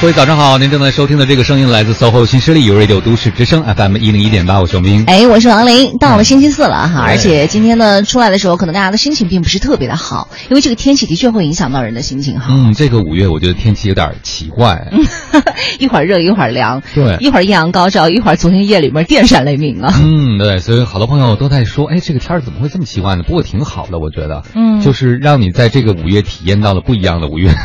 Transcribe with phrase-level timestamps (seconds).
[0.00, 5.02] 各位早上好，您正在收听的这个声音来自 SOHO 新势力有 Radio 都市之声 FM 一零一点八，我是熊斌。
[5.08, 12.46] 哎，我是王林，到了星期四了哈，哎而且今天呢出来的时候，可能大家的心情并不是特别的好，因为这个天气的确会影响到人的心情哈。
[12.50, 14.86] 嗯，这个五月我觉得天气有点奇怪。
[15.80, 19.92] 一会儿热，一会儿凉，对一会儿艳阳高照，一会儿昨天夜里面电闪雷鸣啊。
[20.00, 23.24] 嗯，对，所以好多朋友都在说，哎，这个天儿怎么会这么奇怪呢？
[23.26, 27.52] 不过挺好的，我觉得，嗯就是让你在这个五月体验到了不一样的五月。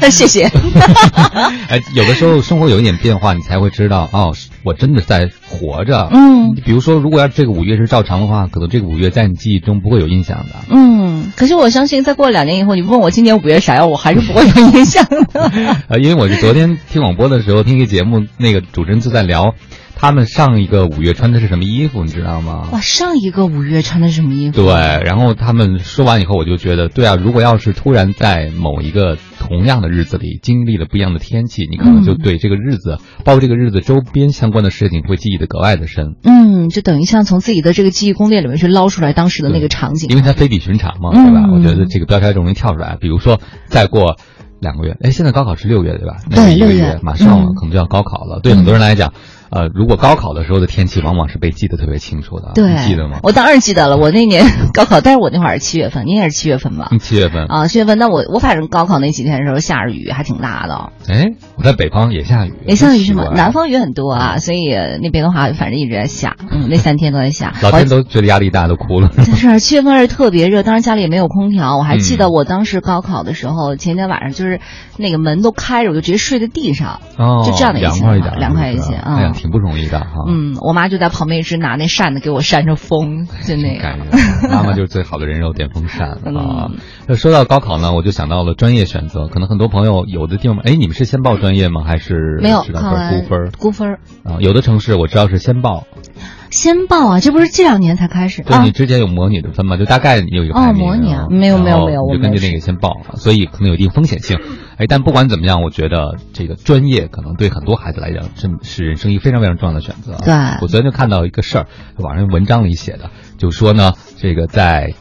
[0.10, 0.44] 谢谢。
[1.68, 6.08] 哎，有的时候生活有一点变化，你才会知道，哦，我真的在活着。
[6.12, 10.56] 嗯比如说，如果要这个五月是照常的话，可能这个五月在你记忆中不会有印象的。
[10.70, 15.50] 嗯，可是我相信再过两年以后，你问我今年五月啥样，我还是不会有印象的。
[15.88, 19.54] 呃，因为我是昨天听广播的时候听一个节目，那个主持人就在聊，
[20.02, 22.68] 他们上一个五月穿的是什么衣服，你知道吗？
[22.72, 24.56] 哇，上一个五月穿的是什么衣服？
[24.56, 40.16] 对，然后他们说完以后，我就觉得，对啊，如果要是突然在某一个同样的日子里经历了不一样的天气，你可能就嗯对这个日子，包括这个日子周边相关的事情，会记忆的格外的深，嗯，就等于像从自己的这个记忆宫殿里面去捞出来当时的那个场景因。
[40.16, 41.48] 为它非比寻常嘛，嗯对吧？
[41.52, 42.98] 我觉得这个标签就容易跳出来。
[43.00, 44.16] 比如说，再过
[44.58, 46.16] 两个月，哎，现在高考是六月对吧？
[46.28, 48.40] 那对一个六月马上了，嗯可能就要高考了。
[48.42, 49.12] 对很多人来讲，
[49.52, 53.18] 呃，如果高考的时候的天气，往往是被记得特别清楚的，对记得吗？
[53.22, 56.88] 我当然记得了，我那年高考，但是我那会儿是七月份，你也是七月份吧？
[56.90, 67.52] 嗯，七月份，啊，七月份，那我我反正高考那几天的时候下着雨，还挺大的，哎，我在北方也下雨，也下雨是吗南方雨很多啊，所以呃那边的话，反正一直在下，嗯， 那三天都在下。
[67.62, 69.10] 老天都觉得压力大，都哭了。
[69.22, 71.76] 是七月份是特别热，当时家里也没有空调。
[71.76, 74.60] 我还记得嗯我当时高考的时候，前天晚上就是
[74.96, 77.00] 那个门都开着，我就直接睡在地上。
[77.18, 80.06] 哦，就这样的一个凉快一点，凉快一些啊挺不容易的哈。
[80.28, 84.06] 嗯，我妈就在旁边一直拿那扇子给我扇着风，就那感样。
[84.48, 86.76] 妈妈就是最好的人肉电风扇 啊嗯。
[87.08, 91.82] 那说到高考呢，我就想到了专业选择，可能很多朋友有的地方，哎，你们是先报专业吗？
[91.84, 94.38] 还是没有知道分考完估分估分儿啊？
[94.38, 95.86] 有的城市我知道是先报，
[96.52, 98.70] 先报啊，这不是这两年才开始啊对你？
[98.70, 99.76] 之前有模拟的分吗？
[99.76, 104.38] 就大概你有一个哦排名模拟啊啊没有没有没有我就根据那个先报，所以可能有一定风险性。
[104.76, 110.16] 哎，但不管怎么样，我觉得这个专业可能对很多孩子来讲，真是人生一个非常非常重要的选择。
[110.24, 114.94] 对我昨天就看到一个事儿，网上文章里写的，就说呢，这个在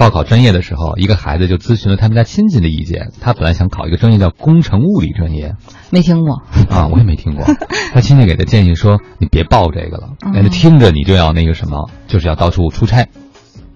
[0.00, 3.12] 报考专业的时候，一个孩子就咨询了他们家亲戚的意见。
[3.20, 5.56] 他本来想考一个专业叫工程物理专业
[5.90, 6.40] 没听过。
[6.70, 7.44] 啊，我也没听过。
[7.92, 13.08] 他亲戚给他建议说，你别报这个了，嗯那、听着你就要那个什么，就是要到处出差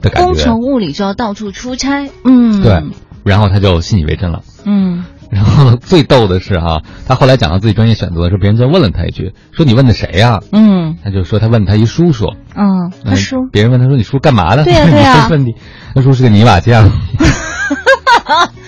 [0.01, 0.29] 的感觉。
[0.31, 2.83] 工程物理就要到处出差，嗯，对，
[3.23, 4.41] 然后他就信以为真了。
[4.65, 5.05] 嗯，
[5.35, 14.63] 然后， 最逗的是哈、他后来讲到自己专业选择的时候，别人就问了他一句，说你问的谁呀、嗯他就说他问他一叔叔，嗯，他叔别人问他说你叔干嘛的？
[14.65, 15.55] 对呀对呀问 你，
[15.95, 16.89] 他叔是个泥瓦匠。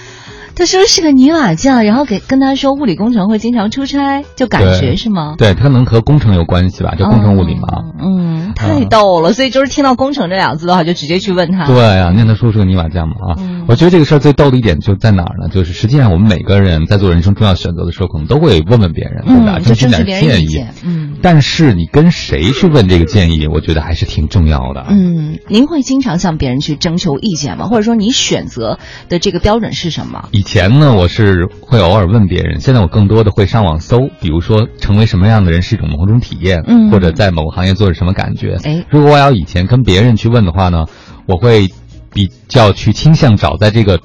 [0.57, 5.35] 他说是个泥瓦匠，然后给跟他说物理工程会经常出差，就感觉是吗？
[5.37, 7.69] 对，他能和工程有关系吧，就工程物理嘛。
[7.69, 11.67] 哦嗯，太逗了，所以就是听到工程这两个字的话，就直接去问他。
[11.67, 15.49] 对啊，你看他说是个泥瓦匠嘛啊，嗯我觉得这个事儿最逗的一点就在哪儿呢？
[15.53, 19.59] 就是实际上我们每个人在做人生重要选择的时候，可能都会问问别人，对吧？
[19.59, 20.65] 征询点建议。。
[20.85, 24.87] 嗯但是你跟谁去问这个建议，我觉得还是挺重要的。
[24.89, 27.67] 嗯，您会经常向别人去征求意见吗？
[27.67, 28.79] 或者说你选择
[29.09, 30.29] 的这个标准是什么？
[30.31, 38.57] 以前呢，我是会偶尔问别人，现在我更多的会上网搜，比如说成为什么样的人是一种某种体验，嗯或者在某个行业做是什么感觉。
[38.63, 40.87] 哎如果我要以前跟别人去问的话呢，
[41.27, 41.69] 我会
[42.13, 43.99] 比较去倾向找在这个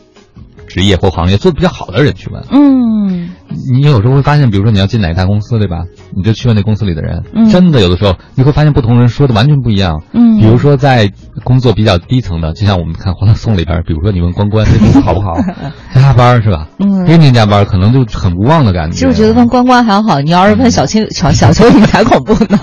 [0.72, 2.44] 职业或行业做的比较好的人去问。
[2.52, 3.30] 嗯
[3.74, 5.84] 你有时候会发现，比如说你要进哪一家公司，对吧？
[6.16, 10.04] 你就去问那公司里的人，嗯真的有的时候你会发现不同人说的完全不一样。
[10.14, 11.12] 嗯比如说在
[11.44, 15.34] 工作比较低层的，就像我们看《欢乐颂》里边，比如说你问关关这公司好不好，
[15.94, 16.70] 加班是吧？
[16.80, 18.94] 嗯天天加班，可能就很无望的感觉。
[18.94, 22.58] 其实我觉得问关关还好，你要是问小青小小蚯蚓才恐怖呢。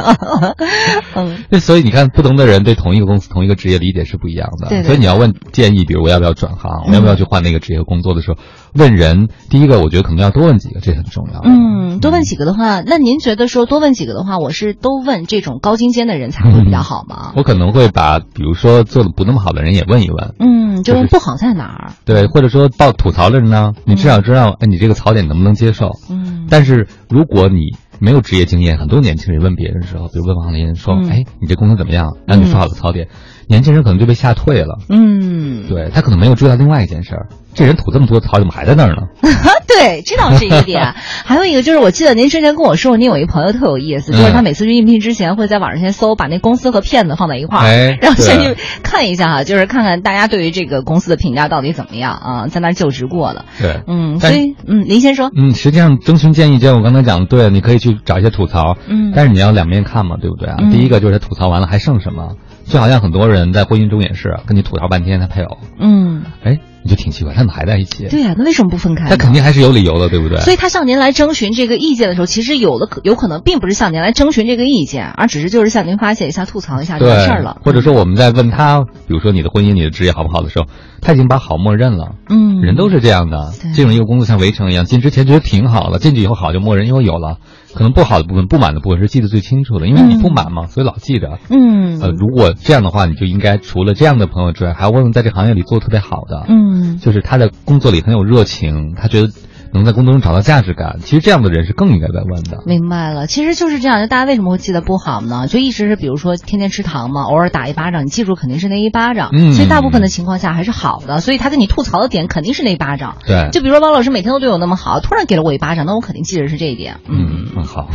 [1.15, 4.69] 嗯 那，所以你看，不同的人对同一个公司、同一个职业理解是不一样的。
[4.69, 8.39] 对对所以你要问建议，比如我要不要转行，我要不要去换那个职业工作的时候，
[8.75, 11.41] 问人，第一个我觉得可能要多问几个，这很重要。
[11.45, 17.33] 嗯，多问几个的话，那您觉得说多问几个的话，我是都问这种高精尖的人才会比较好吗？
[17.37, 20.35] 我可能会把，比如说做的不那么好的人也问一问。
[20.39, 21.93] 嗯，就就是是不好在哪儿？
[22.05, 25.91] 对，或者说到吐槽的人呢，你至少知道，哎，你这个槽点能不能接受？
[26.11, 32.17] 嗯但是如果你没有职业经验，很多年轻人问别人的时候，比如问王林说，嗯哎，你这工作怎么样？
[32.27, 33.09] 让你说好的槽点，
[33.49, 34.79] 年轻人可能就被吓退了。
[34.89, 39.03] 嗯，对他可能没有注意到另外一件事儿，这人吐这么多槽，怎么还在那儿呢？
[39.69, 40.95] 对，这倒是一点。
[41.25, 53.45] 还有一个就是，我记得您之前跟我说过，您有一朋友特有意思，就是他每次去应聘之前会在网上先搜，把那公司和骗子放在一块儿，然后先去看一下哈，就是看看大家对于这个公司的评价到底怎么样啊，在那儿就职过的。
[53.61, 55.31] 对，嗯，所以嗯，您先说。
[55.37, 60.57] 嗯，实际上征询建议，就像我刚才讲的，对，你可以去找一些吐槽，嗯，但是你要两面看嘛，对不对啊？
[60.73, 62.33] 第一个就是他吐槽完了还剩什么？
[62.69, 66.59] 就好像很多人在婚姻中也是跟你吐槽半天他配偶，嗯，哎。
[66.85, 68.07] 你就挺奇怪，他们还在一起。
[68.07, 69.11] 对呀，那为什么不分开？
[69.11, 70.39] 他肯定还是有理由的，对不对？
[70.41, 77.61] 所以他向您来征询这个意见的时候，其实有的可有可能并不是向您来征询这个意见，而只是就是向您发泄一下、吐槽一下就完事儿了。
[77.65, 80.67] 或者说我们在问他，比如说你的婚姻、你的职业好不好的时候，
[81.03, 82.13] 他已经把好默认了。
[82.31, 83.53] 嗯，人都是这样的。
[83.75, 87.39] 进入一个工作像围城一样，进之前觉得挺好的，进去以后好就默认，因为有了。
[87.75, 91.39] 可能不好的部分、不满的部分是记得最清楚的，因为你不满嘛，所以老记着。
[91.51, 96.47] 嗯，呃，如果这样的话，你就应该除了这样的朋友之外，还要问问在这行业里做的特别好的。
[96.49, 99.29] 嗯，就是他在工作里很有热情，他觉得。
[99.73, 102.63] 能在工作中找到价值感，其实这样的人是更应该在问的。
[102.67, 104.01] 明白了，其实就是这样。
[104.01, 105.47] 就大家为什么会记得不好呢？
[105.47, 109.31] 就一直是比如说天天吃糖嘛，偶尔打一巴掌，你记住肯定是那一巴掌。
[109.33, 109.53] 嗯。
[109.53, 113.17] 所以大部分的情况下还是好的，所以他跟你吐槽的点肯定是那一巴掌。
[113.27, 113.51] 对。
[113.53, 116.97] 就比如说汪老师每天都对我那么好，突然给了我一巴掌，那我肯定记得是这一点。
[117.09, 117.89] 嗯，好。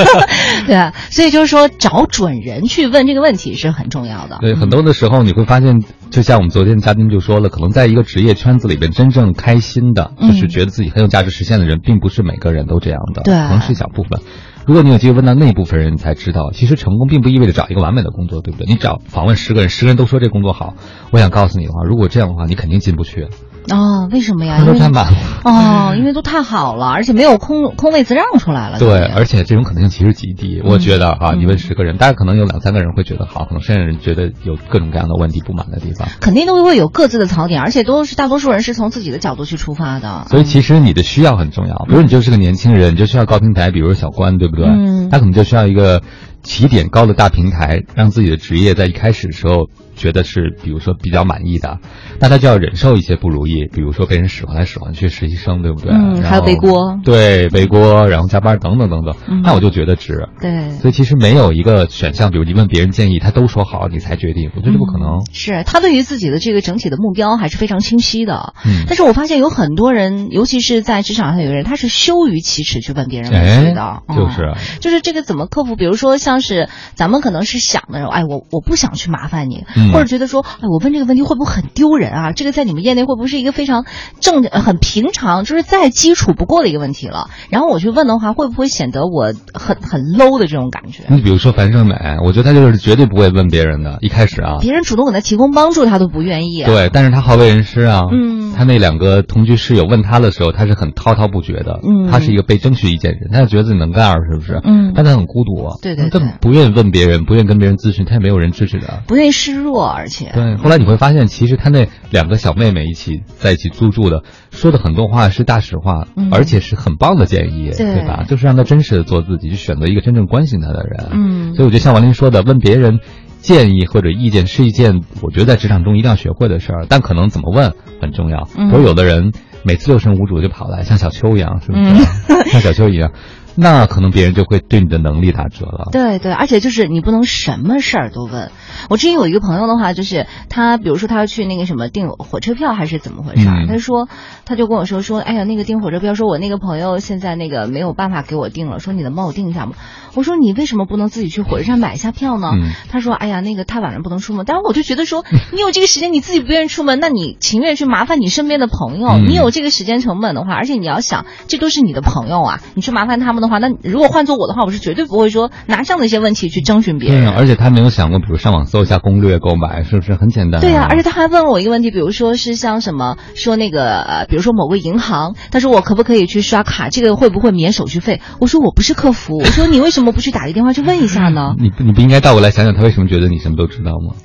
[0.66, 4.38] 对，所以就是说找准人去问这个问题是很重要的。
[4.40, 11.80] 对，很多的时候你会发现，就像我们昨天嘉宾就说了，可能在一个职业圈子里边，真正开心的，就是觉得自己很有价值实现的人。
[11.86, 14.20] 并不是每个人都这样的，可能是一小部分。
[14.66, 18.66] 如果你有机会问到那部分人，你才知道，其实成功并不意味着找一个完美的工作，对不对？
[18.66, 20.74] 你找访问十个人，十个人都说这工作好，
[21.10, 23.28] 我想告诉你的话，如果这样的话，你肯定进不去。
[23.70, 24.58] 哦，为什么呀？
[24.58, 25.18] 因为太满了。
[25.44, 28.78] 哦，因为都太好了，而且没有空空位子让出来了。
[28.78, 30.60] 对，而且这种可能性其实极低。
[30.64, 36.08] 我觉得啊，你问十个人，大概可能有两三个人会觉得好，可能剩下人觉得有各种各样的问题、不满的地方。
[36.20, 40.26] 肯定都会有各自的槽点，而且都是大多数人是从自己的角度去出发的。
[40.28, 41.84] 所以其实你的需要很重要。
[41.88, 44.66] 比如你就是个年轻人，你就需要高平台，比如小关，对不对？
[44.66, 45.10] 嗯。
[45.10, 46.02] 他可能就需要一个
[46.42, 49.68] 起点高的大平台，让自己的职业在一开始的时候。
[49.96, 51.78] 觉得是，比如说比较满意的，
[52.20, 55.90] 那他就要忍受一些不如意，比如说被人使唤来使唤去，实习生对不对？
[55.92, 59.16] 嗯，还有背锅，对背锅，然后加班等等等等。
[59.42, 60.28] 那我就觉得值。
[60.40, 65.24] 对，所以其实没有一个选项，比如你问别人建议，他都说好，你才决定，我觉得不可能。
[65.32, 68.52] 是他对于自己的这个整体的目标还是非常清晰的。
[68.64, 74.02] 嗯，但是我发现有很多人，尤其是在职场上有人，他是羞于启齿去问别人问题的。
[74.14, 75.76] 就是就是这个怎么克服？
[75.76, 79.64] 比如说像是咱们可能是想的，哎，我我不想去麻烦你。
[79.92, 82.32] 或者觉得说，哎，我问这个问题会不会很丢人啊？
[82.32, 83.84] 这个在你们业内会不会是一个非常
[84.20, 87.28] 正、很平常，就是再基础不过的一个问题了？
[87.50, 91.04] 然后我去问的话，会不会显得我很很 low 的这种感觉？
[91.08, 96.62] 你比如说樊胜美，我觉得她就是绝对不会问别人的，一开始啊，别人主动给她提供帮助，她都不愿意。
[96.64, 98.02] 对，但是她好为人师啊。
[98.12, 101.80] 嗯，他那两个同居室友问她的时候，她是很滔滔不绝的。
[101.82, 104.60] 嗯，他是一个被争取意见人，她就觉得自己能干，是不是？
[104.64, 105.76] 嗯，但他很孤独啊。
[105.82, 110.56] 对对对，他不愿意问别人，不愿意跟别人咨询，她也没有人支持他，不愿意示弱，而且对。
[110.56, 118.24] 后来你会发现，其实他那两个小妹妹一起在一起租住的，说的很多话是大实话，而且是很棒的建议，对吧？
[118.28, 121.08] 就是让他真实的做自己，去选择一个真正关心他的人。
[121.12, 123.00] 嗯，所以我觉得像王林说的，问别人
[123.40, 128.44] 建议或者意见是一件我觉得在职场中一定要学会的事儿，但可能怎么问很重要。
[128.44, 129.32] 比如有的人
[129.62, 132.50] 每次六神无主就跑来，像小秋一样，是不是？
[132.50, 133.12] 像小秋一样。
[133.56, 135.88] 那可能别人就会对你的能力打折了。
[135.90, 138.50] 对对，而且就是你不能什么事儿都问。
[138.90, 143.46] 我之前有一个朋友的话，就是他，比如说他要去那个什么订火车票还是怎么回事？
[143.66, 144.08] 他说，
[144.44, 149.72] 他就跟我说说，哎呀，那个订火车票，说我那个朋友现在那个没有办法给我订了，说你能帮我订一下吗？
[150.14, 152.52] 我说你为什么不能自己去火车站买一下票呢？
[152.88, 154.44] 他说，哎呀，那个太晚了不能出门。
[154.46, 159.18] 但是我就觉得说，你有这个时间你自己不愿意出门，那你情愿去麻烦你身边的朋友？
[159.18, 167.28] 你有这个时间成本的话，而且你要想，这都是你的朋友啊，你去麻烦他们的话，那如果换做我的话，我是绝对不会说拿这样的一些问题去征询别人。
[167.30, 170.60] 而且他没有想过，比如上网搜一下攻略购买，是不是很简单？
[170.60, 178.20] 对呀，而且他还问了我一个问题，比如说是像什么说那个呃，比如说某个银行，他说我可不可以去刷卡，这个会不会免手续费？
[178.40, 181.54] 我说我不是客服，我说你为什么不去打个电话去问一下呢？
[181.60, 184.16] 你你不应该倒过来想想，他为什么觉得你什么都知道吗？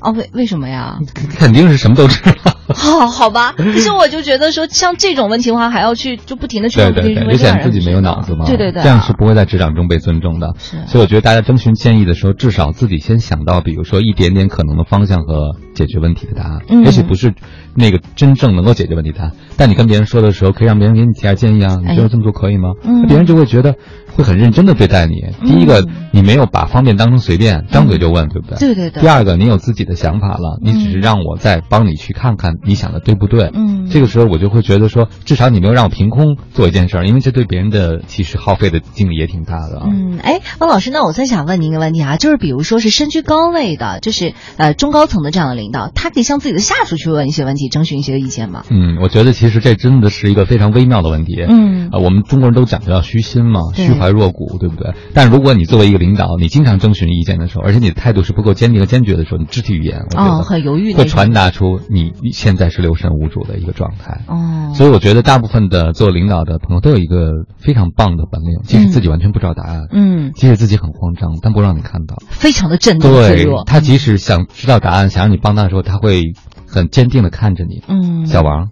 [0.00, 0.98] 哦，为为什么呀？
[1.38, 2.57] 肯定是什么都知道。
[2.74, 3.54] 好， 好吧。
[3.56, 8.44] 其实我就觉得说，像这种问题的话，还要去就不停的去问，对对对，就显自己没有脑子嘛？
[8.46, 10.54] 对对对，这样是不会在职场中被尊重的。
[10.58, 10.76] 是。
[10.86, 16.60] 所以我觉得大家征询建议的时候，至少自己先想到，比如说一点点可能的方向和解决问题的答案。
[16.68, 16.84] 嗯。
[16.84, 17.34] 也许不是
[17.74, 21.76] 那个真正能够解决问题答案，但你跟别人说的时候，可以让别人给你提下建议啊。
[21.80, 22.70] 你觉得这么做可以吗？
[22.84, 23.06] 嗯。
[23.06, 23.74] 别人就会觉得。
[24.16, 25.14] 会很认真的对待你。
[25.46, 28.58] 第一个，你没有把方便当成随便，张嘴就问，对不对？
[28.58, 29.00] 对对对。
[29.00, 33.50] 第二个，你有自己的想法了，你只是让我再帮你去看看你想的对不对？
[33.54, 39.82] 嗯，这个时候我就会觉得说，至少你没有让我凭空做一件事儿，因为这对别人的其实耗费的精力也挺大的。
[39.84, 48.64] 嗯，哎，汪老师，那我再想问您一个问题啊，就是比如说是身居高位的，就是呃中高层的这样的领导，他可以向自己的下属去问一些问题，征询一些意见吗？
[48.70, 51.44] 嗯，我觉得其实这真的是一个非常微妙的问题。
[51.48, 54.94] 嗯，啊，我们中国人都讲究要虚心嘛，虚怀若谷，对不对？
[55.14, 64.22] 但如果你作为一个领导，你经常征询意见的时候，而且你的态度是不够坚定和坚决的时候，你肢体语言，我觉得很犹豫，会传达出你你现在是六神无主的一个状态。
[64.26, 76.32] 哦，所以我觉得大部分的做领导的朋友都有一个非常棒的本领，即使自己完全不知道答案，嗯，即使自己很慌张，但不让你看到，非常的镇定对，他即使想知道答案，想让你帮他的时候，他会
[76.66, 77.82] 很坚定的看着你。
[77.86, 78.70] 嗯，小王，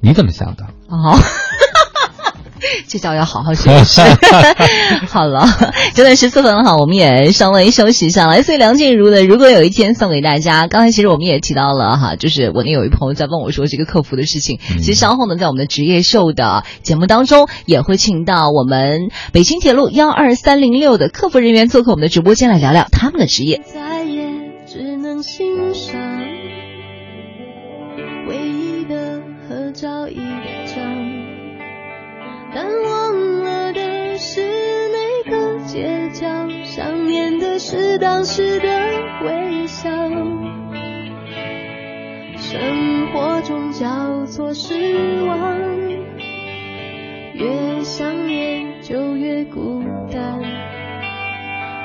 [0.00, 0.66] 你怎么想的？
[0.86, 1.18] 哦。
[2.88, 4.00] 这叫要好好学习。
[5.08, 5.46] 好了，
[5.94, 8.26] 九点十四分了哈，我们也稍微休息一下。
[8.26, 10.66] 来自梁静茹的《如果有一天》送给大家。
[10.66, 14.58] 刚才其实我们也提到了哈，就是我那有一朋友在问我说这个客服的事情。
[14.78, 23.62] 其实稍后呢，在我们的职业秀的节目当中，也会请到我们北京铁路幺二三零六的客服人员做客我们的直播间来聊聊他们的职业。
[23.64, 24.26] 再也
[24.66, 26.05] 只能欣赏
[32.56, 34.40] 但忘了的是
[34.88, 36.26] 那个街角，
[36.64, 38.66] 想念的是当时的
[39.26, 39.90] 微笑。
[42.38, 45.58] 生活中交错失望，
[47.34, 50.40] 越想念就越孤单。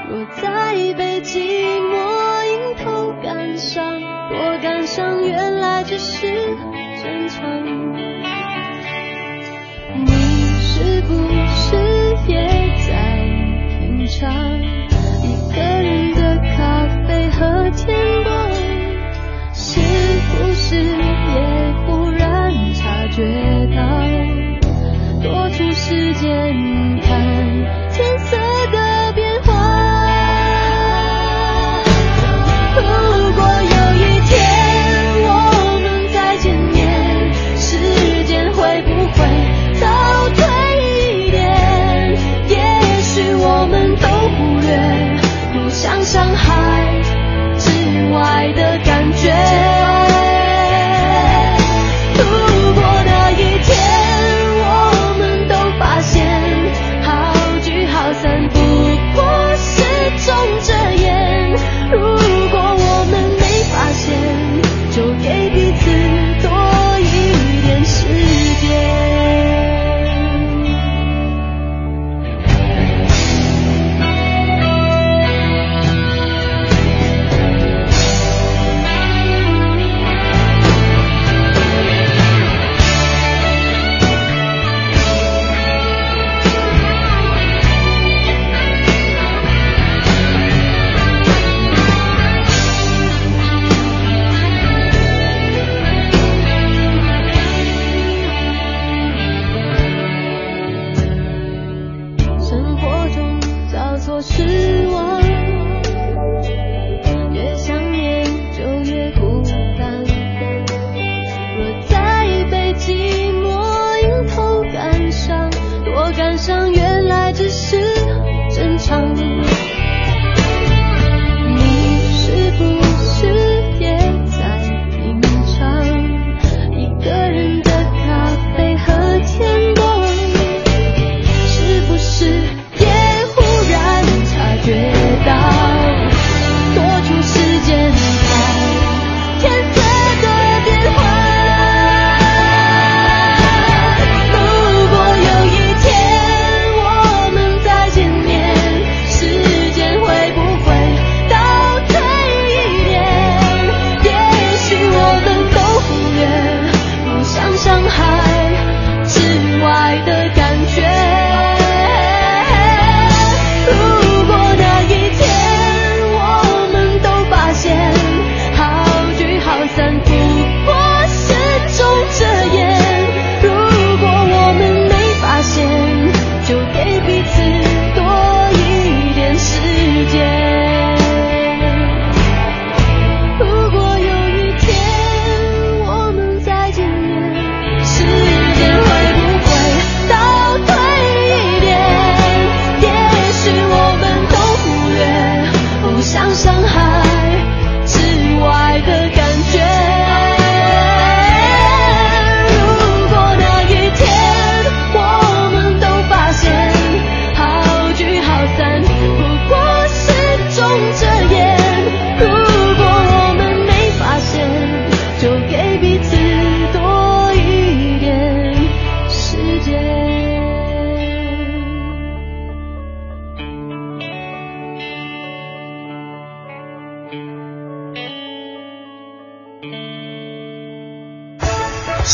[0.09, 6.27] 若再被寂寞迎头赶上，我感伤，原来只是
[7.03, 7.91] 正常。
[11.11, 11.75] 故事
[12.27, 12.41] 也
[12.87, 13.19] 在
[13.79, 14.57] 品尝
[15.21, 18.49] 一个人的咖啡和天光
[19.53, 19.81] 是
[20.29, 23.81] 不是也忽然察觉到
[25.21, 26.90] 多出时间
[48.41, 49.11] 爱的感。
[49.13, 49.60] 觉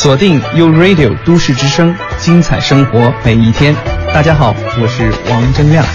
[0.07, 3.75] 锁定 U Radio 都市之声，精彩生活每一天。
[4.13, 5.85] 大家好，我是王铮亮。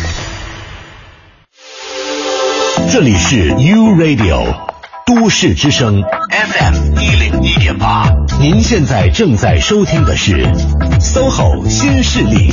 [2.92, 4.54] 这里是 U Radio
[5.07, 8.04] 都市之声 FM 一零一点八，
[8.38, 10.47] 您现在正在收听的是
[11.00, 12.52] SOHO 新势力。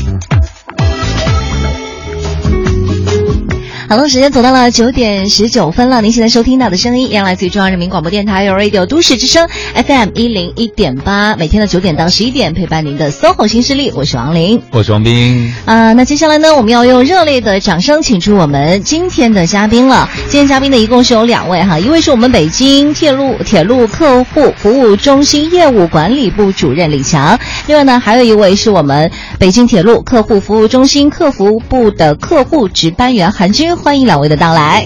[3.89, 6.00] 好了，时间走到了九点十九分了。
[6.00, 15.51] 您现在收听到的声音，依然来自于中央人民广播电台 Radio 都市之声 FM 一零一点八，每天的九点到十一点陪伴您的 SOHO 新势力，我是王琳，我是王斌。
[15.65, 20.08] 啊，那接下来呢，我们要用热烈的掌声请出我们今天的嘉宾了。
[20.27, 33.75] 今天嘉宾呢，一共是有两位哈，一位是我们北京铁路铁路客户服务中心业务管理部主任李强，另外呢，还有一位是我们北京铁路客户服务中心客服部的客户值班员韩军。
[33.83, 34.86] 欢迎两位的到来，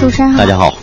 [0.00, 0.74] 主持人好，大家好，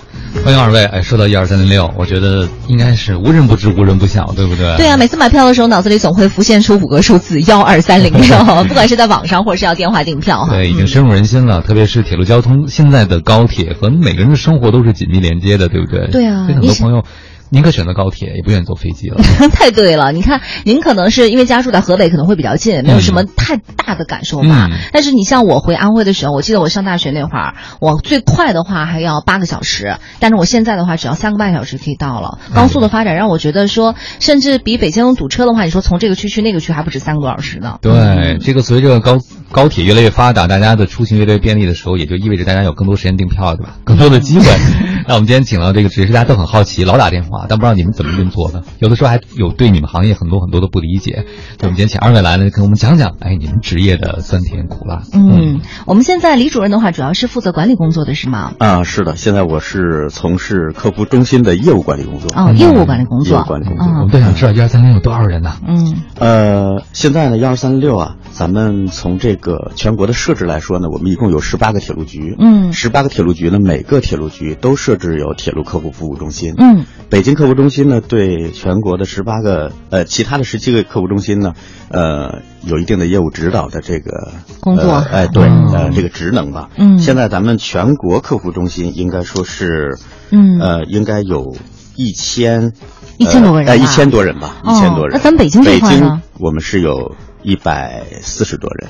[0.45, 0.85] 欢迎二位。
[0.85, 4.77] 哎，说到一二三零六，我觉得应该是无人不知，无人不晓，对不对？
[4.77, 10.53] 对啊，每次买票的时候，脑子里总会浮现出五个数字 幺二三零六， 不管是在网上或者是要电话订票哈。
[10.53, 11.61] 对，已经深入人心了。
[11.61, 16.07] 特别是铁路交通，现在的高铁和每个人的生活都是紧密连接的，对不对？
[16.11, 17.03] 对啊，很多朋友。
[17.53, 19.21] 宁可选择高铁，也不愿意坐飞机了。
[19.53, 24.71] 太对了，你看，您可能是因为家住在河北，可能会比较近，没有什么太大的感受吧。
[24.91, 32.39] 但是你像我回安徽的时候，我记得我上大学那会儿，我最快的话还要八个小时，但是我现在的话只要三个半小时可以到了。
[32.55, 37.77] 高速的发展让我觉得说，甚至比北京堵车的话，你说从这个区去那个区还不止三个多小时呢。
[37.81, 39.19] 对，这个随着高
[39.53, 43.75] 高铁越来越发达，大家的出行越来越便利的时候，也就意味着大家有更多时间订票，对吧？
[43.83, 44.45] 更多的机会。
[45.07, 48.63] 那我们今天请到这个，只是大家都很好奇，老打电话，但不知道你们怎么运作的。
[48.79, 51.25] 有的时候还有对你们行业很多很多的不理解。
[51.59, 55.03] 我们今天请二位来呢，跟我们讲讲，哎，你们职业的酸甜苦辣。
[55.13, 58.53] 嗯，我们现在李主任的话，主要是负责管理工作的是吗？
[58.57, 62.31] 啊，是的，现在我是从事客服中心的业务管理工作。
[62.35, 63.37] 哦，业务管理工作。
[63.37, 63.85] 业务管理工作。
[63.87, 65.57] 我们都想知道一二三零有多少人呢？
[65.67, 69.42] 嗯，呃，现在呢，一二三六啊，咱们从这个
[69.75, 72.35] 全国的设置来说呢，我们一共有十八个铁路局。
[72.39, 76.53] 嗯，十八个铁路局呢，每个铁路局都设置有铁路客户服务中心。
[76.57, 81.53] 嗯，北京客服中心呢，对全国的十八个呃其他的十七个客服中心呢，
[81.89, 84.91] 呃，有一定的业务指导的这个工作。
[84.91, 86.69] 哎，对，呃，这个职能吧。
[86.77, 89.97] 嗯，现在咱们全国客服中心应该说是，
[90.31, 91.55] 嗯，呃，应该有
[91.95, 92.73] 一千
[93.17, 95.11] 一千多个人，哎，一千多人吧，一千多人。
[95.13, 98.89] 那咱北京北京我们是有一百四十多人。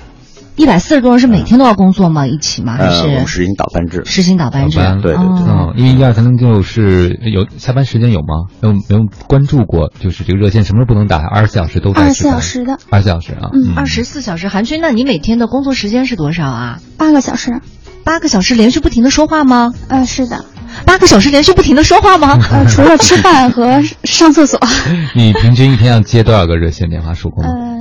[0.56, 2.28] 一百四十多人是每天都要工作吗？
[2.28, 2.78] 一起吗？
[2.78, 3.04] 还是？
[3.08, 4.04] 我们实行倒班制。
[4.06, 5.18] 实行倒班制，对对对。
[5.48, 8.48] 嗯，因为一二三零六是有下班时间有吗？
[8.62, 9.92] 有没有关注过？
[10.00, 11.18] 就是这个热线什么时候不能打？
[11.18, 12.02] 二十四小时都在。
[12.02, 12.78] 二十四小时的。
[12.90, 13.50] 二十四小时啊。
[13.54, 14.48] 嗯，二十四小时。
[14.48, 16.80] 韩军，那你每天的工作时间是多少啊？
[16.98, 17.60] 八个小时。
[18.04, 19.74] 八个小时连续不停的说话吗？
[19.88, 20.46] 呃，是的。
[20.86, 22.38] 八个小时连续不停的说话吗？
[22.52, 24.60] 呃，除了吃饭和上厕所。
[25.16, 27.44] 你平均一天要接多少个热线电话数工？
[27.44, 27.74] 呃。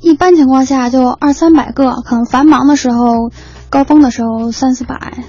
[0.00, 3.30] 一般情况下就二三百个，可能繁忙的时候、
[3.70, 5.24] 高峰的时候三四百，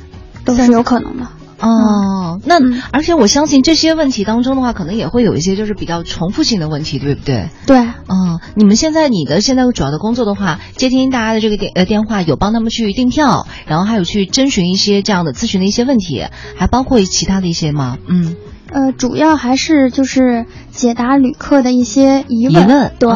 [0.46, 1.28] 都是有可能的。
[1.60, 2.60] 哦，那
[2.92, 7.50] 而且我相信这些问题当中的话，可能也会有一些就是比较重复性的问题，对不对？
[7.66, 7.80] 对。
[7.80, 16.26] 嗯，你们现在你的现在主要的工作的话，接听大家的这个电呃电话，有帮他们去订票，然后还有去征询一些这样的咨询的一些问题，
[16.56, 17.98] 还包括其他的一些吗？
[18.06, 18.36] 嗯。
[18.70, 23.10] 呃，主要还是就是解答旅客的一些疑问，疑问，对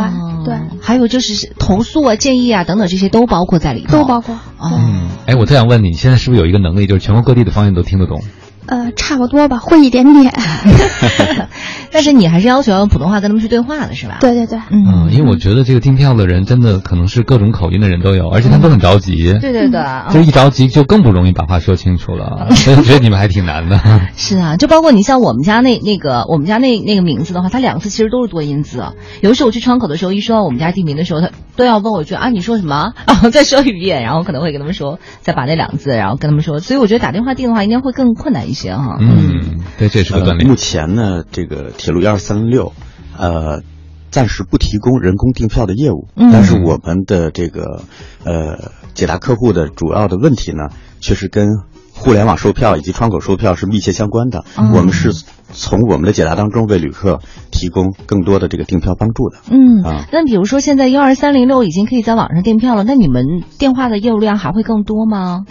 [0.45, 4.39] 对，还有就是投诉啊、建议啊等等这些都包括在里头，都包括。
[4.59, 8.21] 嗯，哎，我特想问你，现在是不是有一个能力，就是全国各地的方言都听得懂？
[8.71, 10.33] 呃，差不多吧，会一点点。
[11.91, 14.19] 但是你还是要求用普通话跟他们去对话的是吧？
[14.21, 19.33] 对对对，嗯，因为我觉得这个订票的人真的可能是各种口音的人都有，而且他们都很着急。
[19.41, 22.47] 对对对，就一着急就更不容易把话说清楚了。
[22.55, 23.77] 所以我觉得你们还挺难的。
[24.15, 28.85] 是啊，就包括你像我们家那那个我们家那那个名字的话，它两个字其实都是多音字。
[29.19, 32.93] 有的时候我去窗口的时候，一说到我们家地名的时候，他都要问我一句啊，你说什么？
[33.05, 36.61] 然后再说一遍，然后可能会跟他们说，再把那两个字，然后跟他们说。
[36.61, 38.97] 所以我觉得打电话订的话，应该会更困难一些哈。
[38.99, 40.47] 嗯，对，这是个锻炼。
[40.47, 42.73] 目前呢，这个铁路幺二三六。
[43.17, 43.61] 呃，
[44.09, 47.83] 暂时不提供人工订票的业务，但是我们的这个
[48.23, 50.69] 呃解答客户的主要的问题呢，
[51.01, 51.47] 却是跟
[51.93, 54.43] 互联网售票以及窗口售票是密切相关的。
[54.73, 55.11] 我们是
[55.51, 57.19] 从我们的解答当中为旅客
[57.51, 59.37] 提供更多的这个订票帮助的。
[59.51, 65.41] 嗯啊，那比如说现在幺二三零六已经可以在网上订票了，那你们电话的业务量还会更多吗？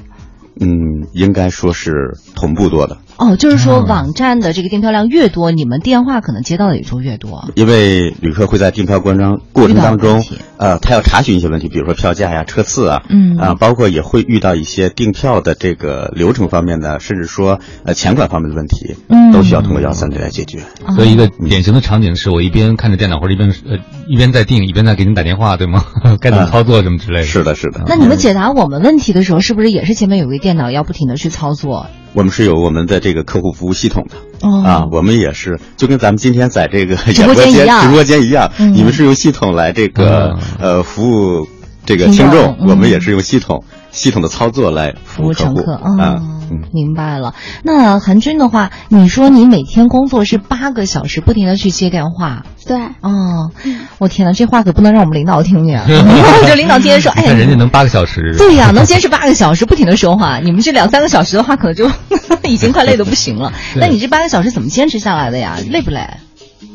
[0.60, 2.98] 嗯，应该说是同步多的。
[3.16, 7.50] 哦，就是说网站的这个订票量越多，你们电话可能接到的也就越多。
[7.54, 10.24] 因为旅客会在订票过程过程当中，
[10.56, 20.60] 呃，他要查询一些问题，比如说票价呀、车次啊，嗯啊，包括也会遇到一些订票的这个流程方面的，甚至说呃钱款方面的问题，嗯，都需要通过幺三零来解决。
[20.96, 23.76] 所以一个典型的场景是我一边看着电脑或者一边呃
[24.08, 25.84] 一边在订，一边在给您打电话，对吗？
[26.20, 27.26] 该怎么操作什么之类的？
[27.26, 27.82] 是的，是的。
[27.86, 31.86] 那你们解答我们问题的时候，是不是也是前面有个电脑要不停的去操作？
[32.12, 34.16] 我们是有我们的这个客户服务系统的，
[34.48, 41.46] 哦、啊，我们也是就跟咱们今天在这个直播间直播间一样，嗯、你们是用系统来这个、嗯、呃服务
[41.86, 46.16] 这个听众，我们也是用系统系统的操作来服务乘客啊。
[46.52, 47.34] 嗯，明白了。
[47.62, 52.44] 那韩军的话，你说你每天工作是八个小时，不停的去接电话。
[52.66, 52.76] 对。
[53.02, 53.50] 哦，
[53.98, 55.80] 我天哪，这话可不能让我们领导听见。
[56.48, 58.34] 就领导天天说，哎，人家能八个小时。
[58.36, 61.88] 对呀，能坚持八个小时不停的说话，你们这两三个小时的话，可能就
[62.48, 63.52] 已经快累得不行了。
[63.78, 65.56] 那你这八个小时怎么坚持下来的呀？
[65.70, 66.00] 累不累？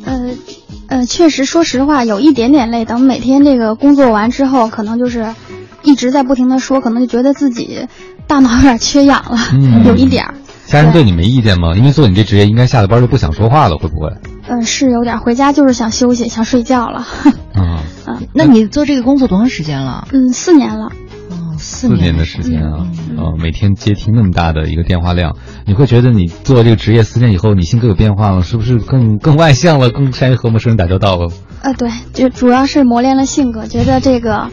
[0.05, 0.29] 呃，
[0.87, 2.85] 呃，确实，说实话，有一点点累。
[2.85, 5.33] 等每天这个工作完之后，可能就是
[5.85, 7.87] 一直在不停的说，可能就觉得自己
[8.27, 10.33] 大脑有点缺氧了，嗯、 有一点儿。
[10.65, 11.75] 家人对你没意见吗？
[11.75, 14.09] 因为做你这职业，应该下了班就不想说话了，会不会？
[14.47, 17.05] 嗯、呃，是有点，回家就是想休息，想睡觉了。
[17.53, 20.07] 嗯嗯，那你做这个工作多长时间了？
[20.11, 20.87] 嗯，四年了。
[21.29, 25.35] 哦，四年的时间啊，嗯、呃，每天接听那么大的一个电话量，
[25.67, 31.31] 你会觉得你做这个职业四年以后，你性格有变化了，是不是更更外向了，更善于和陌生人打交道了？
[31.65, 34.49] 呃，对，就主要是磨练了性格，觉得这个，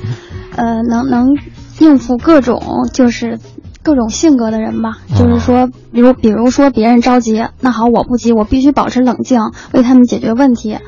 [0.57, 1.37] 呃，能能
[1.79, 2.61] 应付各种
[2.93, 3.39] 就是。
[3.85, 9.41] 各种性格的人吧，就是说，比如比如说别人着急，那好，我不急，我必须保持冷静，
[9.73, 10.79] 为他们解决问题。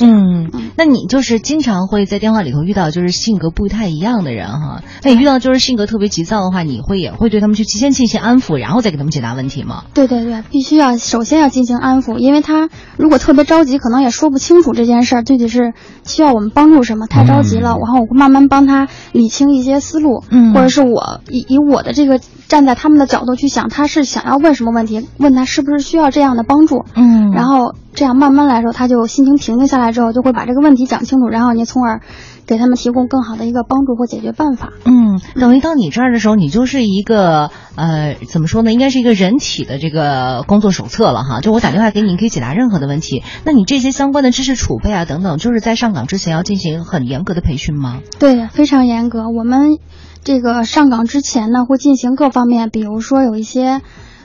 [0.00, 4.82] 嗯，那你就是经常会在电话里头遇到就是性格不太一样的人哈。
[5.02, 9.84] 那你遇到就是性格特别急躁的话，你会也会对他们去先进行安抚，然后再给他们解答问题吗？
[9.94, 15.72] 对对对，必须要首先要进行安抚，因为他如果特别着急，可能也说不清楚这件事儿具体是
[16.04, 32.00] 需要我们帮助什么，太着急了，嗯、然后我会慢慢帮他理清一些思路，嗯，或者是我以以我的这个站在他们的角度去想，他是想要问什么问题，问他是不是需要这样的帮助，嗯，然后这样慢慢来说，他就心情平静下来之后，就会把这个问题讲清楚，然后你从而
[32.46, 34.72] 给他们提供更好的一个帮助或解决办法。
[34.84, 38.72] 嗯，等于到你这儿的时候，你就是一个呃，怎么说呢？
[38.72, 41.40] 应该是一个人体的这个工作手册了哈。
[41.40, 43.22] 就我打电话给你，你可以解答任何的问题。
[43.44, 48.00] 那你这些相关的知识储备啊等等，就是在上岗之前要进行很严格的培训吗？
[48.18, 49.28] 对，非常严格。
[49.28, 49.78] 我们
[50.24, 53.82] 这个上岗之前呢，会进行各方面，比如说有一些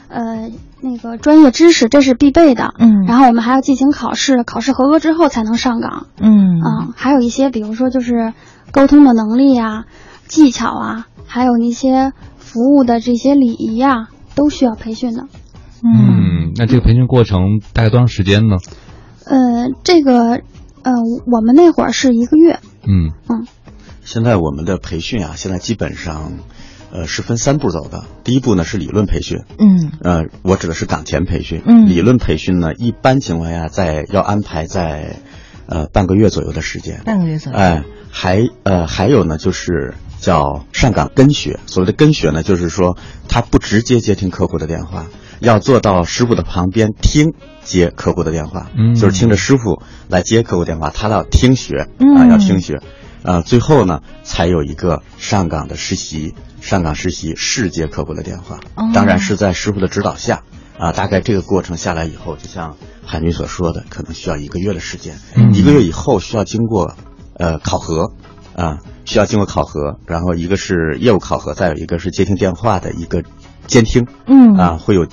[0.08, 0.50] 呃。
[0.84, 8.34] 那个专业知识这是必备的，嗯，然后我们还要进行考试，考试合格之后才能上岗，嗯啊，还有一些比如说就是
[8.72, 9.86] 沟通的能力啊、
[10.28, 15.28] 技巧啊，还有那些服务的这些礼仪呀、啊，都需要培训的。
[15.84, 18.58] 嗯，那这个培训过程大概多长时间呢？
[19.26, 20.42] 呃，这个
[20.82, 20.92] 呃，
[21.32, 22.60] 我们那会儿是一个月。
[22.86, 23.48] 嗯嗯，
[24.04, 26.34] 现在我们的培训啊，现在基本上。
[26.94, 28.04] 呃，是分三步走的。
[28.24, 31.64] 第一步呢是理论培训，嗯，呃，我指的是岗前培训。
[31.66, 35.16] 嗯，理论培训呢，一般情况下在要安排在，
[35.66, 37.02] 呃，半个月左右的时间。
[37.04, 37.58] 半个月左右。
[37.58, 41.60] 哎，还呃还有呢，就是叫上岗跟学。
[41.66, 42.96] 所谓的跟学呢，就是说
[43.28, 45.08] 他不直接接听客户的电话，
[45.40, 52.84] 要坐到师傅的旁边听接客户的电话，嗯，就是听着师傅来接客户电话，他要听学嗯啊，要听学。
[53.24, 60.44] 呃，最后呢，才有一个上岗的实习，上岗实习试接客户的电话，哦、当然是在师傅的指导下，
[60.80, 66.96] 啊，大概这个过程下来以后，就像海军所说的，可能需要一个月的时间，嗯、一个月以后需要经过
[67.36, 68.14] 呃考核，
[68.56, 73.24] 啊，需要经过考核，然后一个是业务考核，再有一个是接听电话的一个
[73.68, 75.06] 监听，嗯，啊，会有。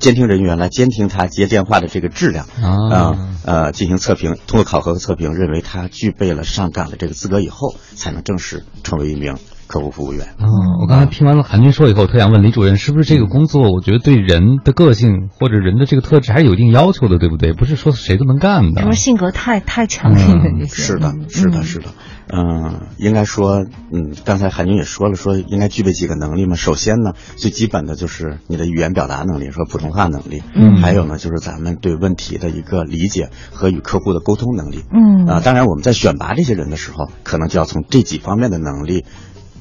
[0.00, 9.36] 监听人员来监听他接电话的这个质量啊，呃，进行测评，通过考核和测评，认为他具备了上岗的这个资格以后，才能正式成为一名
[9.70, 10.26] 客户服务员。
[10.40, 10.50] 哦，
[10.82, 17.52] 我刚才听完了韩军说以后，特想问李主任，是不是这个工作，我觉得对人的个性或者人的这个特质还是有一定要求的，对不对？
[17.52, 18.82] 不是说谁都能干的。
[18.82, 21.86] 说性格太太强硬了，嗯、是的，是的，是的。
[22.32, 26.54] 嗯，应该说，嗯，刚才韩军也说了，说应该具备几个能力嘛。
[26.54, 30.42] 首先呢，最基本的就是你的语言表达能力，说普通话能力。
[30.54, 30.76] 嗯。
[30.80, 34.84] 还有呢，就是咱们对问题的一个理解和与客户的沟通能力。
[34.92, 35.26] 嗯。
[35.26, 39.04] 啊，当然我们在选拔这些人的时候，可能就要从这几方面的能力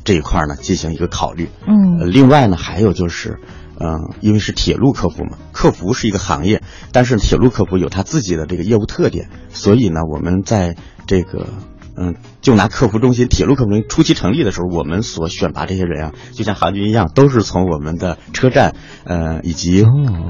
[0.09, 1.49] 这一块呢进行一个考虑。
[1.67, 1.99] 嗯。
[1.99, 3.39] 呃、另外呢，还有就是，
[3.79, 11.45] 嗯，因为是铁路客服嘛，客服是一个行业，但是铁路客服有他自己的这个业务特点，所以呢，我们在这个。
[12.01, 19.85] 嗯，就拿客服中心、铁路客服中心初期成立的时候，我们所选拔这些人啊，就像韩军一样，都是从我们的车站，呃，以及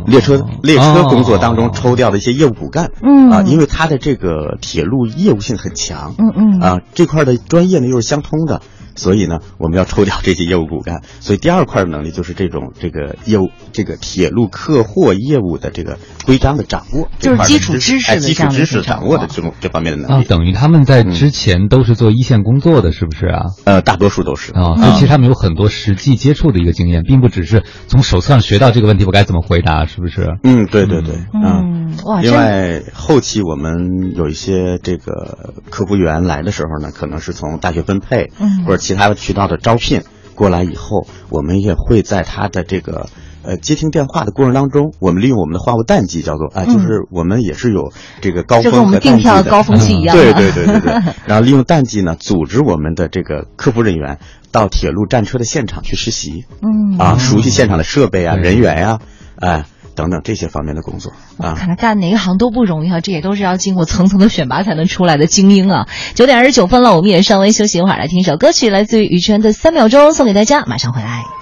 [0.07, 2.89] 列车列车工作当中抽调的一些业务骨干。
[3.03, 6.15] 嗯啊，因为他的这个铁路业务性很强。
[6.17, 8.63] 嗯嗯啊，这块的专业呢又是相通的。
[8.99, 11.01] 所以呢，我们要抽调这些业务骨干。
[11.21, 20.25] 所以第二块能力就是这种这个业务，这个铁路客货业务的这个规章的掌握，就是基础知识的基础知识掌握的这种这方面的能力。
[20.25, 23.41] 等于他们在之前都是做一线工作的，是不是啊？
[23.63, 24.75] 呃，大多数都是啊。
[24.95, 30.37] 其实他们有很多实际接触的一个经验，并不只是从手册上学到这个问题我该怎么回答，是不是？
[30.43, 31.79] 嗯，对对对，嗯。
[32.05, 38.88] 哇，另外后期我们有一些这个客服员来的时候呢，可能是从大学分配，嗯，或者。
[38.89, 40.01] 其他的渠道的招聘
[40.33, 43.07] 过来以后，我们也会在他的这个
[43.43, 50.91] 呃接听电话的过程当中，我们利用我们的话务淡季，叫做啊，就是我们也是有这个高峰和订票高峰期一样，对对对对对。
[51.27, 54.17] 然后利用淡季呢，组织我们的这个客服人员
[54.51, 58.99] 到铁路站车的现场去实习，嗯啊，熟悉现场的设备啊、人员呀，
[59.35, 59.65] 哎。
[59.99, 65.89] 等等这些方面的工作啊，看来干哪一行都不容易啊，这也都是要经过层层的选拔才能出来的精英啊。
[66.15, 71.38] 九点二十九分了，我们也稍微休息一会儿，来听一首歌曲，来自于羽泉的《三秒钟》，送给大家，马上回来。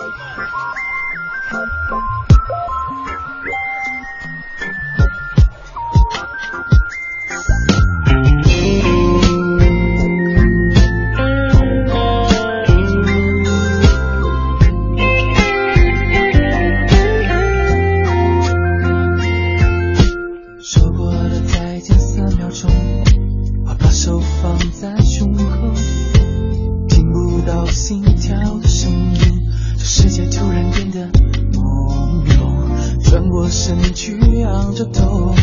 [33.60, 35.34] 身躯昂着头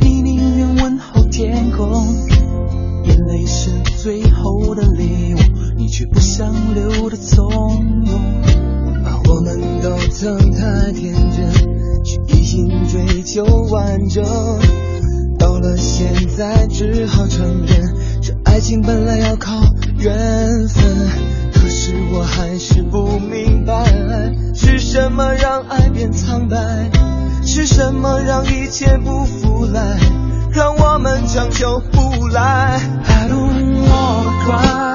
[0.00, 2.02] 你宁愿问候天空
[3.04, 5.38] 眼泪是最后的礼物
[5.76, 7.46] 你却不想留的从
[8.06, 8.42] 容
[9.04, 11.52] 把我们都曾太天真
[12.02, 14.24] 去一心追求完整。
[15.38, 19.60] 到了现在只好承认这爱情本来要靠
[19.98, 20.82] 缘分
[21.52, 26.90] 可是我还是不明白是什么让爱变苍白？
[27.46, 29.98] 是什么让一切不复来，
[30.50, 34.93] 让我们将就不来？I don't wanna cry。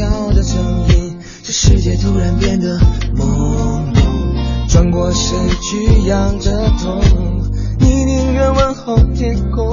[0.00, 0.58] 要的声
[0.88, 2.78] 音，这世界突然变得
[3.14, 6.50] 朦胧，转过身去，仰着
[6.82, 6.98] 头，
[7.78, 9.69] 你宁愿问候天空。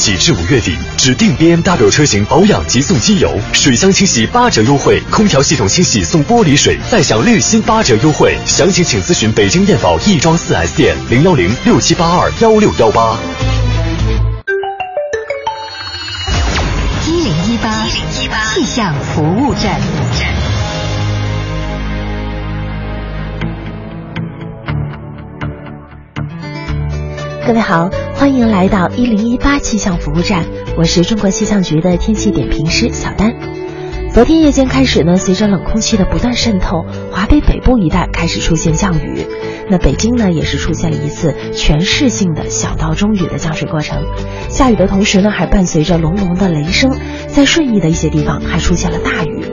[0.00, 8.34] 起至五月底，指定 B M W 车型保养即送机油、水箱清洗八折优惠，空调系统清洗送玻璃水，再享绿心八折优惠。
[8.46, 13.18] 详情请咨询北京燕宝亦庄四 S 店零幺零六七八二幺六幺八。
[17.06, 20.29] 一零一八气象服务站。
[27.50, 30.44] 各位好，欢迎来到一零一八气象服务站，
[30.76, 33.34] 我是中国气象局的天气点评师小丹。
[34.14, 39.26] 昨天夜间开始呢，随着冷空气的不断渗透，华北北部一带开始出现降雨。
[39.68, 44.00] 那北京呢，也是出现了一次全市性的小到中雨的降水过程。
[44.48, 49.44] 下雨的同时呢，还伴随着隆隆的雷声，在顺义的一些地方还出现了大雨。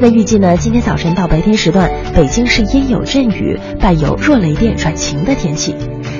[0.00, 5.76] 那预计呢，今天早晨到白天时段，北京是阴有阵雨，伴有弱雷电转晴的天气。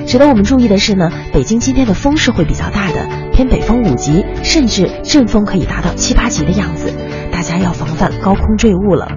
[0.09, 6.91] 值得我们注意的是呢，北京今天的风是会比较大的，偏北风五级，甚至阵风可以达到七八级的样子，
[7.31, 9.11] 大家要防范高空坠物了。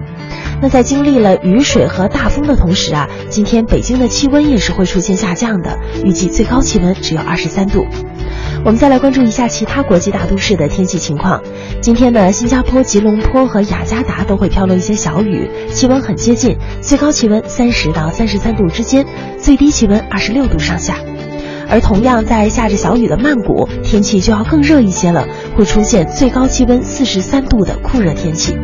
[0.61, 7.87] 那在经历了雨水和大风的同时啊，今天北京的气温也是会出现下降的，预计最高气温只有二十三度。
[8.65, 11.43] 我们再来关注一下其他国际大都市的天气情况。
[11.81, 19.05] 今天呢，新加坡、吉隆坡和雅加达都会飘落一些小雨，气温很接近，最高气温三十到三十三度之间，
[19.37, 20.95] 最低气温二十六度上下。
[21.69, 28.55] 而同样在下着小雨的曼谷，天气就要更热一些了，会出现最高气温四十三度的酷热天气。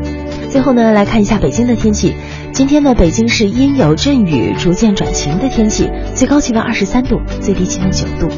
[0.49, 2.15] 最后呢，来看一下北京的天气。
[2.53, 8.29] 今天呢，北京是阴有阵雨，逐渐转晴的天气，最高气温二十三度，最低气温九度。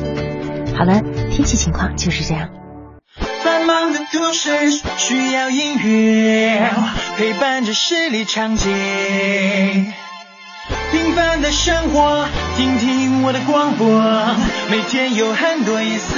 [0.76, 2.50] 好了，天气情况就是这样。
[3.44, 6.72] 繁忙的都市需要音乐
[7.18, 9.94] 陪伴着十里长街，
[10.92, 13.88] 平凡的生活，听听我的广播，
[14.70, 16.18] 每天有很多颜色。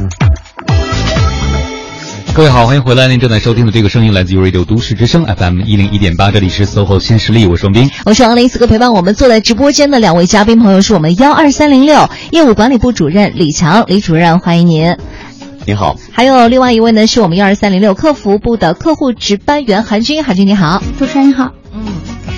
[2.33, 3.09] 各位好，欢迎回来。
[3.09, 8.47] 您正在收听的这个声音来自于 Radio 都市之声 FM 一零一点八，这里是 SOHO 新势力，我是王斌，我是王林。
[8.47, 14.95] 此刻陪伴我们坐在直播间的两位嘉宾朋友是我们幺二三零六业务管理部主任李强，李主任，欢迎您。
[15.65, 15.97] 你好。
[16.13, 20.81] 还有另外一位呢，是我们幺二三零六客服部的客户值班员韩军，韩军你好。
[20.97, 21.51] 主持人你好。
[21.73, 21.83] 嗯，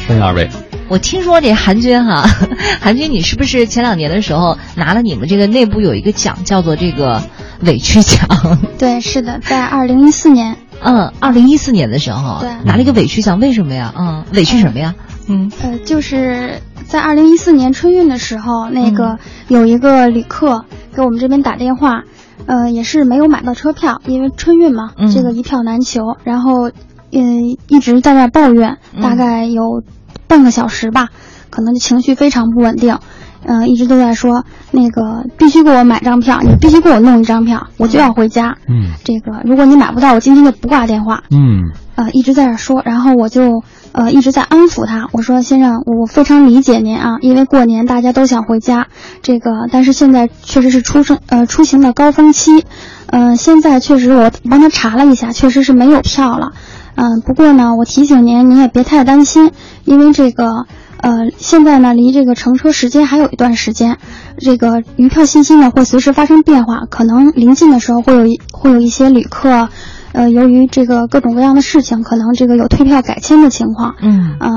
[0.07, 0.49] 欢迎二位。
[0.89, 2.27] 我听说这韩军哈，
[2.81, 7.21] 韩军你是不是前两年的时候拿了你们这个内部有一个奖，叫做这个
[7.63, 8.27] 委屈奖？
[8.77, 10.55] 对，是的，在二零一四年。
[10.81, 13.93] 嗯，二零一四年的时候，对，拿了一个委屈奖，为什么呀？
[13.97, 14.93] 嗯，委屈什么呀？
[15.29, 22.03] 嗯，呃，就是在二零一四年春运的时候，那个有一个旅客给我们这边打电话，
[22.45, 26.69] 呃，也是没有买到车票，因为春运嘛，这个一票难求，然后
[27.11, 29.83] 嗯一直在那抱怨，大概有
[30.27, 31.07] 半个小时吧，
[31.49, 32.97] 可能情绪非常不稳定。
[33.45, 38.57] 嗯，一直都在说那个必须给我买张票，你必须给我弄一张票，我就要回家。
[38.67, 41.23] 嗯，这个如果你买不到，我今天就不挂电话。
[41.31, 48.87] 嗯，呃，一直在这说，然后我就呃一直在安抚他，我说先生，我非常理解您啊，因为过年大家都想回家，
[49.21, 52.63] 这个但是现在确实是出生呃出行的高峰期，
[53.07, 56.53] 嗯，现在确实我帮他查了一下，确实是没有票了。
[56.95, 59.51] 嗯，不过呢，我提醒您，您也别太担心，
[59.85, 60.65] 因为这个。
[61.03, 63.97] 呃，现在呢，离这个乘车时间还有一段时间，
[64.37, 69.67] 这个余票信息呢会随时发生变化，可能临近的时候会有一会有一些旅客，
[70.13, 74.49] 呃，由于这个各种各样的事情，可能这个有退票改签的情况，嗯，呃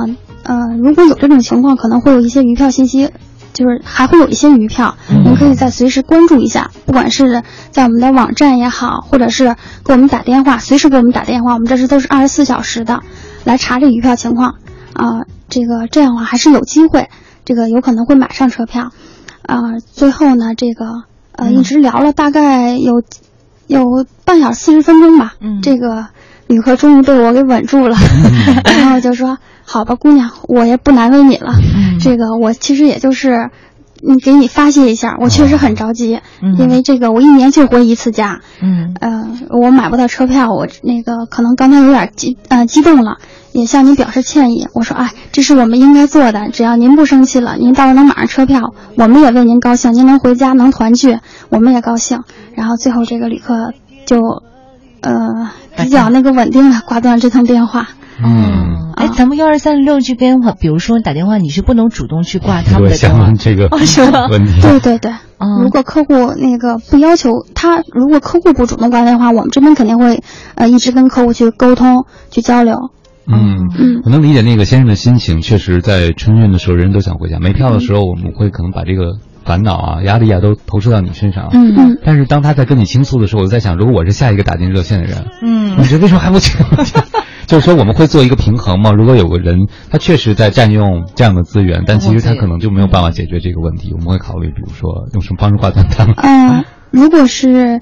[0.44, 3.10] 呃，如果有这种情况，可能会有一些余票信息，
[3.52, 4.94] 就是还会有一些余票，
[5.24, 7.42] 您可以再随时关注一下，不管是
[7.72, 13.00] 在我们的网站也好，或者是给我们打电话，随时给我们打电话，我们这是都是二十四小时的，
[13.42, 14.54] 来查这余票情况。
[14.92, 17.08] 啊，这个这样的话还是有机会，
[17.44, 18.90] 这个有可能会买上车票，
[19.42, 20.86] 啊，最后呢，这个
[21.32, 23.02] 呃一直聊了大概有
[23.66, 26.06] 有半小时四十分钟吧，嗯，这个
[26.46, 27.96] 旅客终于被我给稳住了，
[28.64, 31.54] 然后就说好吧，姑娘，我也不难为你了，
[32.00, 33.50] 这个我其实也就是
[34.02, 36.20] 嗯，给你发泄一下，我确实很着急，
[36.58, 43.18] 因为这个我一年就回一次家，嗯，呃，我买不到车票，我那个可能刚才有点激呃激动了，
[43.52, 44.68] 也向您表示歉意。
[44.74, 51.18] 我说，哎，这是我们应该做的，只要您不生气了，您到时候能买上车票，我们也为您高兴，您能回家能团聚，
[51.48, 52.22] 我们也高兴。
[52.54, 53.72] 然后最后这个旅客
[54.04, 54.42] 就，
[55.00, 57.88] 呃，比较那个稳定的挂断这通电话。
[58.18, 58.75] 嗯，
[59.06, 63.68] 哎，咱们幺二三六这边话，比如说打电话，你是不能主动去挂他们的电话，这个
[64.28, 64.60] 问题。
[64.60, 65.12] 对对对，
[65.62, 70.22] 如果客户那个不要求他，如果客户不主动挂电话，我们这边肯定会
[70.54, 72.90] 呃一直跟客户去沟通去交流。
[73.28, 81.48] 嗯嗯，我能理解那个先生的心情，确实在春运的时候，人人都想回家，没票的时候，我们会可能把这个烦恼啊、压力啊都投射到你身上。
[81.52, 81.98] 嗯嗯。
[82.04, 86.56] 但是当他在跟你倾诉的时候，我在想，如果我是下一个打进热线的人，嗯，你这为什么还不去？
[87.46, 88.90] 就是说，我们会做一个平衡嘛？
[88.90, 96.04] 如果有个人他确实在占用这样的资源，但其实他可能就没有办法解决这个问题，我们会考虑，比如说用什么方式挂断他。
[96.22, 97.80] 嗯，如果是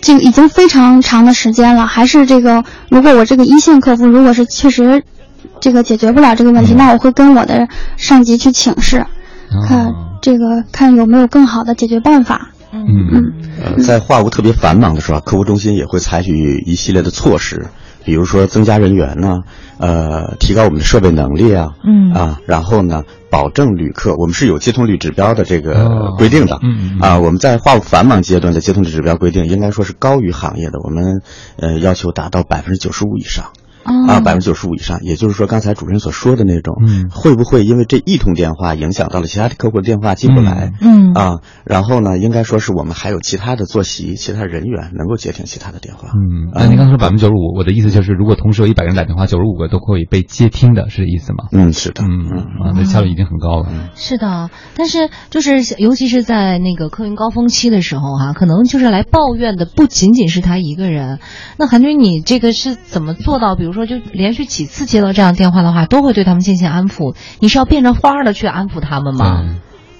[0.00, 5.04] 这个已经非常长的时间了，还是这个，如果我这个一线客服如果是确实
[5.60, 9.06] 这个解决不了这个问题，那我会跟我的上级去请示，
[9.68, 12.50] 看这个看有没有更好的解决办法。
[12.72, 13.22] 嗯嗯。
[13.62, 16.32] 呃，在话务特别繁忙的时候，客服中心也会采取
[16.66, 17.68] 一系列的措施。
[18.04, 19.40] 比如说增加人员呢，
[19.78, 22.12] 呃，提高我们的设备能力啊，嗯。
[22.12, 31.22] 啊，然后呢，保证旅客，我们是有接通率指标的这个规定的，嗯啊，我们在话务繁忙阶段的接通率指标规定，应该说是高于行业的，我们
[31.56, 33.46] 呃要求达到百分之九十五以上。
[33.84, 40.72] 啊，百分之九十五以上，也就是说，刚才主持人所说的那种，嗯，会不会因为这一通电话影响到了其他的客户的电话进不来？
[40.80, 46.08] 嗯啊，然后呢，应该说是我们还有其他的坐席、其他人员能够接听其他的电话。
[46.08, 51.48] 嗯，那您刚才说百分之九十五，我的意思就是，如果同时有一百人打电话，九十五个都可以被接听的，是这意思吗？
[51.52, 52.30] 嗯，是的，嗯
[52.64, 53.68] 啊，那效率已经很高了。
[53.94, 61.18] 是的，但是就是尤其是在那个客运高峰期的时候哈，可能就是来抱怨的不仅仅是他一个人。
[61.58, 63.54] 那韩军，你这个是怎么做到？
[63.54, 64.44] 比如说，就连续。
[64.44, 67.16] 几次接到这样电话的话，都会对他们进行安抚。
[67.40, 69.42] 你是要变着花儿的去安抚他们吗？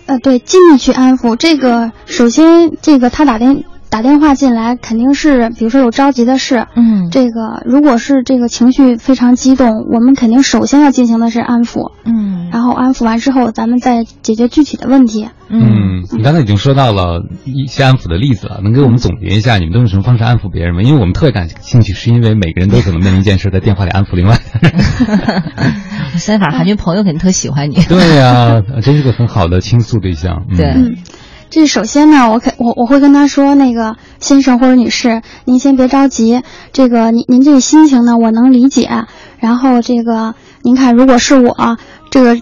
[0.06, 1.34] 呃，对，尽力去安抚。
[1.34, 3.64] 这个首先，这个他打电
[3.94, 6.66] 打电话进来，肯定是比如说有着急的事。
[6.74, 11.92] 嗯，这个如果是这个情绪非常激动，我们肯定首先要进行的是安抚。
[12.04, 15.28] 嗯，然后安抚完之后，咱们再解决具体的问题。
[15.48, 20.82] 嗯，你刚才已经说到了一些安抚的例子了，能给我们总结一下你们都用什么方式安抚别人吗？
[20.82, 24.40] 因为我们特别感兴趣，是因为每个人都可能面临一件事，在电话里安抚另外。
[26.18, 27.76] 三法韩军朋友肯定特喜欢你。
[27.88, 30.46] 对呀，真是个很好的倾诉对象。
[30.56, 30.74] 对，
[31.54, 36.42] 这首先呢，我肯我我会跟他说，那个先生或者女士，您先别着急，
[36.72, 38.90] 这个您您这个心情呢，我能理解。
[39.38, 41.78] 然后这个您看，如果是我，
[42.10, 42.36] 这个。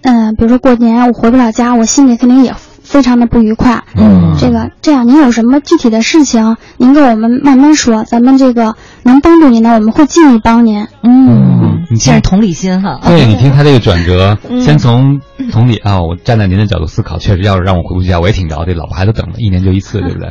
[0.00, 2.54] 嗯，比如说过年我回不了家，我心里肯定也
[2.88, 3.84] 非常的不愉快。
[3.94, 10.86] 嗯，这个这样，您有什么具体的事情，您跟我们慢慢说，咱们这个能帮助您的，我们会尽力帮您。
[11.02, 12.98] 嗯，这是同理心哈。
[13.06, 15.20] 对你听他这个转折，先从
[15.52, 20.30] 同理啊，我站在您的角度思考，确实要是让我回顾一下，我也挺着急，老婆孩子等了一年就一次，对不对？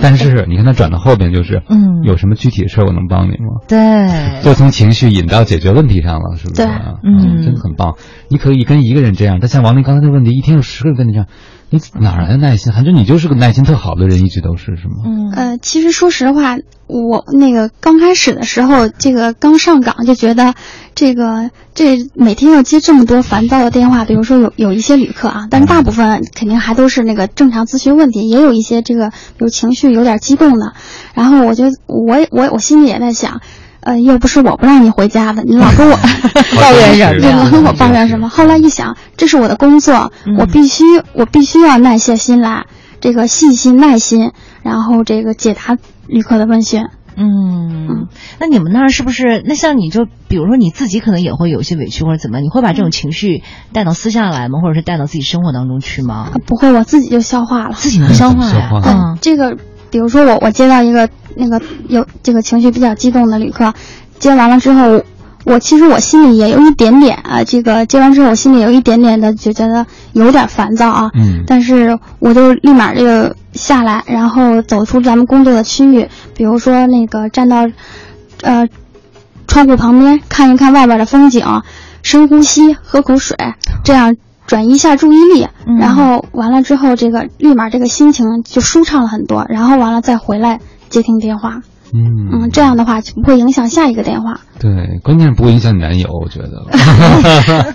[0.00, 3.58] 但是你看他转到后边就是，嗯，有什么具体的事儿我能帮你吗？
[3.66, 6.62] 对，就从情绪引到解决问题上了，是不是？
[6.62, 6.66] 对，
[7.02, 7.96] 嗯，真的很棒。
[8.28, 11.26] 你可以跟一个人这样，但像王林刚才的问题，一天有十个人跟你这样。
[11.70, 12.72] 你哪来的耐心？
[12.72, 15.04] 韩军，你就是个耐心特好的人，一直都是，是吗？
[15.06, 16.56] 嗯，呃，其实说实话，
[16.88, 20.54] 我那个刚开始的时候，这个刚上岗就觉得，
[20.96, 30.72] 这个这每天要接这么多烦躁的电话，比如说有有一些旅客啊，但是大部分肯定还都是那个正常咨询问题，也有一些这个比如情绪有点激动的，
[31.14, 33.40] 然后我就我我我心里也在想。
[33.80, 35.96] 呃，又不是我不让你回家的，你老跟我
[36.60, 37.44] 抱怨什么？
[37.44, 38.28] 老跟我抱怨什么？
[38.28, 42.66] 后来一想，这是我的工作，我必须，我必须要耐下心来，
[43.00, 46.86] 这个细心耐心，然后这个解答旅客的问询。
[47.16, 48.06] 嗯，
[48.38, 49.42] 那你们那儿是不是？
[49.44, 52.40] 那像你就比如说你自己可能也会有些委屈或者怎么？
[52.40, 54.60] 你会把这种情绪带到私下来吗？
[54.62, 56.30] 或者是带到自己生活当中去吗？
[56.46, 58.70] 不会，我自己就消化了，自己能消化呀。
[58.86, 59.56] 嗯，这个。
[59.90, 63.72] 比如说我我接到一个那个有这个情绪比较激动的旅客，
[64.18, 65.02] 接完了之后，
[65.44, 77.68] 我其实我心里也有一点点啊，这个接完之后我心里有一点点的就觉得有点烦躁啊，嗯，但是我就立马这个下来，然后走出咱们工作的区域，比如说那个站到，
[78.42, 78.68] 呃，
[79.48, 81.44] 窗户旁边看一看外边的风景，
[82.02, 83.36] 深呼吸，喝口水，
[83.82, 84.16] 这样。
[84.50, 85.46] 转移一下注意力，
[85.78, 89.46] 然后完了之后，这个立马这个心情就舒畅了很多。
[89.48, 91.62] 然后完了再回来接听电话。
[91.92, 94.40] 嗯，这样的话就不会影响下一个电话。
[94.58, 94.70] 对，
[95.02, 97.74] 关键是不会影响你男友，我觉得，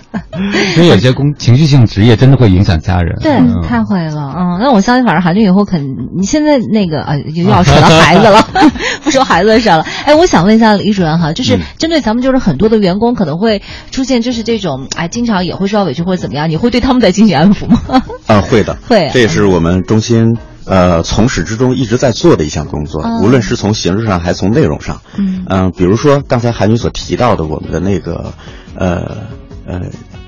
[0.76, 3.18] 因为有些工情绪性职业真的会影响家人。
[3.20, 3.32] 对，
[3.66, 5.82] 太会了，嗯，那我相信，反正韩俊以后肯，
[6.16, 8.40] 你现在那个啊，又要扯到孩子了，
[9.04, 9.84] 不说孩子的事了。
[10.04, 17.80] 哎，我想问一下李主任哈，就是针对咱们就是很多的员工可能会出现就是这种哎，经常也会受到委屈或者怎么样，你会对他们再进行安抚吗？
[18.28, 20.36] 啊，会的， 会，这也是我们中心。
[20.66, 25.00] 呃，从始至终一直在做的一项工作，无论是从形式上还是从内容上，
[25.48, 28.34] 嗯，比如说刚才韩女所提到的我们的那个，
[28.74, 29.16] 呃
[29.64, 29.82] 呃，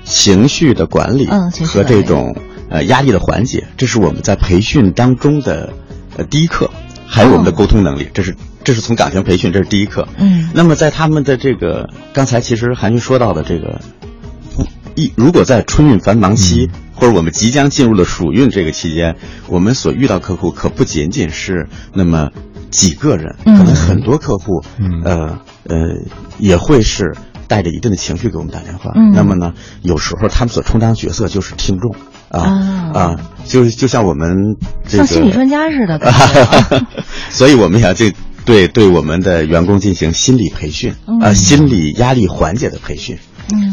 [0.05, 1.27] 情绪的管理
[1.65, 2.35] 和这种
[2.69, 5.73] 呃压力的缓解，这是我们在培训当中的
[6.15, 6.71] 呃第一课，
[7.05, 10.07] 还有我们的沟通能力，这是这是从感情培训，这是第一课。
[10.17, 13.79] 嗯，那么在他们的这个刚才其实韩军说到的这个。
[14.95, 16.69] 一如果在春运繁忙期，
[16.99, 19.15] 或者我们即将进入的暑运这个期间，
[19.47, 22.29] 我们所遇到客户可不仅仅是那么
[22.69, 24.61] 几个人，可能很多客户，
[25.03, 25.77] 呃呃，
[26.37, 27.15] 也会是
[27.47, 28.91] 带着一定的情绪给我们打电话。
[29.13, 31.95] 那么呢，有时候他们所充当角色就是听众
[32.29, 35.99] 啊啊，就是就像我们像心理专家似的。
[37.31, 38.13] 所以我们要这
[38.45, 43.17] 对对我们的员工进行心理培训啊，心理压力缓解的培训。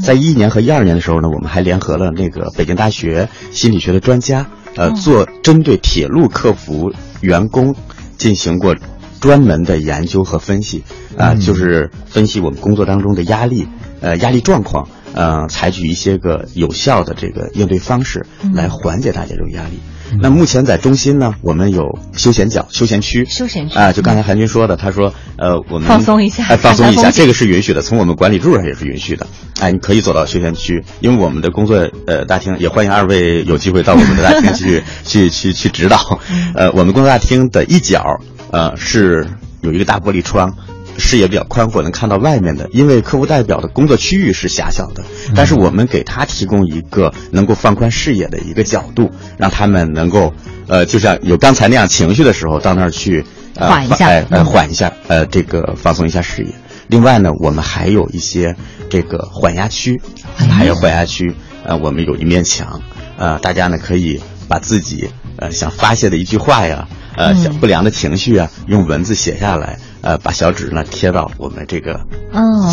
[0.03, 4.47] 在一一年和一二年的时候呢，我们还联合了那个北京大学心理学的专家，
[4.77, 7.75] 呃，做针对铁路客服员工
[8.17, 8.77] 进行过
[9.21, 10.85] 专门的研究和分析，
[11.17, 13.67] 啊，就是分析我们工作当中的压力，
[14.01, 19.81] 呃，压力状况，呃，采取一些个有效的这个应对方式来缓解大家这种压力。
[20.21, 23.79] 那目前在中心呢，我们有休闲角、休闲区、休闲区。
[23.79, 29.27] 啊，就刚才韩军说的，他说，呃，我们放松一下，哎，放松一下，这个是允许的，从我们管理处上也是允许的，
[29.61, 36.21] 哎，你可以走到休闲区，因为我们的工作呃大厅也欢迎二位有机会到我们的大厅去 去去去指导，
[36.55, 39.27] 呃，我们工作大厅的一角呃是
[39.61, 40.55] 有一个大玻璃窗。
[40.99, 42.69] 视野比较宽阔，能看到外面的。
[42.73, 50.33] 因为客户代表的工作区域是狭小的，但是我们给他提供一个能够放宽视野的一个角度，让他们能够，
[50.67, 53.25] 呃，就像有刚才那样情绪的时候，到那儿去
[53.55, 56.55] 缓一下，呃，缓一下，呃，这个放松一下视野。
[56.89, 58.55] 另外呢，我们还有一些
[58.89, 60.01] 这个缓压区，
[60.37, 61.35] 还有缓压区，
[61.65, 62.81] 呃，我们有一面墙，
[63.17, 66.87] 呃，大家呢可以把自己呃想发泄的一句话呀，
[67.17, 69.79] 呃，小不良的情绪啊，用文字写下来。
[70.03, 71.99] 呃，把小纸呢贴到我们这个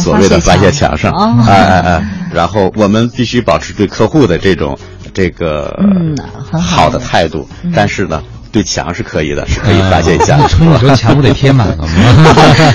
[0.03, 1.11] 所谓的发泄墙上，
[1.47, 4.77] 哎哎哎，然后我们必须保持对客户的这种
[5.15, 6.15] 这个嗯
[6.61, 8.21] 好的态度，但是呢。
[8.53, 10.37] 对墙是可以的，是可以发泄一下。
[10.47, 11.89] 春运时候墙不得贴满了吗？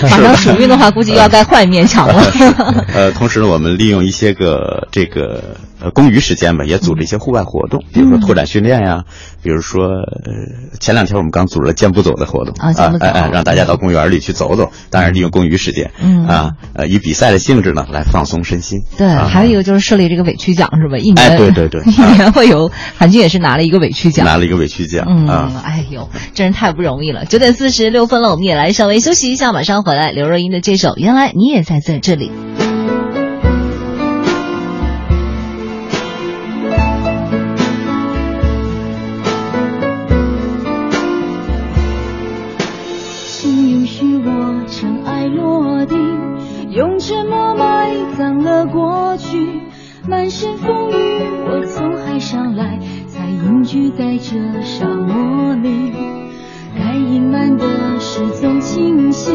[0.03, 2.22] 马上暑运的话，估计要该换一面墙了。
[2.93, 9.05] 呃，同时呢，我们利用一些个这个呃公余时间吧，也组织一些户外活动，比如说拓展训练呀，
[9.41, 10.33] 比如说呃
[10.81, 18.81] 前两天我们刚组织了健步走的活动啊，哎哎，让大家到公园里去走走，当然利用公余时间，嗯啊呃以比赛的性质呢来放松身心。
[18.97, 20.99] 对，还有一个就是设立这个委屈奖是吧？
[20.99, 25.53] 一年对对对， 一年会有韩军也是拿了一个委屈奖，拿了一个委屈奖啊。
[25.69, 27.27] 哎呦，真是太不容易了！
[27.27, 30.11] 九点四十六分了，我们也来稍微休息一下，马上回来。
[30.11, 32.31] 刘若英的这首《原来你也在在这里》。
[43.29, 45.99] 请允许我尘埃落定，
[46.71, 49.61] 用沉默埋葬了过去。
[50.09, 50.95] 满身风雨，
[51.51, 52.79] 我从海上来。
[53.29, 55.93] 隐居在这沙漠里，
[56.76, 57.64] 该隐瞒的
[58.01, 59.31] 事总清晰，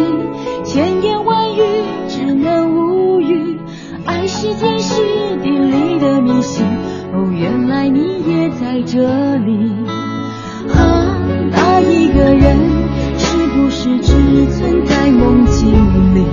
[0.63, 1.61] 千言万语
[2.07, 3.57] 只能无语。
[4.05, 5.01] 爱是天时
[5.41, 6.65] 地利的迷信，
[7.13, 9.71] 哦，原来你也在这里。
[10.73, 11.17] 啊，
[11.51, 12.57] 那一个人
[13.17, 15.71] 是不是只存在梦境
[16.15, 16.25] 里？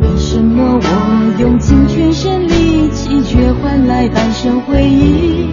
[0.00, 5.48] 为什么我用尽全身力气，却换来半生回忆？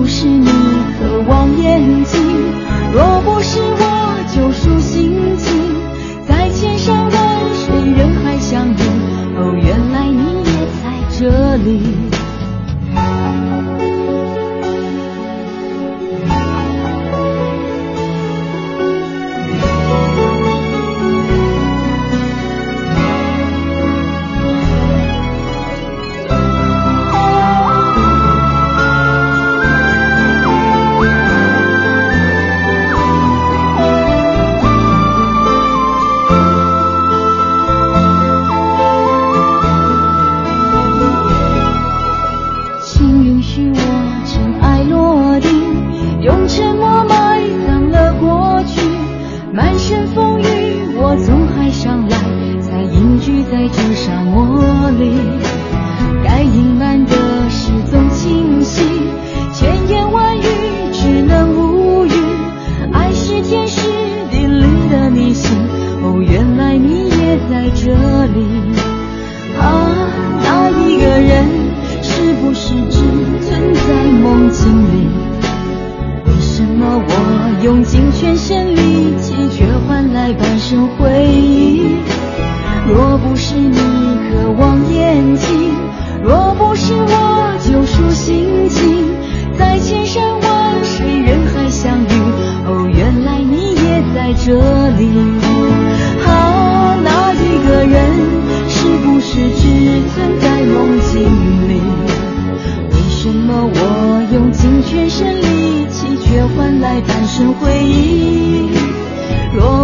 [0.00, 2.22] 不是你渴望眼睛，
[2.90, 5.52] 若不是我救赎心情，
[6.26, 7.12] 在千山万
[7.54, 8.80] 水人海相遇，
[9.36, 10.84] 哦，原来你也在
[11.18, 11.89] 这里。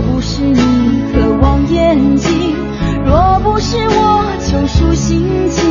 [0.07, 0.61] 不是你
[1.13, 2.55] 渴望眼睛。
[3.05, 5.65] 若不是我救赎心情，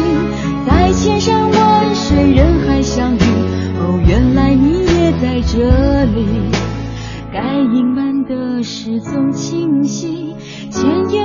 [0.67, 3.19] 在千山万水人海相遇，
[3.79, 6.25] 哦，原来你也在这里。
[7.33, 10.33] 该隐瞒的事总清晰，
[10.69, 11.24] 千言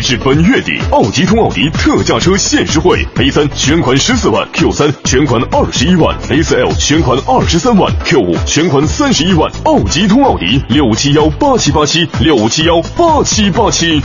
[0.00, 9.50] 至本月底，奥迪通奥迪特价车限时惠：A 三全款十四万，Q 三全款二十一万，A 四 L 全款二十三万，Q 五全款三十一万。
[9.64, 14.02] 奥迪通奥迪六五七幺八七八七六五七幺八七八七。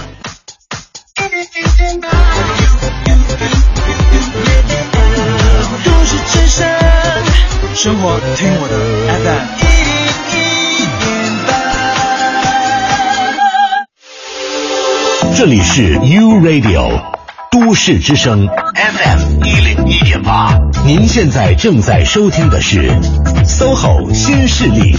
[5.84, 6.68] 都市之声，
[7.76, 8.76] 生活听我的
[9.24, 9.55] FM
[15.38, 16.98] 这里是 U Radio
[17.52, 22.90] 都市之声 FM 一零一点八，您现在正在收听的是
[23.46, 24.96] SOHO 新势力。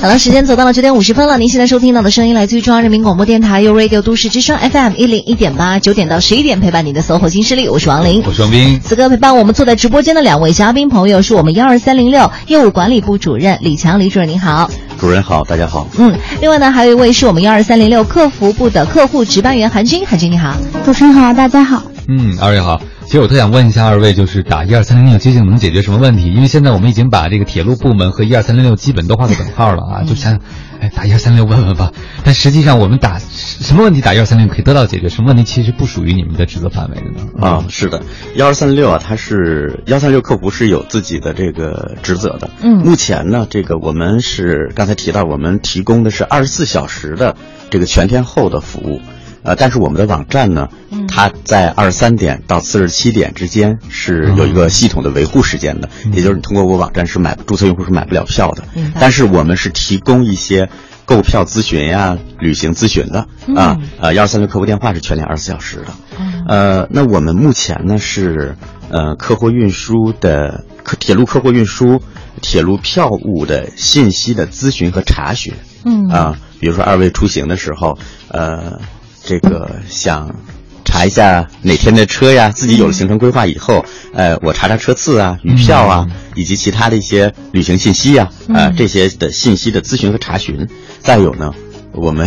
[0.00, 1.36] 好了，时间走到了九点五十分了。
[1.36, 8.78] 您现在收听到的声音来自于中央人民广播电台 u Radio 都市之声 FM 一零一点八，九点到十一点陪伴你的 SOHO 新势力，我是王琳，我是王斌。
[8.80, 14.70] 此刻陪伴我们坐在直播间的两位嘉宾朋友是我们幺二三零六业务管理部主任李强，李主任您好。
[14.98, 15.86] 主任好，大家好。
[15.98, 20.54] 嗯，另外呢，还有一位是我们幺二三零六客服部的客户值班员韩军，韩军你好。
[20.84, 21.82] 主持人好，大家好。
[22.08, 22.80] 嗯，二位好。
[23.08, 26.30] 其实我特想问一下二位，就是打一二三零六究竟能解决什么问题？
[26.30, 30.40] 因为现在我们已经把这个铁路部门和一二三零六基本都画个等号了啊，就想，
[30.78, 31.90] 哎，打一二三六问问吧。
[32.22, 37.46] 但实际上我们打什么问题打一二三零可以得到解决，什么问题其实不属于你们的职责范围的呢？
[37.46, 38.02] 啊，是的，
[38.34, 42.50] 幺二三六啊，它是幺三六客服是有自己的这个职责的。
[42.60, 47.36] 嗯，目前呢，这个我们是刚才提到，我们提供的是二十四小时的
[47.70, 49.00] 这个全天候的服务。
[49.42, 50.68] 呃，但是我们的网站呢，
[51.08, 58.64] 它在二十三点到四十七点之间是有一个系统的维护时间的，也就是你通过我网站是买注册用户是买不了票的。
[59.00, 60.68] 但是我们是提供一些
[61.04, 63.78] 购票咨询呀、旅行咨询的啊。
[64.00, 65.86] 呃，幺二三六客服电话是全天二十四小时的。
[66.48, 68.56] 呃，那我们目前呢是
[68.90, 72.02] 呃客货运输的客铁路客货运输
[72.42, 75.54] 铁路票务的信息的咨询和查询。
[75.84, 78.80] 嗯啊，比如说二位出行的时候，呃。
[79.28, 80.34] 这个想
[80.86, 90.66] 查一下哪天的车呀，自己有了行程规划以后，呃，我查查车次啊、余票啊，以及其他的一些旅行信息呀，啊，这些的信息的咨询和查询。
[91.00, 91.52] 再有呢，
[91.92, 92.26] 我们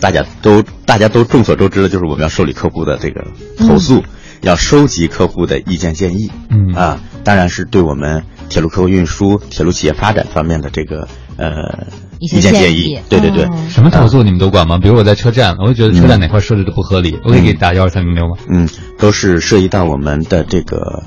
[0.00, 3.24] 大家都大家都众所周知的，就是我们要受理客户的这个
[3.58, 4.04] 投诉，
[4.40, 6.72] 要收集客户的意见建议，嗯。
[6.74, 11.88] 啊，当然是对我们铁路客户运输、铁路企业发展方面的这个呃。
[12.24, 14.78] 意见建议，对对对，什么投诉你们都管吗？
[14.78, 18.36] 比如我在车站，我就觉得车站哪块设置的不合理，我可以给打幺二三零六吗？
[18.48, 18.68] 嗯，
[18.98, 21.02] 都是涉及到我们的这个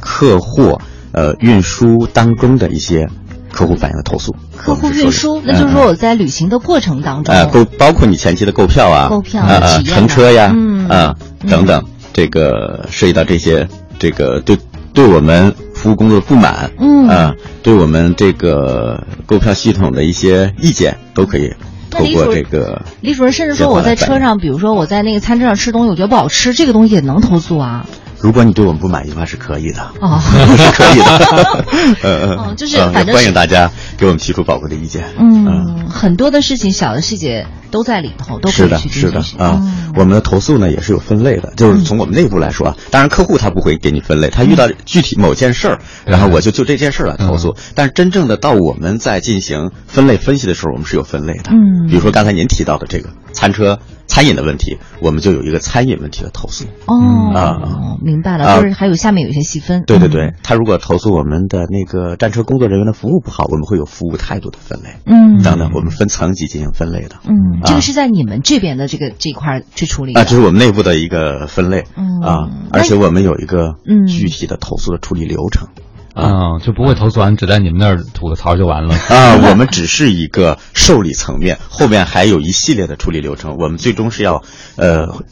[0.00, 0.78] 客户
[1.12, 3.08] 呃运输当中的一些
[3.52, 4.34] 客户反映的投诉。
[4.56, 11.16] 客户运输，那就是说我在旅行的过程当中，呃，购包括你前期的购票啊，购票啊，乘车呀，嗯啊
[11.48, 13.68] 等等，这个涉及到这些，
[13.98, 14.56] 这个对
[14.94, 15.54] 对我们。
[15.80, 21.54] 服务工作的不满，嗯啊，对我们这个购票系统的一些意见，都可以
[21.90, 22.82] 透过这个。
[23.00, 27.86] 李主任，甚至说我在车上，比如说我在那个餐车上吃东西，我觉得不好吃，这个东西也能投诉啊。
[28.20, 30.20] 如果你对我们不满意的话，是可以的，哦，
[30.58, 31.64] 是可以的。
[32.02, 35.04] 嗯 嗯就是反正欢迎大家给我们提出宝贵的意见。
[35.18, 39.62] 嗯，很多的事情，小的细节都在里头，都可是的，以去进是的行啊。
[39.94, 47.54] 我们的投诉呢也是有分类的，就是从我们内部来说啊，当然客户他不会给你分类，他遇到具体某件事儿，然后我就就这件事儿来投诉。
[47.74, 51.50] 但是真正的到我们在进行分类分析的时候，我们是有分类的。
[51.50, 53.78] 嗯，比如说刚才您提到的这个餐车。
[54.10, 56.64] 餐饮的问题，我们就有一个餐饮问题的投诉。
[56.86, 57.60] 哦，啊，
[58.02, 59.84] 明白了，就是还有下面有一些细分。
[59.86, 64.88] 对对对，他如果投诉我们的那个战车工作人员的服务不好，我们会有服务态度的分类。
[65.06, 67.20] 嗯，等等，我们分层级进行分类的。
[67.22, 71.84] 嗯，这个是在你们这边的这个这块去处理啊，这是我们内部的一个分类。
[71.96, 75.68] 嗯啊，而且我们有一个具体的投诉的处理流程。
[76.12, 79.36] 啊，就不会投诉完只在你们那儿吐个槽就完了啊！
[79.48, 83.56] 我们只是一个受理层面，后面还有一系列的处理流程。
[83.58, 84.42] 我们最终是要，
[84.74, 85.22] 呃，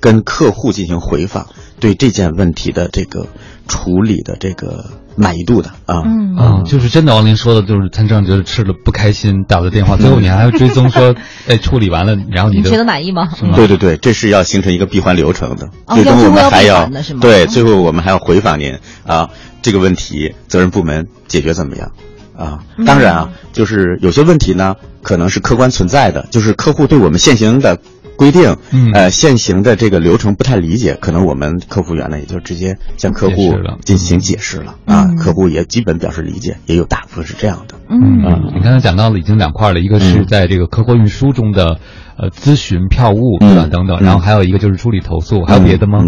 [0.00, 1.48] 跟客户进行回访，
[1.78, 3.28] 对这件问题的这个
[3.68, 4.84] 处理的这个
[5.16, 6.02] 满意度的啊。
[6.04, 11.14] 嗯啊，就是真的，王林说的，就是他这样觉得吃了不开心，打个电话，最后你还要追踪说，
[11.46, 13.28] 哎，处理完了，然后你觉得满意吗？
[13.54, 15.68] 对对对，这是要形成一个闭环流程的。
[15.86, 16.88] 哦，最终我们还要
[17.20, 19.30] 对，最后我们还要回访您啊。
[19.62, 21.90] 这个问题，责任部门解决怎么样？
[22.36, 27.78] 啊，当然啊，就是有些问题呢，可能是客观存在的，就是客户对我们现行的
[28.16, 28.56] 规定，
[28.94, 33.54] 呃，现行的这个流程不太理解，可能我们客服员呢也就直接向客户
[33.84, 37.74] 进行解释了啊，客户也基本表示理解，也有大部分是这样的。
[37.88, 41.78] 嗯，你刚才讲到了已经两块了，一个是在这个客货运输中的
[42.16, 43.68] 呃咨询票务对吧？
[43.70, 45.98] 等等，然后还有一个就是处理投诉，还有别的吗？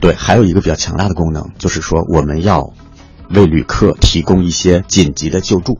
[0.00, 2.72] 对，还有一个比较强大的功能，就是说我们要。
[3.32, 5.78] 为旅客提供一些紧急的救助，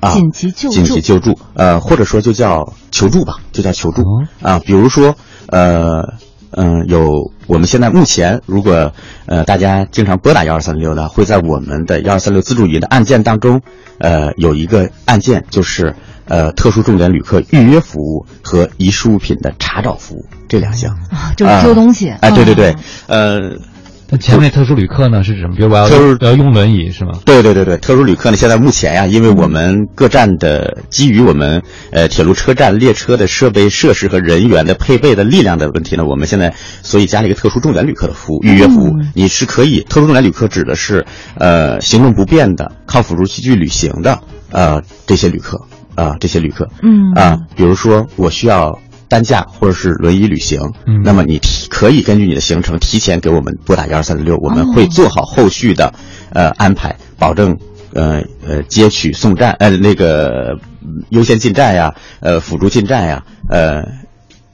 [0.00, 4.02] 啊，紧急救助，紧急救助，呃，或者说就叫求助吧，就叫求助。
[4.42, 4.58] 啊。
[4.58, 5.14] 比如说，
[5.48, 6.14] 呃，
[6.50, 8.92] 嗯，有我们现在目前，如果
[9.26, 13.62] 呃大家经常拨打幺二三六的，会在我们的幺二三六自助语音的按键当中，
[13.98, 15.94] 呃，有一个按键就是
[16.26, 20.94] 呃特殊重点旅客预约服务和遗失物品的查找服务这两项。
[21.10, 22.76] 啊，就是丢东西，哎，对对对，
[23.06, 23.52] 呃。
[24.08, 25.56] 那前面特殊旅客呢是指什么？
[25.56, 27.12] 比如我要就是要用轮椅是吗？
[27.24, 41.04] 对对对对，特殊旅客呢，现在目前呀，因为我们各站的基于我们呃铁路车站列车的设备设施和人员的配备的力量的问题呢，我们现在所以加了一个特殊重点旅客的服务预约服务，你是可以特殊重点旅客指的是
[41.34, 44.20] 呃行动不便的、靠辅助器具旅行的
[44.52, 45.60] 呃这些旅客
[45.96, 48.78] 啊这些旅客，嗯啊，比如说我需要。
[49.08, 55.92] 担架或者是轮椅旅行，嗯，那么你提可以根据你的行程提前给我们拨打幺二三六，我们会做好后续的，
[56.30, 57.56] 呃安排，保证
[57.92, 60.58] 呃呃接取送站呃那个
[61.10, 64.05] 优先进站呀，呃辅助进站呀，呃。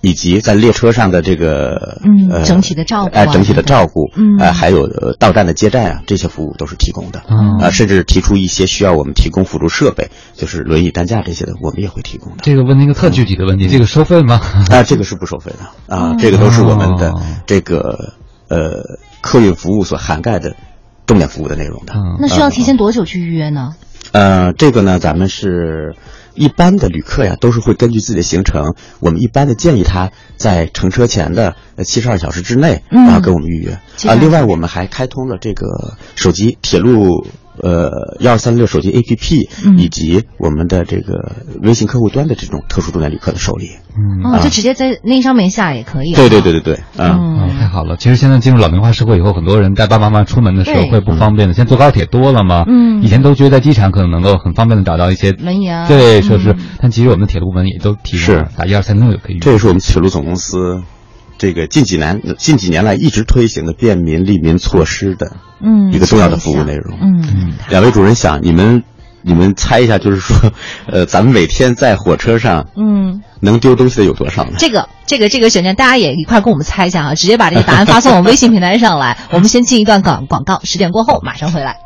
[0.03, 4.88] 以及在列车上的这个嗯整体的照顾，哎整体的照顾，嗯，呃还有
[5.18, 7.22] 到站的接站啊，这些服务都是提供的，
[7.61, 12.38] 啊甚至提出一些需要我们提供辅助设备，就是轮椅担架这些的，我们也会提供的。
[12.42, 14.40] 这个问一个特具体的问题，这个收费吗？
[14.70, 17.14] 啊，这个是不收费的啊，这个都是我们的
[17.46, 18.14] 这个
[18.48, 20.57] 呃客运服务所涵盖的
[21.07, 21.94] 重点服务的内容的。
[22.18, 23.74] 那需要提前多久去预约呢？
[24.12, 25.94] 呃，这个呢，咱们是。
[26.34, 33.72] 一般的旅客呀，都是会根据自己的行程，我们一般的建议他在乘车前的七十二小时之内，然后跟我们预约
[34.09, 34.14] 啊。
[34.18, 37.26] 另外，我们还开通了这个手机铁路。
[37.61, 46.14] 呃，幺二三六手机 APP，以及我们的这个微信客户端的这种特殊重点旅客的受理，嗯，哦，就直接在那上面下也可以。
[46.14, 47.96] 对对对对对，嗯，太好了。
[47.96, 51.55] 其实现在进入老龄化社会以后，很多人带爸爸妈妈出门的时候会不方便的。
[51.55, 59.38] 现在坐高铁多了嘛，嗯，以前都觉得在机场可能能够很方便的找到一些轮椅啊，对设施，但其实我们的铁路部门也都提供打一二三六就可以。
[59.40, 60.82] 这也是我们铁路总公司。
[61.43, 66.97] 这个近几年近几年来一直推行的便民利民措施的，嗯，一个重要的服务内容。
[67.03, 68.84] 嗯，两位主任想，你们
[69.22, 70.53] 你们猜一下，就是说，
[70.86, 74.53] 呃，咱们每天在火车上，嗯，能丢东西的有多少呢？
[74.57, 77.14] 这个这个这个选项，大家也一块跟我们猜一下啊！
[77.16, 79.18] 直接把这个答案发送我们微信平台上来。
[79.32, 81.78] 我们先进一段广广告，十点过后马上回来。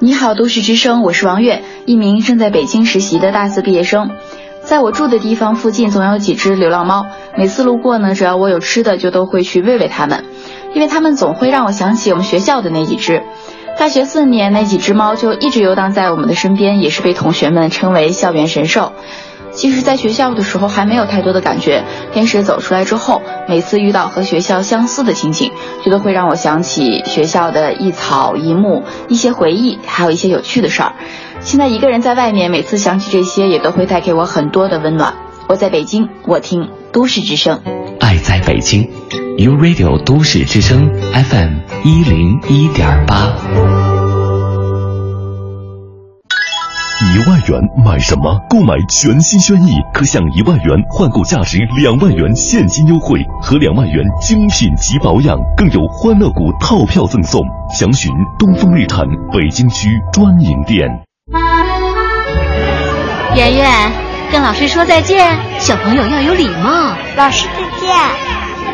[0.00, 4.12] 你好，都市之声，我是王悦，一名正在北京实习的大四毕业生。
[4.62, 7.06] 在我住的地方附近，总有几只流浪猫。
[7.36, 10.24] 每次路过呢，只要我有吃的，就都会去喂喂它们，
[10.72, 13.24] 因为它们总会让我想起我们学校的那几只。
[13.76, 18.92] 大学四年，那几只猫就一直游荡在我们的身边，也是被同学们称为校园神兽。
[19.58, 21.82] 其实，在学校的时候还没有太多的感觉，
[22.12, 25.50] 天使走出来之后，每次遇到和学校相似的情景，
[25.84, 30.92] 就都会让我想起学校的一草一木、一些回忆，还有一些有趣的事儿。
[31.40, 35.14] 现在一个人在外面，每次想起这些，也都会带给我很多的温暖。
[35.48, 37.60] 我在北京，我听都市之声，
[37.98, 38.88] 爱在北京
[39.38, 43.87] ，U Radio 都市之声 FM 一零一点八。
[47.00, 48.40] 一万元买什么？
[48.50, 57.40] 购买全新轩逸，可享一万元换购价值两万元现金优惠和两万元精品级保养，更有欢乐谷套票赠送。
[57.72, 60.88] 详询东风日产北京区专营店。
[63.36, 63.92] 圆圆，
[64.32, 66.96] 跟老师说再见，小朋友要有礼貌。
[67.16, 67.94] 老师再见。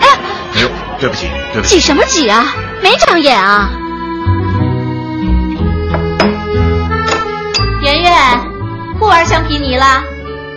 [0.01, 0.19] 哎呀，
[0.55, 0.69] 哎呦，
[0.99, 1.75] 对不起，对不起。
[1.75, 2.47] 挤什么挤啊？
[2.83, 3.71] 没长眼啊！
[8.99, 10.05] 不玩橡皮泥了，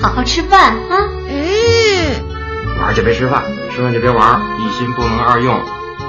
[0.02, 1.10] 好好吃饭啊。
[1.28, 1.36] 嗯。
[2.80, 5.60] 玩就别吃饭，吃饭就别玩，一心不能二用。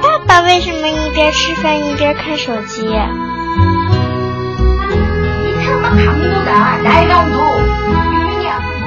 [0.03, 2.87] 爸爸为什么一边吃饭一边看手机？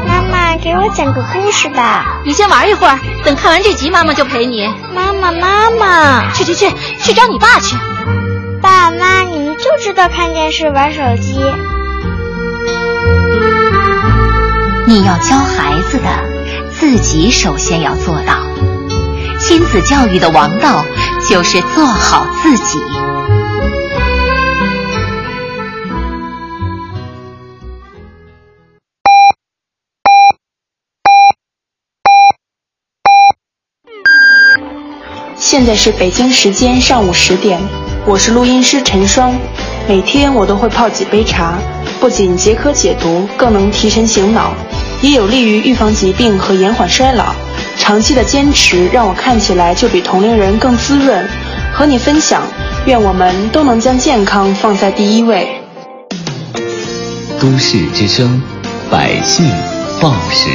[0.08, 2.22] 妈妈，给我讲个故事吧。
[2.24, 4.68] 你先玩一会儿，等看完这集，妈妈就陪你。
[4.94, 6.70] 妈妈，妈妈，去去去，
[7.00, 7.76] 去找你爸去。
[8.62, 11.42] 爸妈，你们就知道看电视、玩手机。
[14.92, 18.46] 你要教孩子的，自己首先要做到。
[19.40, 20.86] 亲子教育的王道
[21.30, 22.78] 就是做好自己。
[35.38, 37.62] 现在是北京时间上午十点，
[38.06, 39.34] 我是录音师陈双。
[39.88, 41.58] 每天我都会泡几杯茶，
[42.02, 44.54] 不仅解渴解毒，更能提神醒脑，
[45.02, 47.34] 也有利于预防疾病和延缓衰老。
[47.78, 51.28] 长期的坚持让我看起来就比同龄人更滋润。
[51.74, 52.42] 和你分享，
[52.86, 55.48] 愿我们都能将健康放在第一位。
[57.40, 58.42] 都市之声，
[58.92, 59.50] 百姓
[60.00, 60.50] 报时。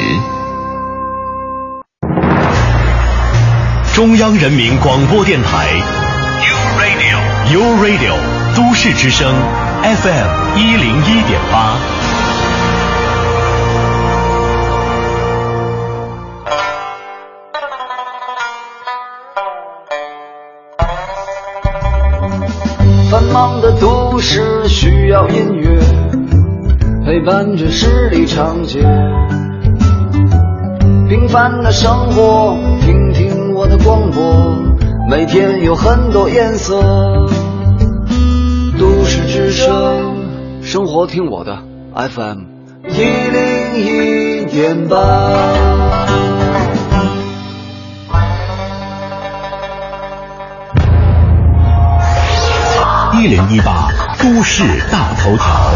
[3.94, 5.68] 中央人民广播电台
[6.42, 8.14] ，U Radio，U Radio，
[8.55, 9.34] 都市之声
[9.82, 11.78] ，FM 一零一点八。
[23.61, 25.78] 的都市需要音乐
[27.05, 28.80] 陪伴着十里长街，
[31.09, 34.57] 平凡的生活，听听我的广播，
[35.11, 36.82] 每天有很多颜色。
[38.78, 40.16] 都市之声，
[40.62, 41.59] 生活听我的
[41.95, 42.39] FM
[42.89, 45.76] 一零一点八。
[53.19, 53.89] 一零一八
[54.19, 54.62] 都市
[54.93, 55.71] 大头条，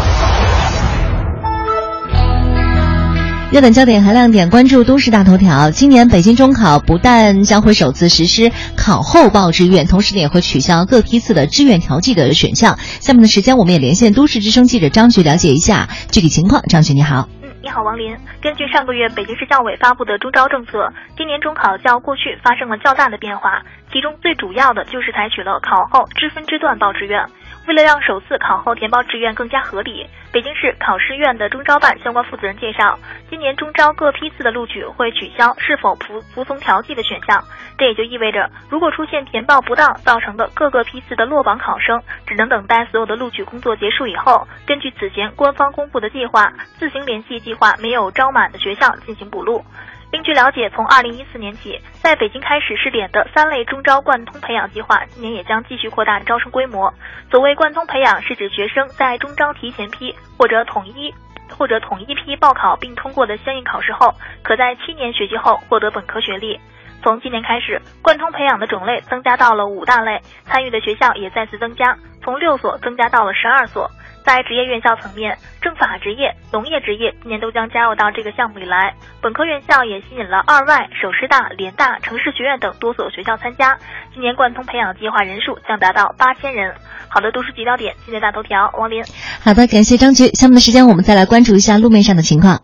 [3.51, 5.71] 热点焦点和亮点，关注都市大头条。
[5.71, 12.77] 今年北京中考不但将会首次实施考后报志愿，同时呢也会取消各批次的志愿调剂的选项。
[12.99, 16.61] 下面的时间，我们也连线都市之声记者张局了解一下具体情况。
[16.67, 17.27] 张局你好。
[17.61, 18.17] 你好，王林。
[18.41, 27.23] 根据上个月北京市教委发布的中招政策，今年中考较过去发生了较大的变化，其中最主要的就是采取了考后知分知段报志愿。
[27.67, 32.97] 为了让首次考后填报志愿更加合理，北京市考试院的中招办相关负责人介绍，
[33.29, 37.43] 今年中招各批次的录取会取消是否服服从调剂的选项。
[37.77, 49.63] 这也就意味着，如果出现填报不当造成的各个批次的落榜考生，只能等待所有的录取工作结束以后，根据此前官方公布的计划，自行联系计划没有招满的学校进行补录。
[50.11, 56.93] 另据了解，从二零一四年起，在北京开始试点的三类中招贯通培养计划，今年也将继续扩大招生规模。
[57.31, 61.13] 所谓贯通培养，是指学生在中招提前批或者统一
[61.49, 66.59] 或者统一批报考并通过的相应考试后，可在七年学习后获得本科学历。
[67.01, 73.89] 从今年开始，贯通培养的种类增加到了五大类，参与的学校也再次增加，从六所增加到了十二所。
[74.23, 78.93] 在职业院校层面，政法职业、农业职业今年都将加入到这个项目里来。
[79.21, 83.77] 本科院校也吸引了二外、首师大、联大、城市学院等多所学校参加。
[84.13, 86.73] 今年贯通培养计划人数将达到八千人。
[87.09, 89.03] 好的，读书聚焦点，今天大头条，王林。
[89.43, 90.27] 好的，感谢张局。
[90.33, 92.61] 下面的时间我们再来关注一下路面上的情况。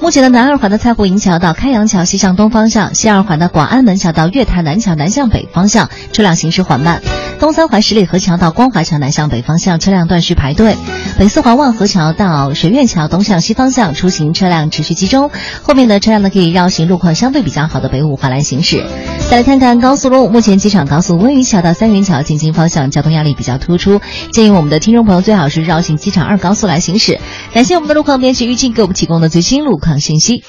[0.00, 6.98] 目前的南二环的蔡湖营桥到开阳桥西向东方向，西二环的广安门桥到月坛南桥南向北方向车辆行驶缓慢；
[7.40, 10.74] 东三环十里河桥到光华桥南向北方向车辆断续排队；
[11.18, 15.30] 北四环万和桥到水院桥东向西方向出行车辆持续集中，
[15.62, 18.84] 后面的车辆呢可以绕行路况相对比较好的北五环来行驶。
[19.28, 27.18] 再来看看高速路，目前机场高速温榆桥到三元桥进京方向交通压力比较突出，建议我们的听众朋友最好是绕行机场二高速来行驶。
[27.52, 30.42] 感谢我们的路况编辑玉静给我们提供的最新路况信息。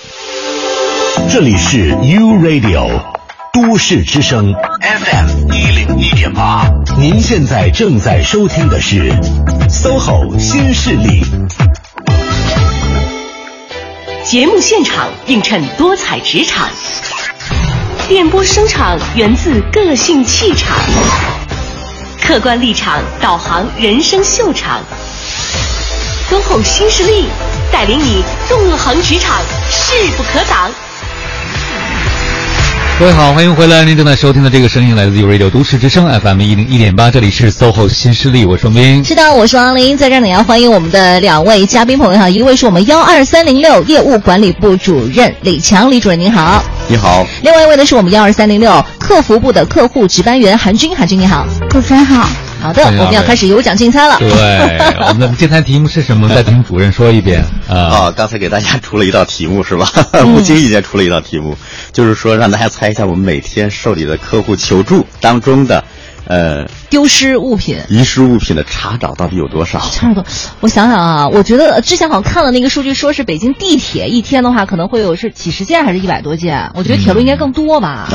[1.31, 2.89] 这里是 U Radio
[3.53, 6.67] 都市之声 FM 一零一点八，
[6.97, 9.11] 您现在正在收听的是
[9.69, 11.21] SOHO 新势力。
[14.23, 16.67] 节目现场映衬多彩职场，
[18.07, 20.75] 电波声场源自个性气场，
[22.21, 24.81] 客观立场导航人生秀场
[26.29, 27.25] ，SOHO 新势力
[27.71, 30.71] 带领你纵横职场，势不可挡。
[32.99, 33.83] 各位好，欢迎回来！
[33.85, 39.03] 您正在收听的这个声音来自于 Radio 都市之声 FM 一零一点八，这里是 SOHO 新势力，我是王斌。
[39.05, 46.63] 是的，我是王林，在这儿呢要欢迎我们的两位嘉宾朋友哈，一位是我们幺二三零六业务管理部主任李强，李主任您好。
[46.87, 47.23] 你好。
[47.43, 51.45] 另外一位呢是我们幺二三零六客服部的客户值班员韩军，韩军你好。
[51.69, 52.27] 主持人好。
[52.59, 54.17] 好的，我们要开始有奖竞猜了。
[54.19, 54.29] 对，
[55.07, 56.27] 我们的竞猜题目是什么？
[56.29, 58.11] 再听主任说一遍 啊。
[58.15, 59.85] 刚才给大家出了一道题目是吧？
[60.11, 61.57] 不经意间出了一道题目，
[61.93, 65.83] 就是说让大家猜一下我们每天受理的客户求助当中的。
[66.27, 69.79] 呃，丢失物品、遗失物品的查找到底有多少？
[69.79, 70.25] 差不多，
[70.59, 76.69] 我想想啊，我觉得之前好像看了那个数据，说是北京地铁一天的话可能会有是几十件还是一百多件？
[76.75, 78.09] 我觉得铁路应该更多吧。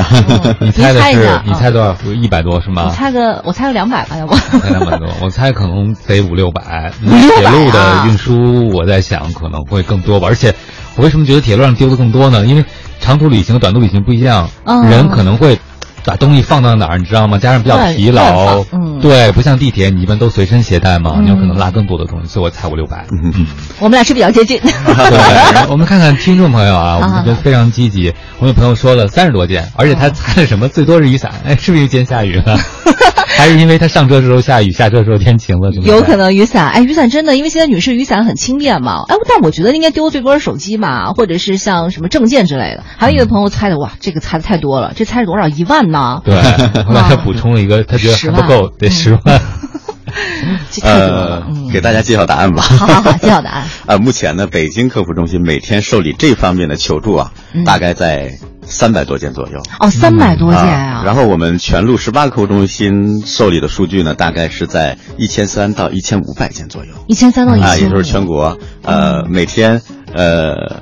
[0.59, 1.41] 你猜的是？
[1.45, 1.95] 你猜多少？
[2.21, 2.85] 一百多是吗？
[2.85, 4.35] 我猜个，我猜个两百吧，要不？
[4.35, 6.91] 猜两百多，我猜可能得五六百。
[7.03, 7.35] 五六百。
[7.39, 10.27] 铁路的运输，我在想可能会更多吧。
[10.29, 10.53] 而且，
[10.95, 12.45] 我为什么觉得铁路上丢的更多呢？
[12.45, 12.63] 因为
[12.99, 14.47] 长途旅行、短途旅行不一样，
[14.87, 15.57] 人可能会。
[16.05, 17.37] 把东西放到哪儿，你知道吗？
[17.37, 23.05] 加上比较疲劳，嗯，对，不像地铁，你一般都随身携带嘛，你有可能拉更多的东西，所以我才五六百。
[23.11, 23.47] 嗯嗯，
[23.79, 24.59] 我们俩是比较接近。
[24.61, 28.13] 对，我们看看听众朋友啊，我们觉得非常积极。
[28.39, 30.67] 我有朋友说了三十多件，而且他猜了什么？
[30.67, 32.57] 最多是雨伞，哎，是不是今天下雨了？
[33.35, 35.71] 还是因为他上车的时候下雨，下车的时候天晴了？
[35.83, 39.03] 有可能雨伞，哎，雨伞真的，因为现在女士雨伞很轻便嘛。
[39.07, 42.83] 哎，但我觉得应该丢的最多是手机嘛，或者是像什么证件之类的。
[42.97, 45.47] 还有一位朋友猜的，哇，这个猜的太多了，这猜是多少？
[45.47, 46.21] 一万呢？
[46.23, 46.35] 对，
[46.83, 49.21] 后来他补充了一个，他觉得还不够，得十万。
[50.83, 52.61] 呃，给大家揭晓答案吧。
[52.61, 53.67] 好好好，揭晓答案。
[53.87, 57.31] 呃，目前呢，北京客服中心每天受理这方面的求助啊，
[57.65, 58.37] 大概在。
[58.65, 61.03] 三百多件左右哦，三百多件啊！
[61.05, 66.91] 然后我们全路十八个客户中心受理的数据呢，大概是在一千三到一千五百件左右。
[67.07, 69.81] 一千三到一千，啊，也就是全国呃每天
[70.13, 70.81] 呃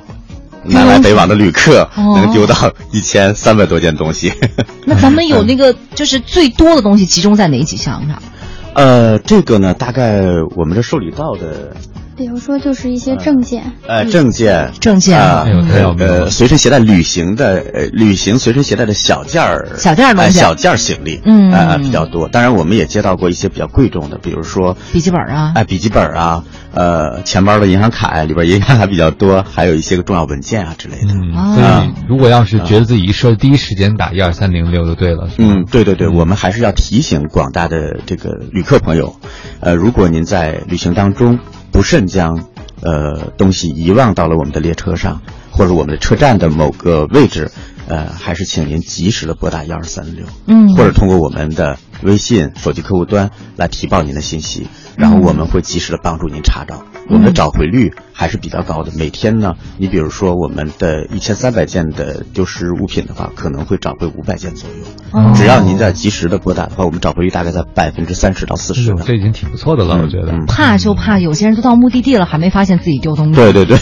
[0.63, 2.55] 南来北往的旅客能丢到
[2.91, 4.33] 一千三百多件东西。
[4.85, 8.21] 那咱们有那个就是最多的东西集中在哪几项上？
[8.73, 10.21] 呃，这个呢，大概
[10.55, 11.75] 我们这受理到的。
[12.17, 15.19] 比如说，就是一些证件，呃，证件，证件。
[15.19, 15.45] 啊，
[15.97, 21.51] 呃，随身携带旅行的，呃，旅行随身携带的小件儿，小件儿东西，小件儿行李，嗯。
[21.51, 22.27] 啊比较多。
[22.27, 26.43] 当然，我们也接到过一些比较贵重的，比如说笔记本啊，哎，笔记本啊，
[26.73, 31.13] 呃，钱包的银行卡里边银行卡比较多， 还有一些个重要文件啊之类的。
[31.13, 35.29] 嗯，所以如果要是觉得自己一说，第一时间打一二三零六就对了。
[35.37, 39.15] 嗯，对对对，我们还是要提醒广大的这个旅客朋友，
[39.59, 41.39] 呃，如果您在旅行当中
[41.71, 42.47] 不慎将
[42.81, 47.51] 呃，东西遗忘到了我们的列车上，或者我们的车站的某个位置，
[47.87, 56.83] 呃，还是请您及时的拨打幺二三六，嗯，或者通过我们的微信手机客户端来提报您的信息，然后我们会及时的帮助您查找。
[57.09, 65.33] 我们的找回率还是比较高的，每天呢，你比如说我们的一千三百件的丢失物品的话，可能会找回五百件左右。
[65.35, 68.95] 只要您在及时的拨打的话，我们找回率大概在百分之三十到四十。
[69.05, 70.31] 这已经挺不错的了，我觉得。
[70.47, 73.33] 怕就怕有些人都到目的地了，还没发现自己丢东西。
[73.33, 73.77] 对对对，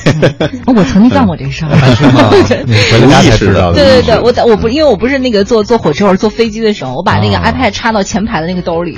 [0.65, 1.75] 我曾经干过这事儿。
[1.95, 2.29] 是吗？
[2.33, 3.75] 回家才知道的。
[3.75, 8.97] 对对对，我我不因为我不是那个坐坐火车或者坐飞机的时候，我把那个 iPad 插到前排的那个兜里，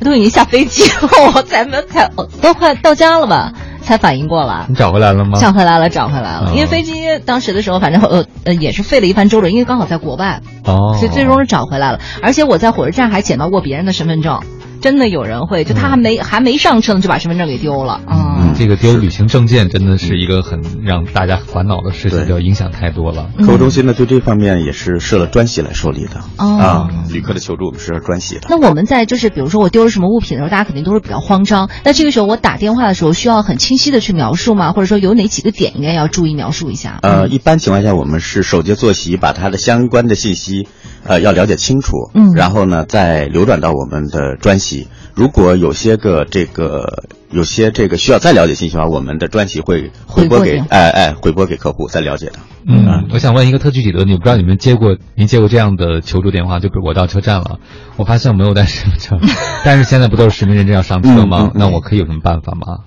[0.00, 3.52] 都已经下飞机了，我才才都快到家了吧。
[3.82, 5.38] 才反应过来，你找回来了吗？
[5.40, 6.50] 找回来了，找回来了。
[6.54, 12.00] 因为飞机当时的时候，反正呃呃也是费了一番周折，因为刚好在国外，哦，所以最终是找回来了。
[12.20, 14.40] 而且我在火车站还捡到过别人的身份证。
[14.80, 18.00] 真的有人会，就他还没还没上车呢，就把身份证给丢了。
[18.06, 23.30] 嗯，这个丢旅行证件真的是一个很让大家烦恼的事情，就影响太多了。
[23.38, 26.20] 客服中心呢，对这方面也是设了专席来受理的。
[26.44, 28.46] 啊，旅客的求助我们是专席的。
[28.48, 31.68] 那我们在就是比如说我丢了什么物品的时候，大家肯定都是比较慌张。
[31.84, 34.72] 那这个时候我打电话的时候，需要很清晰的去描述吗？
[34.72, 36.98] 或者说有哪几个点应该要注意描述一下？
[37.02, 40.68] 呃，一般情况下，我们是首节坐席，把它的相关的信息，
[41.04, 41.92] 呃，要了解清楚。
[42.14, 44.88] 嗯，然后呢，再流转到我们的专席。
[45.14, 52.34] 如果有些个这个有些这个需要再了解信息的话，我们的专辑会回拨给哎哎回拨给客户再了解的。
[52.66, 56.58] 嗯，我想问一个特具体的问题，不知道你们接过您接过这样的求助电话？
[56.60, 57.60] 就比如我到车站了，
[57.96, 59.20] 我发现我没有带身份证，
[59.64, 61.50] 但是现在不都是实名认证要上车吗？
[61.54, 62.80] 那我可以有什么办法吗？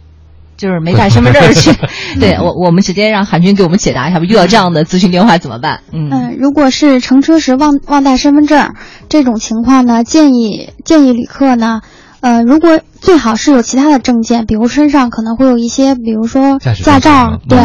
[0.60, 1.72] 就是没带身份证去。
[2.20, 4.26] 对我，我们直接让韩军给我们解答一下吧。
[4.26, 5.82] 遇到这样的咨询电话怎么办？
[5.92, 8.74] 嗯，如果是乘车时忘忘带身份证
[9.08, 11.82] 这种情况呢，建议建议旅客呢。
[12.22, 17.58] 呃，如果最好是有其他的证件，比如身上可能会有一些，比如说驾照，对，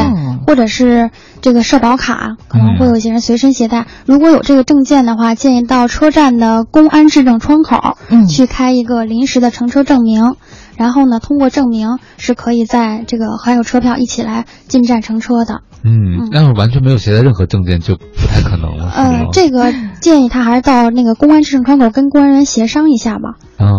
[0.46, 1.10] 或者是
[1.42, 3.88] 这个社保卡，可能会有一些人随身携带。
[4.06, 10.36] 如果有这个证件的话，建议到车站的公安质证窗口，嗯，去开一个临时的乘车证明。
[10.76, 15.62] 然后呢，通过证明是可以在这个还有车票一起来进站乘车的。
[15.84, 18.90] 嗯，要是完全没有携带任何证件，就不太可能了。
[18.94, 23.36] 呃，这个建议他还是到那个公安制证窗口跟公安人员协商一下吧，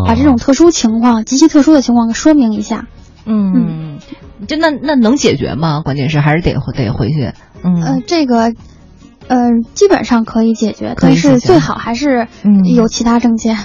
[0.07, 2.87] 把这种特殊情况、极其特殊的情况说明一下。
[3.25, 3.97] 嗯，
[4.47, 5.81] 就那那能解决吗？
[5.81, 7.33] 关键是还是得得回去。
[7.63, 8.53] 嗯，呃，这个。
[9.27, 12.27] 嗯，基本上可以解决，但是最好还是
[12.75, 13.57] 有其他证件，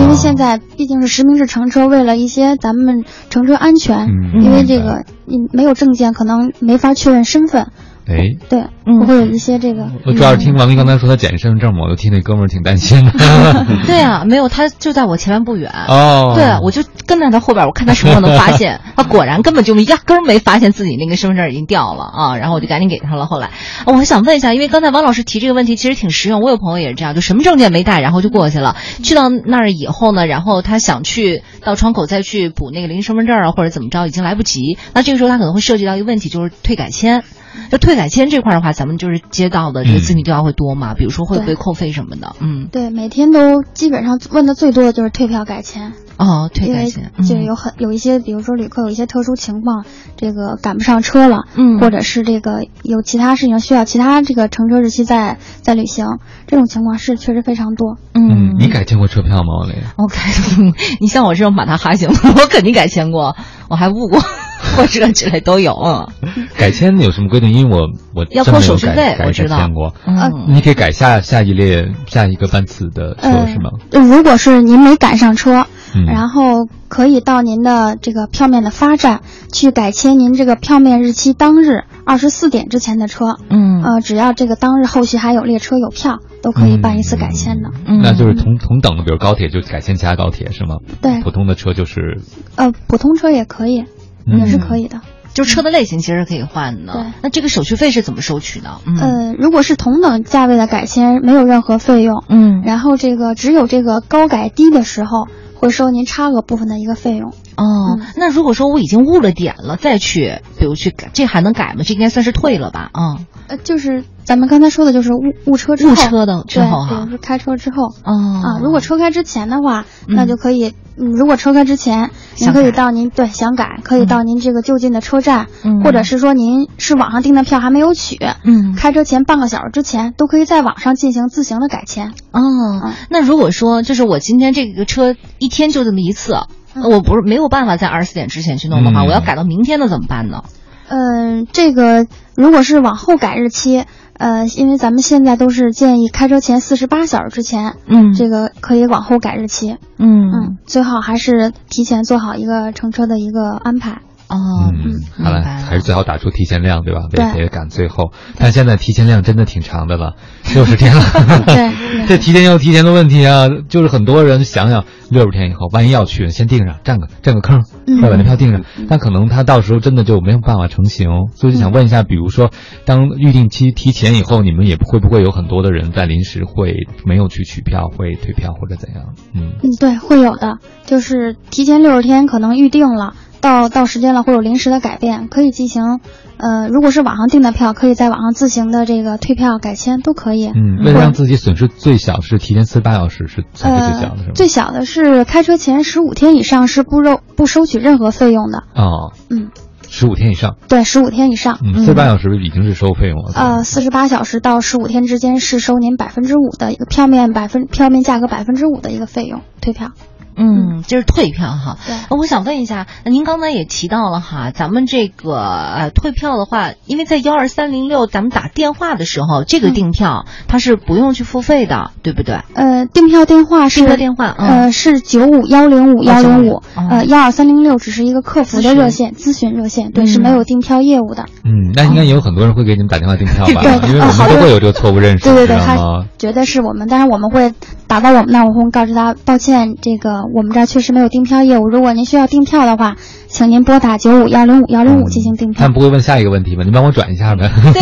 [0.00, 4.08] 因为现在毕竟是实名制乘车，为了一些咱们乘车安全，
[4.42, 7.68] 因为这个你没有证件，可能没法确认身份。
[8.06, 9.86] 哎，对，嗯会有一些这个。
[10.04, 13.12] 我主要是听王明刚才说他捡身份证嘛，我就替那哥们儿挺担心的。
[13.86, 15.70] 对啊，没有，他就在我前面不远。
[15.88, 18.80] 哦，对，我就跟在他后边，我看他什么时候能发现。
[18.96, 23.26] 他果然根本就压根儿没发现自己那个身份证已经掉了啊，然后我就赶紧给他了。
[23.26, 23.50] 后来，
[23.86, 28.76] 我还想问一下，因为刚才王老师提这个问题其实挺实用，我有朋友也是这样，就什么证件没带，然后就过去了。
[29.04, 34.76] 去到那儿以后呢，然后他想去到窗口再去补那个临时身份证啊，或者怎么着，已经来不及。
[34.92, 37.22] 那这个时候他可能会涉及到一个问题，就是退改签。
[37.70, 40.94] 就退改签这块的话，咱们就是接到的这个咨询电话会多吗？
[40.94, 42.34] 比如说会不会扣费什么的？
[42.40, 45.92] 嗯，对，每天都基本上问的最多的就是退票改签。
[46.18, 49.84] 哦，退改签，就有很有一些，比如说旅客有一些特殊情况，
[50.16, 57.96] 这个赶不上车了，嗯，或者是这个有其他事情需要其他这个乘车日期在在旅行，这种情况是确实非常多。
[58.14, 59.58] 嗯，你改签过车票吗？
[59.58, 59.82] 王磊？
[59.96, 60.20] 我改，
[61.00, 63.34] 你像我这种马大哈行， 我肯定改签过，
[63.68, 64.20] 我还误过。
[64.76, 65.74] 或者之类都有。
[66.56, 67.52] 改签有什么规定？
[67.52, 69.94] 因为我我要扣手续费，我知道过。
[70.06, 73.70] 嗯，你可以改下下一列下一个班次的车是吗？
[73.90, 75.66] 如果是您没赶上车，
[76.06, 79.20] 然后可以到您的这个票面的发站
[79.52, 83.36] 去改签您这个票面日期当日二十四点之前的车。
[83.50, 87.70] 嗯，呃，只要这个当日后续还有列车有票，都可以办一次改签的。
[87.86, 90.76] 嗯，那就是同同等的，比如高铁就改签其他高铁是吗？
[91.00, 92.20] 对，普通的车就是。
[92.56, 93.84] 呃，普通车也可以。
[94.26, 95.00] 也是可以的，
[95.34, 96.92] 就车的类型其实可以换的。
[96.92, 98.80] 对，那这个手续费是怎么收取呢？
[99.00, 102.24] 呃，如果是同等价位的改签，没有任何费用。
[102.28, 107.30] 嗯，然后这个只有这个高改低的时候，会收您差额部分的一个费用。
[107.56, 111.82] 哦，那如果说我已经误了点了，再去，比如去改，这还能改吗？
[111.84, 112.90] 这应该算是退了吧？
[112.92, 113.18] 啊，
[113.48, 117.88] 呃，就是咱们刚才说的，就是误误车之后，误车的之后哈，比如说开车之后。
[118.04, 118.12] 哦，
[118.42, 120.74] 啊，如果车开之前的话，那就可以。
[120.94, 125.46] 嗯，如果车开之前，您可以到您对想改，可以到您这个就近的车站，
[125.82, 132.10] 或者是说您是网上订的票还没有取，嗯，开车前半个小时之前都可以在网上进行自行的改签。
[132.32, 136.34] 哦，那如果说就是我今天这个车一天就这么一次，
[136.74, 140.44] 我不是没有办法在二十四点之前去弄的话，我要改到明天的怎么办呢？
[140.88, 142.06] 嗯，这个
[142.36, 143.86] 如果是往后改日期。
[144.22, 150.30] 呃，因为咱们现在都是建议开车前四十八小时之前，嗯，这个可以往后改日期，嗯。
[150.30, 154.00] 嗯，最好还是提前做好一个乘车的一个安排。
[154.32, 157.02] 哦，嗯，好了，还是最好打出提前量，对吧？
[157.10, 158.12] 别别赶最后。
[158.38, 160.14] 但现在提前量真的挺长的了，
[160.54, 161.02] 六十天了。
[161.46, 161.70] 对，
[162.08, 167.62] 这提前又提前的问题啊，就是很多人想想六十天以后，万一要去，先订上，占个占个坑，
[168.00, 168.62] 快把那票订上。
[168.88, 172.50] 但可能他到时候真的就没有办法成型，所以就想问一下，比如说，
[172.86, 176.74] 当预定期提前以后，你们也会不会有很多的人在临时会
[177.04, 179.14] 没有去取票，会退票或者怎样？
[179.34, 183.14] 嗯嗯，对，会有的，就是提前六十天可能预定了。
[183.42, 186.00] 到到时间了，会有临时的改变，可以进行，
[186.38, 190.46] 呃，如果是网上订的票，可以在网上自行的这个退票改签都可以。
[190.46, 194.32] 嗯，为了让自己损失最小，是提前四十八小时是才是最小的，是吗？
[194.34, 198.62] 最小的是开车前十五天以上是不收不收取任何费用的。
[198.76, 199.50] 哦，嗯，
[199.88, 203.32] 十五天以上，对，十五天以上，嗯，四十八小时已经是收费用了。
[203.34, 209.88] 呃，四十八小时到十五天之间是收您百分之五的一个票面百分票面价格百分之五的一个费用退票。
[210.36, 211.78] 嗯，这是退票哈。
[211.86, 222.40] 对，我想问一下，您刚才也提到了哈，咱们这个呃退票的话，因为在幺二三零六咱们打电话的时候，这个订票它是不用去付费的，对不对？
[222.54, 231.26] 呃，订票电话是订票电话，呃是九五幺零五幺零五，呃幺二三零六只是一个客服的热线咨询热线，对，是没有订票业务的。
[231.44, 233.62] 嗯，那应该也有很多人会给你们打电话订票吧？
[233.62, 237.52] 对，因为我们都会有这个错误认识，对对对，他觉得是我们，但是我们会。
[237.88, 241.68] 打到我们那，我会告知他，抱歉，这个我们这儿确实没有订票业务。
[241.68, 242.96] 如果您需要订票的话，
[243.28, 245.60] 请您拨打九五幺零五幺零五进行订票。
[245.60, 246.62] 他们不会问下一个问题吧？
[246.64, 247.50] 您帮我转一下呗。
[247.72, 247.80] 对，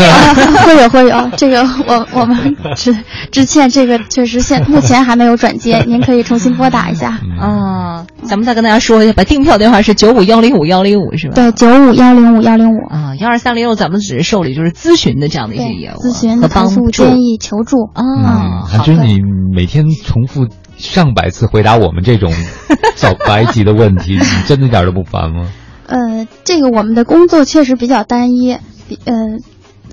[0.65, 2.97] 会有会有，这个我我们之
[3.31, 7.19] 之前这个确实现目前还没有转接，您可以重新拨打一下。
[7.41, 11.35] 啊，咱们再跟大家说一下，把订票电话是九五幺零五幺零五是吧？
[11.35, 12.79] 对，九五幺零五幺零五。
[12.89, 17.77] 啊，幺二三零六，咱们只是受理就是咨询的这样的一些业务，咨询、帮助、建议、求助。
[17.95, 19.19] 啊，韩军，你
[19.55, 20.47] 每天重复
[20.81, 22.33] 上百次回答我们这种
[22.97, 25.51] 小白级的问题，你真的一点都不烦吗？
[25.87, 28.53] 呃，这个我们的工作确实比较单一，
[29.05, 29.39] 呃，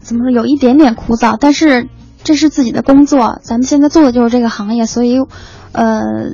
[0.01, 1.87] 怎么说有一点点枯燥，但是
[2.23, 5.17] 这是自己的工作，咱们现在做的就是这个行业，所以，
[5.71, 6.33] 呃，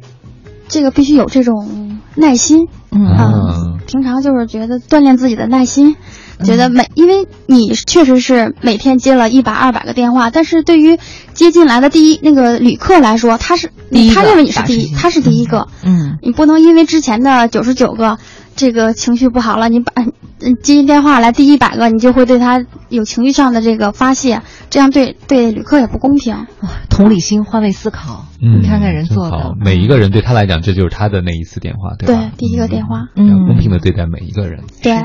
[0.67, 5.95] 这个必须有这种耐心，嗯，平常就是觉得锻炼自己的耐心。
[6.43, 10.97] 觉得每，因为你确实是每天接了一百二百个电话，但是对于
[11.33, 13.71] 接进来的第一那个旅客来说，他是
[14.13, 18.17] 他认为你是第一，他是第一个，嗯，你不能因为之前的九十九个
[18.55, 26.45] 这个情绪不好了，你把嗯接进电话来第一百个，你就会对他有情绪上的这个发泄，这样对对旅客也不公平。
[26.89, 32.31] 同理心，换位思考，嗯，你看看人做的，每一个人对他来讲，这就是他的那一次电话，对吧？
[32.37, 35.01] 对，第一个电话，嗯，公平的对待每一个人，对。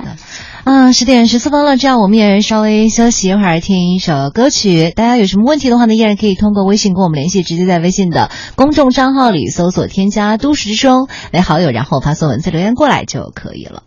[0.65, 4.91] 嗯，十点十四分了，这样我们也稍微休息一会儿，听一首歌曲。
[4.91, 13.85] 大家有什么问题的话呢，依然可以通过微信跟我们联系，直接在微信的公众账号里搜索添加“都市之声”为好友，然后发送文字留言过来就可以了。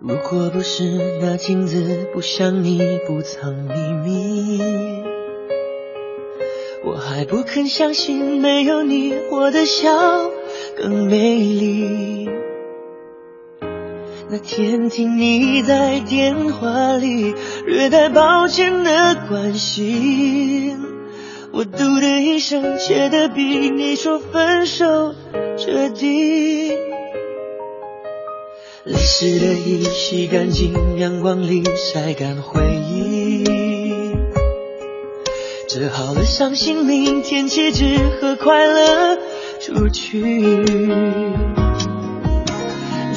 [0.00, 0.82] 如果不是
[1.20, 4.60] 那镜子不像你不藏秘密，
[6.84, 9.90] 我还不肯相信没有你我的笑
[10.76, 12.28] 更美丽。
[14.32, 17.34] 那天听你在电话里
[17.66, 20.78] 略带抱歉的关心，
[21.52, 25.14] 我嘟的一声，切的比你说分手
[25.58, 26.70] 彻底。
[28.84, 33.44] 泪湿的衣洗干净，阳光里晒干回忆。
[35.68, 39.18] 折好了伤心，明天起只和快乐
[39.60, 40.64] 出去。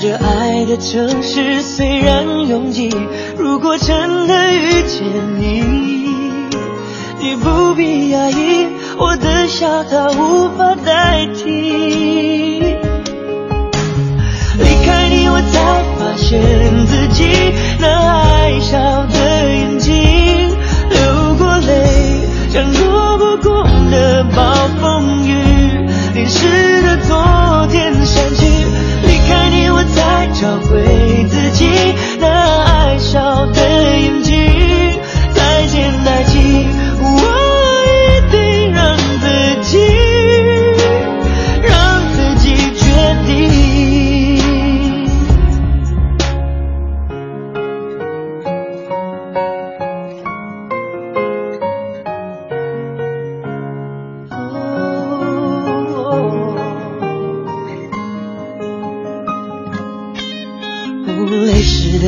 [0.07, 2.95] 这爱的城市虽然拥挤，
[3.40, 5.02] 如果真的遇见
[5.40, 5.64] 你，
[7.19, 8.68] 你不必压抑，
[8.99, 12.61] 我的笑它无法代替。
[14.60, 16.40] 离开你，我才发现
[16.86, 17.26] 自己
[17.80, 18.77] 那爱笑
[19.07, 19.18] 的
[19.49, 19.91] 眼睛，
[20.88, 25.34] 流过泪，像躲不过的暴风雨，
[26.14, 28.55] 淋湿的昨天删去。
[29.26, 31.68] 离开你，我才找回自己
[32.19, 32.27] 那
[32.64, 33.60] 爱笑的
[33.97, 34.55] 眼睛，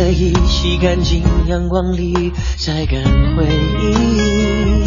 [0.08, 3.04] 湿的衣洗干净，阳光里晒干
[3.36, 3.46] 回
[3.82, 4.84] 忆。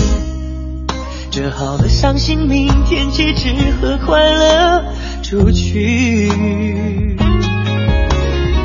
[1.30, 4.82] 折好了伤心，明天起只和快乐
[5.22, 6.28] 出去。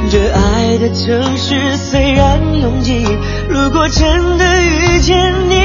[0.10, 3.06] 这爱的城市虽然拥挤，
[3.50, 5.56] 如果真的遇见你，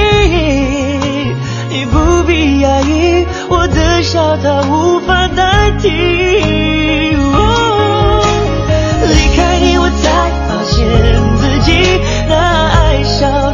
[1.70, 6.69] 你不必压抑，我的笑它无法代替。
[12.31, 13.49] 己那爱笑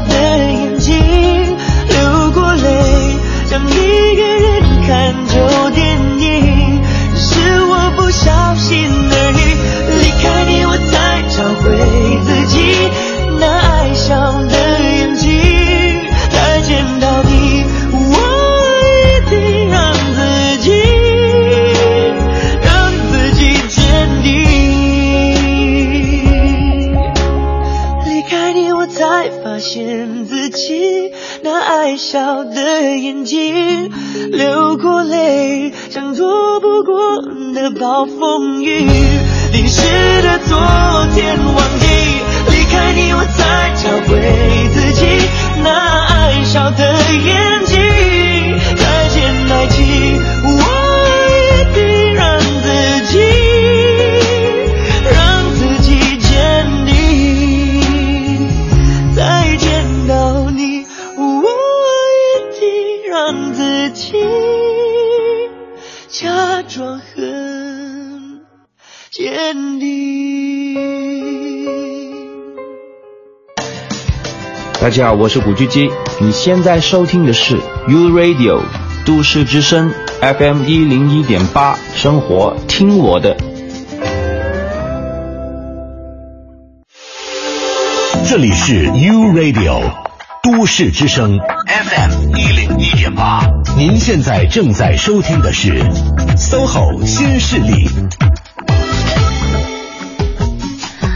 [74.97, 78.63] 家好，我是古巨基，你现在收听的是 U Radio
[79.05, 79.93] 都市之声
[80.23, 83.37] FM 一零一点八，生活听我的。
[88.27, 89.83] 这里是 U Radio
[90.43, 93.47] 都市之声 FM 一零一点八，
[93.77, 95.79] 您现在正在收听的是
[96.39, 97.87] SOHO 新势力。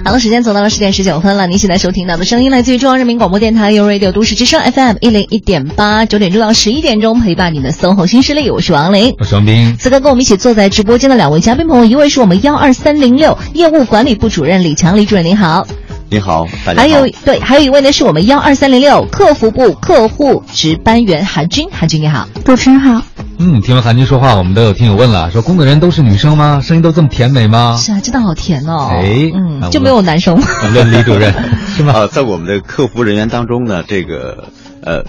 [0.03, 1.47] 好了，时间走到了十点十九分了。
[1.47, 9.77] 您现在收听到的声音来自于中央人民广播电台 u Radio 都市之声 FM 一零一点八，九点钟到十一点钟陪伴你的 SOHO 新势力，我是王琳，我是王斌。
[9.79, 15.67] 此刻跟我们一起坐在直播间的两位嘉宾朋友，一位是我们幺二三零六业务管理部主任李强，李主任您好。
[16.09, 23.03] 你好，大家还有对，还有一位呢是我们幺二三零六客服部客户值班员韩军，韩军你好，主持人好。
[23.43, 26.61] 嗯，听完韩军说话，我们都有听友问了，说工作人员都是女生吗？
[26.63, 27.75] 声音都这么甜美吗？
[27.81, 28.89] 是啊，真的好甜哦。
[28.91, 30.47] 哎，嗯，就没有男生吗？
[30.75, 31.33] 问李主任
[31.75, 31.95] 是吗？
[32.01, 34.45] 啊，在我们的客服人员当中呢，这个
[34.83, 35.03] 呃。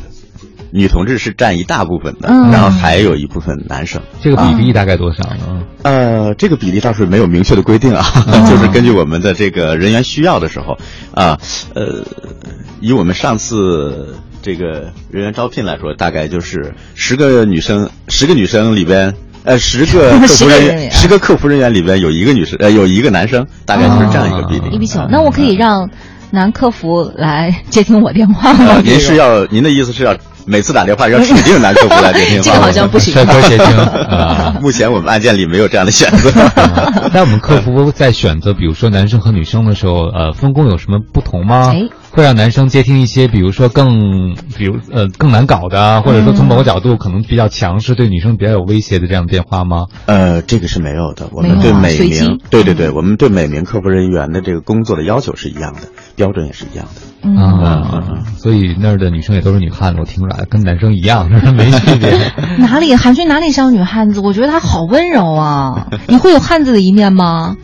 [0.74, 4.02] 女同志是占一大部分的，然后还有一部分男生。
[4.22, 5.64] 这个比例大概多少呢？
[5.82, 8.02] 呃，这个比例倒是没有明确的规定啊，
[8.50, 10.78] 就是根据我们的这个人员需要的时候
[11.14, 11.38] 啊，
[11.76, 12.06] 呃，
[12.80, 19.14] 以我们上次这个人员招聘来说，大概就是十个女生，十个女生里边，
[19.44, 24.76] 呃，十个 客服人员，十个客服人员里边有一个女生，呃，有一个男生，大概就是这样一个比例。
[24.76, 25.90] 一比九，那我可以让
[26.32, 28.82] 男客服来接听我电话吗？
[28.84, 30.16] 您是要您的意思是要？
[30.52, 33.14] 每次打电话要指定男客服来接听，这个好像不行。
[33.14, 36.30] 帅哥接听啊，目前我们案件里没有这样的选择。
[37.14, 41.74] 那我们客服在选择，比如说男生和女生的时候，呃，分工有什么不同吗？
[42.10, 49.86] 会让男生接听一些，比如说更，比如呃更难搞的，或者说从某个角度可能比较强势，对女生比较有威胁的这样的电话吗？
[50.08, 51.30] 呃，这个是没有的。
[51.32, 55.80] 我们对每名，对对对，我们对每名客服人员的这个工作的要求是一样的，
[56.18, 57.02] 标准也是一样的。
[57.24, 58.02] 啊，
[58.38, 62.12] 所以那儿的女生也都是女汉子，我听出来跟男生一样，没区别。
[62.58, 64.20] 哪里韩军哪里像女汉子？
[64.22, 65.88] 我觉得她好温柔啊！
[66.08, 67.56] 你会有汉子的一面吗？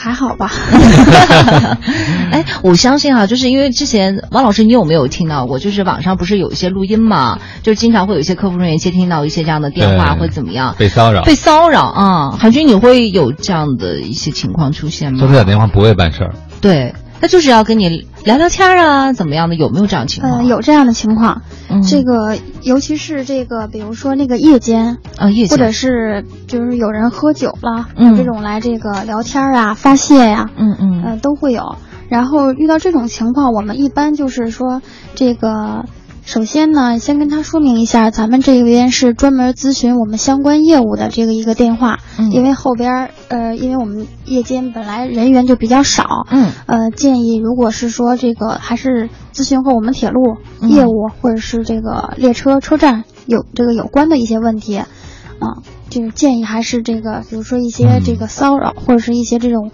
[0.00, 0.48] 还好吧。
[2.30, 5.58] 哎，我相信啊，就是因为之前王老师，你有没有听到过？
[5.58, 7.40] 就是网上不是有一些录音嘛？
[7.64, 11.22] 就是经常会有一些客服人员接听到一些这样的电话，或怎么样被骚扰？
[11.24, 12.30] 被骚扰啊！
[12.38, 15.18] 韩军，你会有这样的一些情况出现吗？
[15.20, 16.34] 就是打电话不会办事儿。
[16.60, 16.94] 对。
[17.20, 19.54] 他就是要跟你聊聊天啊，怎么样的？
[19.54, 20.42] 有没有这样情况？
[20.42, 21.42] 嗯，有这样的情况。
[21.86, 31.76] 这个尤其是这个，比如说那个夜间啊，夜间，或者是就是有人喝酒了，嗯，这种来这个聊天啊、发泄呀，嗯嗯，呃，都会有。
[32.08, 34.80] 然后遇到这种情况，我们一般就是说
[35.14, 35.84] 这个。
[36.28, 42.00] 首先呢，先跟他说明一下，咱们这边是专门咨询我们相关业务的这个一个电话，
[42.30, 59.70] 因为后边呃，因为我们夜间本来人员就比较少，嗯，呃，建议如果是说这个还是咨询和我们铁路业务或者是这个列车车站有这个有关的一些问题，啊，就是建议还是这个，比如说一些这个骚扰或者是一些这种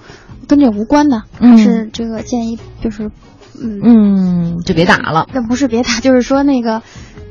[0.47, 3.10] 跟这无关的，还是这个建议就是。
[3.60, 5.26] 嗯嗯，就别打了。
[5.32, 6.82] 那不是别打，就是说那个，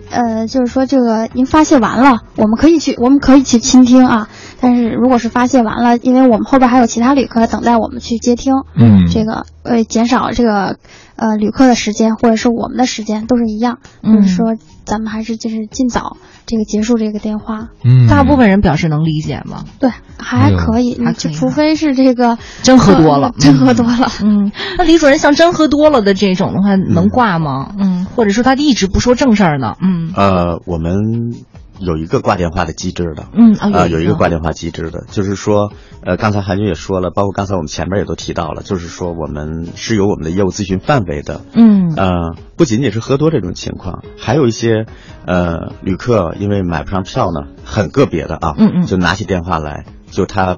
[0.09, 4.29] 呃，就是说这个您发泄完了，我们可以去，我们可以去倾听啊。
[4.63, 10.77] 但是如果是发泄完了，因为我们后边还有其他旅客等待我们去接听，嗯，这个呃减少这个
[11.17, 16.15] 呃旅客的时间或者是我们的时间都是一样，就是说咱们还是就是尽早
[16.45, 17.71] 这个结束这个电话。
[17.83, 19.65] 嗯，大部分人表示能理解吗？
[19.79, 24.07] 对，还可以，还可以，除非是这个真喝多了，真喝多了。
[24.23, 27.75] 嗯，那李主任像真喝多了的这种的话，能挂吗？
[27.77, 29.75] 嗯，或者说他一直不说正事儿呢？
[29.81, 30.93] 嗯，呃，我们。
[31.79, 35.71] 有一个挂电话的机制的，嗯啊，有一个挂电话机制的，就是说，
[36.03, 44.85] 呃，刚才韩军也说了，包括刚才我们前面也都提到了，就是说我们是有我们的业务咨询范围的，嗯，呃，不仅仅是喝多这种情况，还有一些
[45.25, 50.57] 呃旅客因为买不上票呢，很个别的啊，嗯嗯，就拿起电话来，就他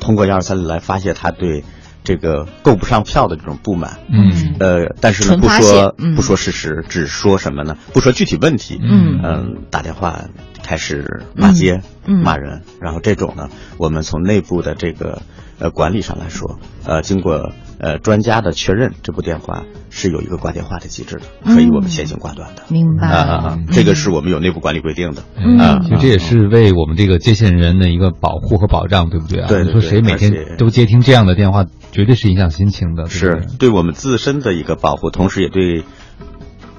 [0.00, 1.64] 通过幺二三零来发泄他对。
[2.08, 7.76] 这个够不上票的这种不满，嗯，呃，但是呢，不说不说事实，只说什么呢？
[7.92, 9.20] 不说具体问题，嗯。
[9.22, 10.24] 嗯，打电话
[10.64, 15.20] 开始骂街、骂人，然后这种呢，我们从内部的这个
[15.58, 22.62] 呃管理上来说，呃，经过呃专家的确认，这部电话是有一个挂电话的机制的，可以我们先行挂断的。
[22.68, 25.22] 明白啊，这个是我们有内部管理规定的
[25.62, 29.48] 啊，其实这也是为我们这个接线人的一个保护和保障，对不对啊？
[29.48, 31.64] 对，你说谁每天都接听这样的电话？
[31.90, 35.84] 绝对是影响心情的，是对我们自身的一个保护，同时也对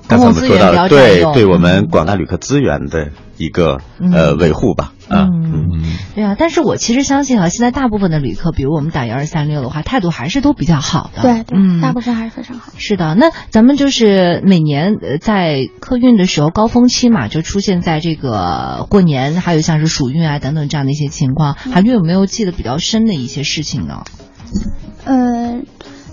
[0.10, 3.78] 刚才我们说到，对对我们广大旅客资源的一个
[4.12, 4.94] 呃维护吧。
[5.08, 5.82] 嗯，
[6.14, 11.22] 对啊，但是我其实相信啊，现在大部分的旅客，比如我们打幺二三六的话，态度还是都比较好的。
[11.22, 12.72] 对，嗯，大部分还是非常好。
[12.78, 24.04] 是的，那咱们就是每年呃在客运的时候高峰期嘛，就出现在这个过年，还有像是暑运啊等等这样的一些情况，韩军有没有记得比较深的一些事情呢？
[25.06, 25.62] 呃，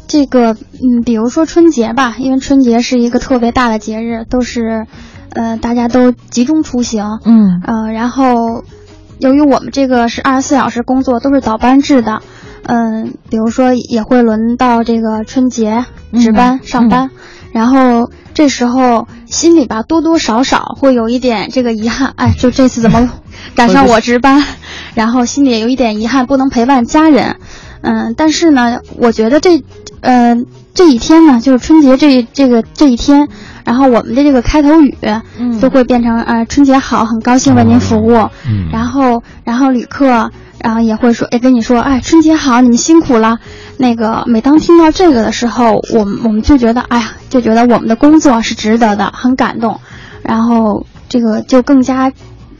[0.06, 4.86] 这个嗯，比如说春节吧，因为春节是一个特别大的节日，都是
[5.30, 7.60] 呃大家都集中出行，嗯。
[7.64, 8.64] 呃，然后。
[9.18, 12.20] 由于我们这个是二十四小时工作，都是倒班制的，
[12.64, 17.10] 嗯，比如说也会轮到这个春节值班上班，
[17.50, 23.10] 然后这时候心里吧多多少少会有一点这个遗憾，哎，就这次怎么
[23.54, 24.44] 赶上我值班，
[24.94, 27.36] 然后心里也有一点遗憾，不能陪伴家人，
[27.86, 29.62] 嗯，但是呢，我觉得这，
[30.00, 30.36] 呃，
[30.74, 33.28] 这一天呢，就是春节这这个这一天。
[33.64, 34.96] 然后我们的这个开头语，
[35.38, 38.12] 嗯，都会变成呃春节好，很高兴为您服务。
[38.46, 43.38] 嗯，然后然后旅客，然后也会说，哎，跟你说，哎，春节好，你们辛苦了。
[43.76, 49.80] 那个每当听到这个的时候，我们我们就觉得，哎呀，就觉得我们的工作是值得的，很感动。
[50.22, 52.12] 然后这个就更加，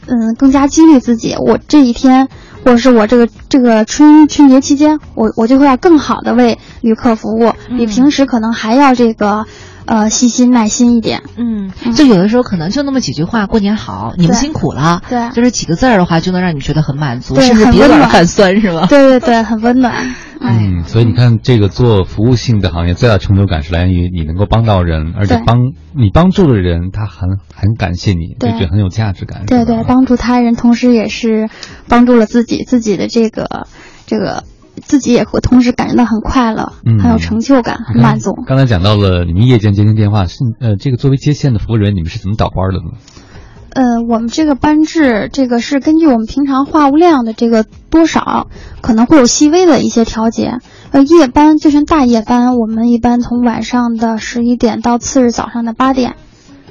[0.07, 1.35] 嗯，更加激励自己。
[1.37, 2.27] 我这一天，
[2.63, 9.45] 或者是我这个这个春春节期间，我我就会要更好的为旅客服务，比平时可能还要这个。
[9.87, 18.85] 呃，细心耐心一点，嗯，就有的时候可能就那么几句话，过年好，你们辛苦了，对，就是几个字儿的话，就能让你觉得很满足，甚至鼻子很酸，是吗？
[18.87, 20.13] 对对对，很温暖。
[20.39, 25.57] 嗯，所以你看，这个做服务性的行业，最大成就感是来源于你能够帮到人，而且帮
[25.95, 29.45] 你帮助的人，他很很感谢你，就觉得很有价值感。
[29.47, 31.49] 对对，帮助他人，同时也是
[31.87, 33.67] 帮助了自己，自己的这个
[34.05, 34.43] 这个。
[34.83, 38.33] 自己也会同时感觉到很快乐，很有成就感，很满足。
[38.45, 42.97] 刚才讲到了你们夜间接听电话，是呃，这个作为接线的服务人员，你们是怎么倒班的呢？
[43.69, 48.47] 呃，我们这个班制，这个是根据我们平常话务量的这个多少，
[48.81, 50.59] 可能会有细微的一些调节。
[50.91, 56.15] 呃，夜班就像大夜班，我们一般从晚上的十一点到次日早上的八点。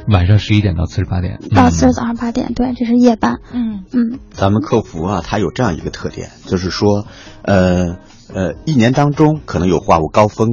[0.09, 1.39] 晚上十一点到次日八点。
[1.55, 3.41] 到次日早上八点，对，这是夜班。
[3.53, 4.19] 嗯嗯。
[4.31, 7.07] 咱们客服啊，它有这样一个特点，就是说。
[7.43, 7.99] 呃
[8.35, 10.49] 呃，一年当中可能有话务高峰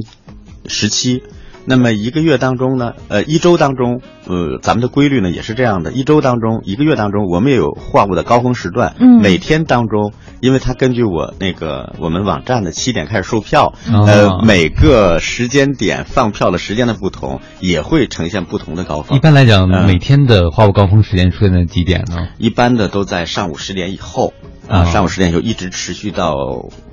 [0.66, 1.24] 时期，
[1.66, 8.94] 那么一个月当中呢，呃，一周当中，呃，咱们的规律呢也是这样的，一周当中，一个月当中，我们也有话务的高峰时段。
[8.98, 19.16] 嗯，每天当中，因为它根据我那个我们网站的七点开始售票，呃，每个时间点放票的时间的不同，也会呈现不同的高峰。
[19.16, 22.28] 一般来讲，每天的话务高峰时间出现在几点呢？
[22.38, 24.32] 一般的都在上午十点以后。
[24.66, 26.34] 啊，上午十点就一直持续到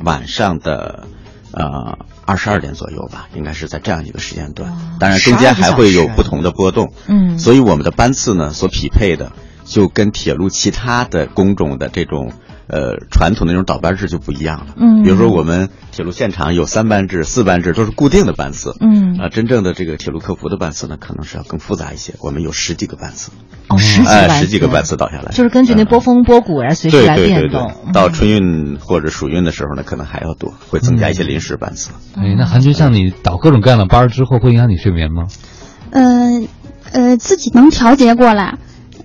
[0.04, 1.08] 晚上的，
[1.54, 4.72] 呃，二十二点左右吧，应该是在这样一个时间段。
[5.00, 6.94] 当然，中间还会有不同的波动。
[7.08, 9.32] 嗯，所以我们的班次呢，所匹配的
[9.66, 12.34] 就跟铁路其他的工种的这种。
[12.72, 14.68] 呃，传统的那种倒班制就不一样了。
[14.78, 18.74] 嗯，比如说我们铁路现场有三班制、四班制，都是固定的班次。
[18.80, 22.14] 嗯，啊，真正的这个铁路客服的班次呢，可能是要更复杂一些。
[22.22, 23.34] 我们有十几个班次。
[23.68, 27.74] 哦，十几班十几个班次倒下来，就是根据那波峰波谷然后随时来变动。
[27.94, 31.92] 到春运或者暑运的时候呢，可能还要多，会增加一些临时班次。
[32.16, 35.28] 哎，那韩军像你倒各种各样的班之后，会影响你睡眠吗？
[35.90, 36.48] 嗯，
[36.94, 38.58] 呃，自己能调节过来。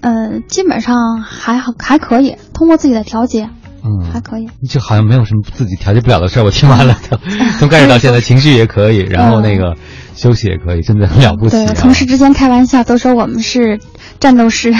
[0.02, 3.48] 呃，基本上还好，还可以通过自己的调节，
[3.86, 4.48] 嗯，还可以。
[4.68, 6.44] 就好像没有什么自己调节不了的事儿。
[6.44, 6.98] 我听完了，
[7.58, 9.76] 从开始到现在，情绪也可以，然后那个
[10.16, 11.56] 休息也可以，真的很了不起。
[11.64, 13.78] 对，同事之间开玩笑都说我们是。
[14.18, 14.72] 战斗师，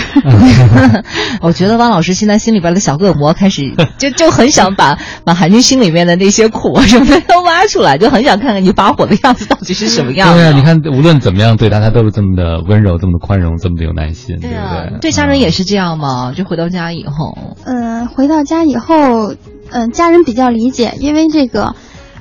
[1.42, 10.32] 我 觉得汪老师现在心里边的小恶魔开始 就就很想把把韩军心里面的那些苦啊什么的都挖出来，就很想看看你发火的样子到底是什么样。
[10.32, 14.98] 对啊，你看无论怎么样对他，他都是这么的温柔，这么的宽容，这么的有耐心，对不对？
[15.02, 16.32] 对家人也是这样吗？
[16.34, 17.36] 就回到家以后，
[17.66, 19.34] 呃，回到家以后，
[19.70, 21.74] 嗯，家人比较理解，因为这个，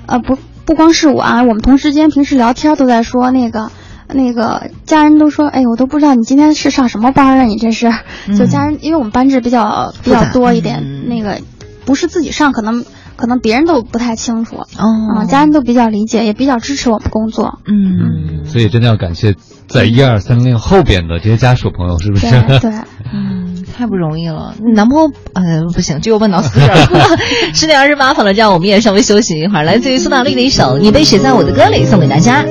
[0.05, 3.71] 呃，不不光是我啊，我们同事间平时聊天都在说那个。
[4.07, 7.43] 那个家人都说，哎，我都不知道你今天是上什么班啊？
[7.45, 7.91] 你这是，
[8.37, 11.41] 就家人，因为我们班制比较比较多一点，那个
[11.85, 12.85] 不是自己上，可能
[13.15, 14.57] 可能别人都不太清楚。
[14.57, 17.57] 哦，家人都比较理解，也比较支持我们工作。
[17.65, 19.33] 嗯，所以真的要感谢
[19.67, 22.29] 在一二三零后边的这些家属朋友，是不是？
[22.29, 22.71] 对，
[23.11, 23.44] 嗯，
[23.77, 24.55] 太不容易了。
[24.73, 26.87] 男朋友，呃，不行，这又问到四点了。
[27.53, 29.63] 十点二十八分了，这样我们也稍微休息一会儿。
[29.63, 32.45] 来自于苏打绿的一首《你被写在我的歌里》，送给大家。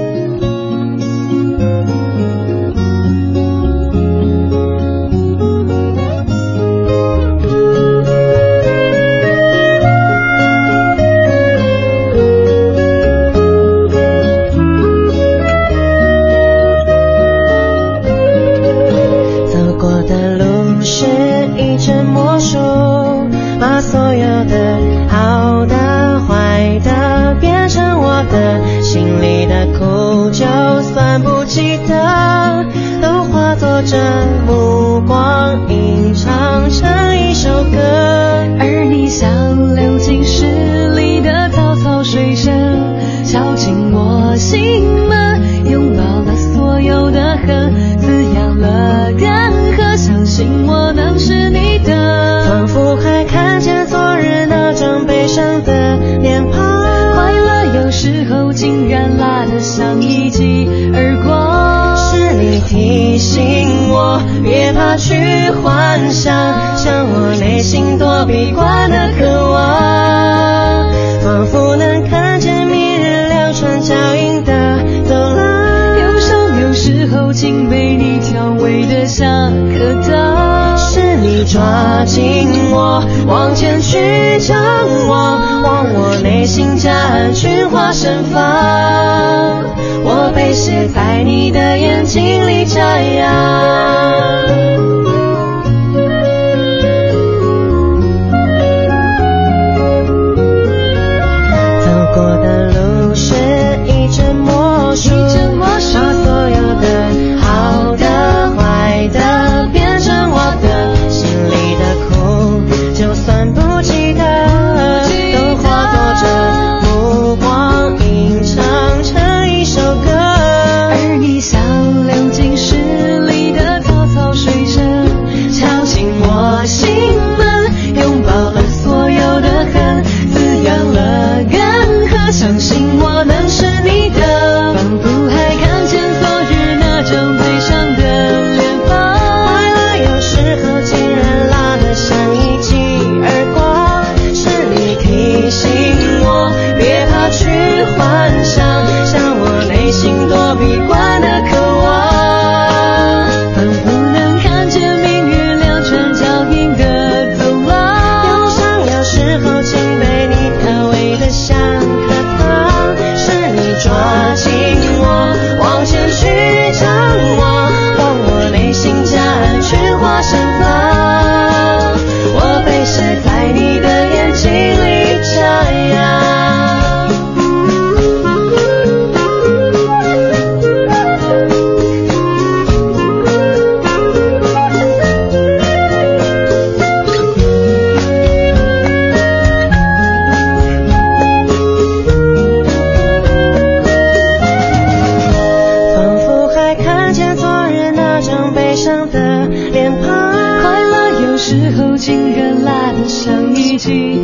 [203.24, 204.20] 像一起，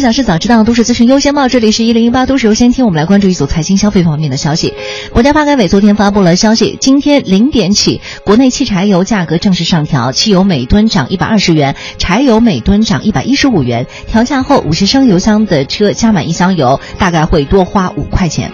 [0.00, 1.48] 小事早知道，都市资讯优先报。
[1.48, 4.74] 这里是一零一八都市优先听，我们来关注一组财经消费方面的消息。
[5.12, 13.86] 国家发改委昨天发布了消息，今天零点起，国内汽柴油价格正式上调，汽油每吨涨一百二十元，柴油每吨涨一百一十五元。
[14.06, 18.52] 调价后，五十升油箱的车加满一箱油，大概会多花五块钱。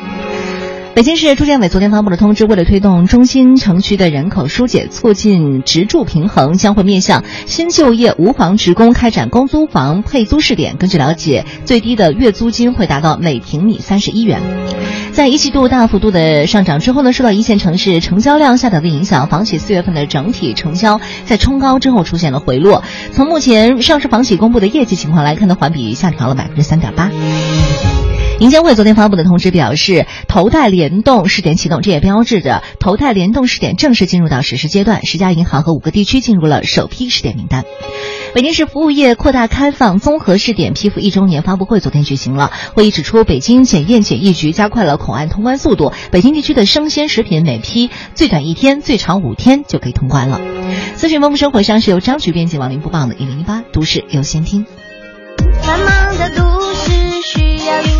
[1.01, 10.77] 北京市住建委昨天发布了通知，为了推动中心城区的人口疏解，促进职住平衡，将会面向新就业无房职工开展公租房配租试点。
[10.77, 14.43] 根据了解，最低的月租金会达到每平米三十一元。
[15.13, 22.85] 在一季度大幅度的上涨之后呢，受到一线城市成交量下调的影响，房企四月份的整体成交在冲高之后出现了回落。
[23.15, 27.11] 从目前上市房企公布的业绩情况来看呢，环比下调了百分之三点八。
[28.41, 35.05] 银监会昨天发布的通知表示，头贷联动试点启动，这也标志着头贷联动试点正式进入到实施阶段。
[35.05, 37.65] 十家银行和五个地区进入了首批试点名单。
[38.35, 50.41] 北京市服务业扩大开放综合试点批复一周年发布会昨天举行了，会议指出，北京检验检疫局加快了口岸通关速度，北京地区的生鲜食品每批最短一天，最长五天就可以通关了。
[50.95, 54.65] 资讯丰富生活上是由张局编辑王林播报的，一零一八都市优先听。
[55.61, 56.91] 繁忙的都市
[57.23, 58.00] 需要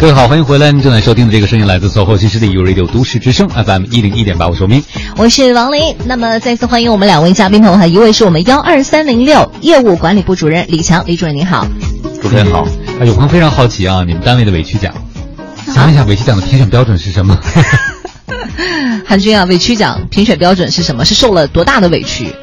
[0.00, 0.72] 各位好，欢迎回来！
[0.72, 4.82] 您正在收听的这个声音来自 SOHO 新势力 U Radio 都市之声 FM 一零一点八，我是明，
[5.18, 5.94] 我是王林。
[6.06, 11.66] 那么再次欢迎我们两位嘉宾朋友哈，一位是我们幺二三零六业务管理部主任李强，李主任您好。
[12.22, 12.60] 主持人好。
[12.98, 14.90] 啊，有朋友非常好奇啊，你们单位的委屈奖，
[15.66, 17.38] 想问一下委屈奖的评选标准是什么？
[19.06, 21.04] 韩军啊，委屈奖评选标准是什么？
[21.04, 22.34] 是受了多大的委屈？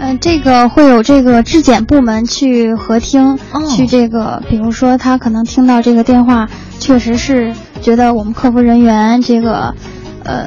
[0.00, 6.48] 嗯、这个会有这个质检部门去核听，哦去这个，比如说他可能听到这个电话，
[6.78, 7.52] 确实是
[7.82, 9.74] 觉得我们客服人员这个，
[10.24, 10.46] 呃，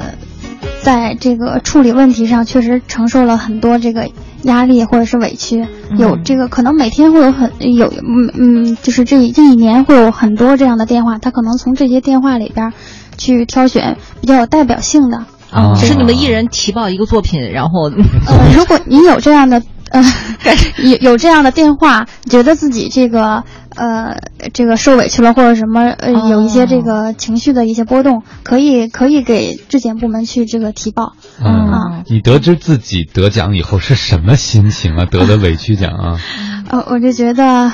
[0.82, 4.08] 在这个处理问题上确实承受了很多这个
[4.42, 5.66] 压力或者是委屈，
[5.98, 12.72] 有这个可能每天会有很有嗯嗯，就是这这一年会有很多这样的电话，他可能从这些电话里边儿
[13.16, 15.24] 去挑选比较有代表性的。
[15.52, 17.90] 啊，是你们一人提报一个作品，然后
[18.26, 19.62] 呃，如果您有这样的
[19.92, 20.02] 呃，
[20.82, 23.44] 有有这样的电话，觉得自己这个
[23.76, 24.16] 呃
[24.52, 31.12] 这个受委屈了或者什么呃有一些这个情绪的一些波动，可以可以给质检部门去这个提报。
[31.44, 35.04] 嗯，你得知自己得奖以后是什么心情啊？
[35.04, 36.20] 得的委屈奖啊？
[36.68, 37.72] 呃，我就觉得。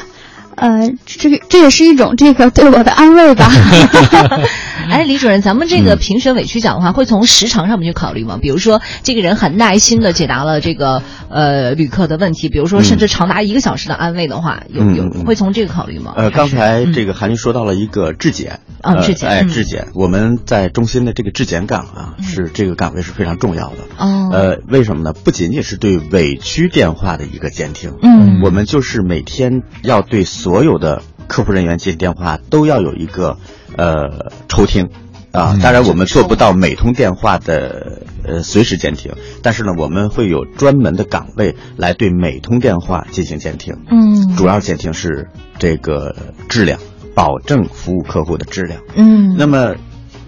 [0.60, 3.48] 呃，这个这也是一种这个对我的安慰吧。
[4.90, 8.38] 哎，李主任，咱们这个评选委屈奖的话，会从时长上面去考虑吗？
[8.40, 16.14] 比如说，这个人很耐心的解答了这个呃旅客的问题，比如说甚至长达一个小时的安慰的话，有有会从这个考虑吗？
[16.16, 23.76] 呃，刚才这个韩林说到了一个质检，啊，质检，哎，质检，我们在中心的这个质检岗啊，是这个岗位是非常重要的。
[23.98, 25.12] 哦，呃，为什么呢？
[25.12, 33.38] 不仅仅是对委屈电话的一个监听，嗯，我们就是每天要对所有的客服人员接电话都要有一个
[33.76, 34.88] 呃抽听。
[35.30, 39.12] 啊，当然我们做不到每通电话的呃随时监听，
[39.42, 43.76] 但是呢，我们会有专门的岗位来对每通电话进行监听。
[43.90, 45.28] 嗯，主要监听是
[45.58, 46.16] 这个
[46.48, 46.80] 质量，
[47.14, 48.80] 保证服务客户的质量。
[48.96, 49.74] 嗯，那么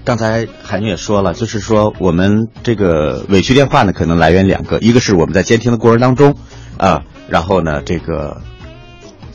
[0.05, 6.37] 刚才韩宁也说了，就是说我们这个委屈电话呢，可能来源两个，一个是我们在监听的过程当中
[6.77, 8.43] 啊，然后呢，这个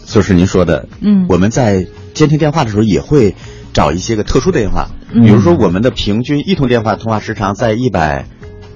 [0.05, 3.35] 就是您说的，嗯，我们在监听电话的时候也会。
[3.75, 8.25] 找一些个特殊的电话，比如说我们的平均一通电话通话时长在一百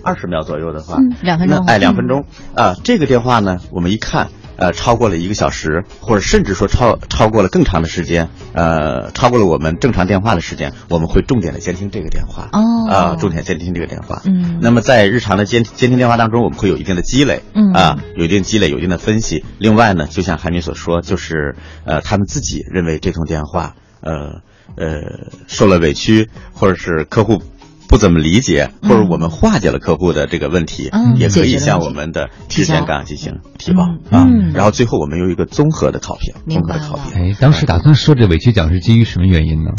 [0.04, 2.26] 二十秒左右的话，嗯、两分钟，哎，两分钟。
[2.54, 4.28] 啊，这个电话呢，我们一看，
[4.58, 17.72] 呃，超过了一个小时，或者甚至说超超过了更长的时间，呃，超过了我们正常电话的时间，我们会重点的监听这个电话，哦，啊，重点监听这个电话，嗯，那么在日常的监监听电话当中，我们会有一定的积累，嗯。
[17.72, 19.46] 啊，有一定积累，有一定的分析。
[19.60, 21.56] 另外呢，就像韩明所说，就是
[21.86, 24.42] 呃，他们自己认为这通电话，呃。
[24.76, 27.42] 呃，受了委屈，或者是客户
[27.88, 34.28] 不怎么理解，或者我们化解了客户的这个问题，嗯、也可以向我们的质检岗进行提报嗯、啊。
[34.54, 37.14] 然后最后我们有一个综合的考评，综合的考评。
[37.14, 39.72] 哎，当时打算说这委屈奖是基于什么原因呢？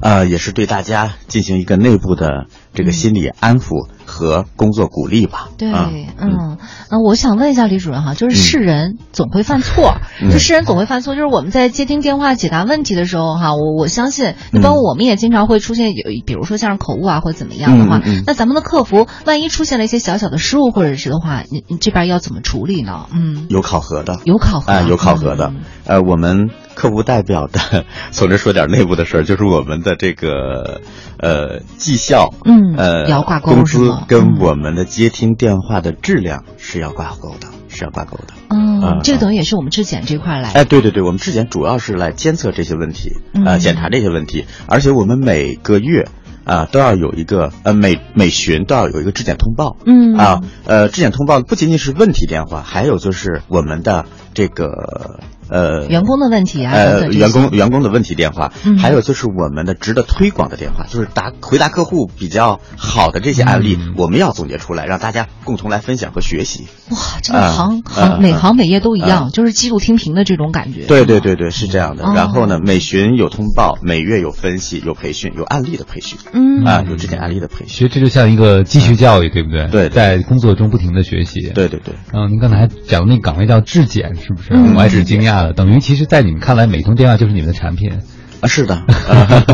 [0.00, 5.48] 呃，也是对大家进行一个内部的这个心理安抚和工作鼓励吧。
[5.58, 6.58] 对，啊、嗯，
[6.90, 23.06] 那我想问一下李主任哈，就是世人总会犯错，嗯、就世人总会犯错，就是我们在接听电话解答问题的时候哈，我我相信，你包括我们也经常会出现有，比如说像是口误啊或者怎么样的话，那咱们的客服万一出现了一些小小的失误或者是的话，你你这边要怎么处理呢？
[23.12, 30.80] 嗯，有考核的，有考核哎、呃，有考核的，嗯、呃，我们客户代表的，从这说点内部的事儿，就是我们的这个
[31.18, 38.34] 呃绩效，嗯，呃，要挂钩工资跟我们的接听电话的质量是要挂钩的，是要挂钩的。
[38.48, 40.52] 嗯，呃、这个等于也是我们质检这块来。
[40.52, 46.08] 哎，对对对，我们质检主要是来监测这些问题，嗯、呃，检查这些问题，而且我们每个月。
[46.44, 49.76] 啊，都要有一个呃每每旬都要有一个质检通报。
[49.86, 55.20] 嗯啊，呃，质检通报不仅仅是问题电话，还有就是我们的这个。
[55.52, 66.66] 呃，员工的问题啊，呃，员工员工的问题电话，还有就是我们的值得推广的电话，就是答回答客户比较好的这些案例，我们要总结出来，让大家共同来分享和学习。
[66.90, 70.86] 哇，这个行行每行每业都一样，就是记录听评的这种感觉。
[70.86, 72.04] 对对对对，是这样的。
[72.14, 76.18] 然后呢，每旬有通报，每月有分析，有培训，有案例的培训。
[76.32, 77.68] 嗯啊，有这些案例的培训。
[77.68, 79.68] 其实这就像一个继续教育，对不对？
[79.68, 81.50] 对，在工作中不停的学习。
[81.50, 81.94] 对对对。
[82.14, 84.54] 嗯，您刚才讲的那个岗位叫质检，是不是？
[84.54, 85.52] 我还是惊讶的。
[85.52, 87.92] 等于其实，在你们看来，每通电话就是你们的产品
[88.40, 88.48] 啊？
[88.48, 88.82] 是的，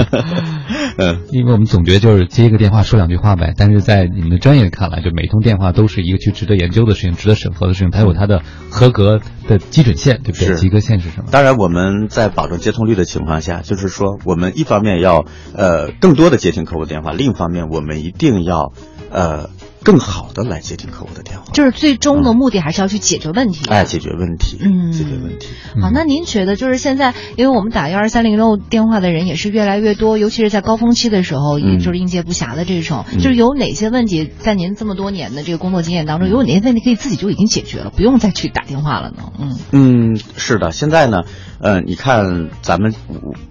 [0.96, 8.40] 嗯，因为我们总觉得就是接一个电话说两句话呗，但是在你们的专业看来，就每通电话都是一个去值得研究的事情，值得审核的事情，它有它的
[8.70, 10.54] 合格的基准线，对不对？
[10.56, 11.26] 及格线是什么？
[11.30, 18.72] 当然，我们在保证接通率的情况下，就是说，我们一方面要呃更多的接听客户电话，另一方面我们一定要
[19.10, 19.50] 呃。
[19.82, 23.68] 更好的来接听客户的电话，就是最终的目的还是要去解决问题。
[23.68, 25.48] 哎，解决问题，嗯，解决问题。
[25.80, 39.32] 好，那您觉得就是现在，因为我们打幺二三零六电话的人也是越来越多，尤其是在高峰期的时候，也就是应接不暇的这种，就是有哪些问题在您这么多年的这个工作经验当中，有哪些问题可以自己就已经解决了，不用再去打电话了呢？
[39.38, 41.22] 嗯嗯，是的，现在呢，
[41.60, 42.94] 呃，你看咱们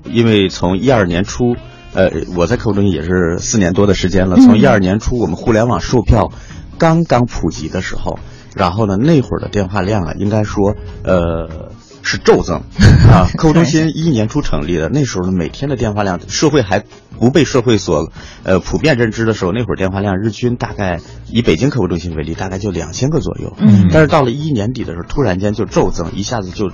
[0.06, 1.56] 因为从一二年初。
[1.98, 4.36] 呃，我在客户中心也是四年多的时间了。
[4.36, 6.32] 从一二年初，我们互联网售票
[6.78, 8.20] 刚刚普及的时候，
[8.56, 11.72] 然后呢，那会儿的电话量啊，应该说，呃，
[12.04, 12.62] 是骤增
[13.10, 13.26] 啊。
[13.36, 16.84] 客户中心一年初成立的，那时候呢，每天的电话量，社会还
[17.18, 18.12] 不被社会所
[18.44, 21.00] 呃普遍认知的时候，那会儿电话量日均大概
[21.32, 23.56] 以北京客户中心为例，大概就两千个左右。
[23.58, 23.90] 嗯。
[23.92, 26.70] 但是到了一一年底的时候，突然间就骤增，一下子就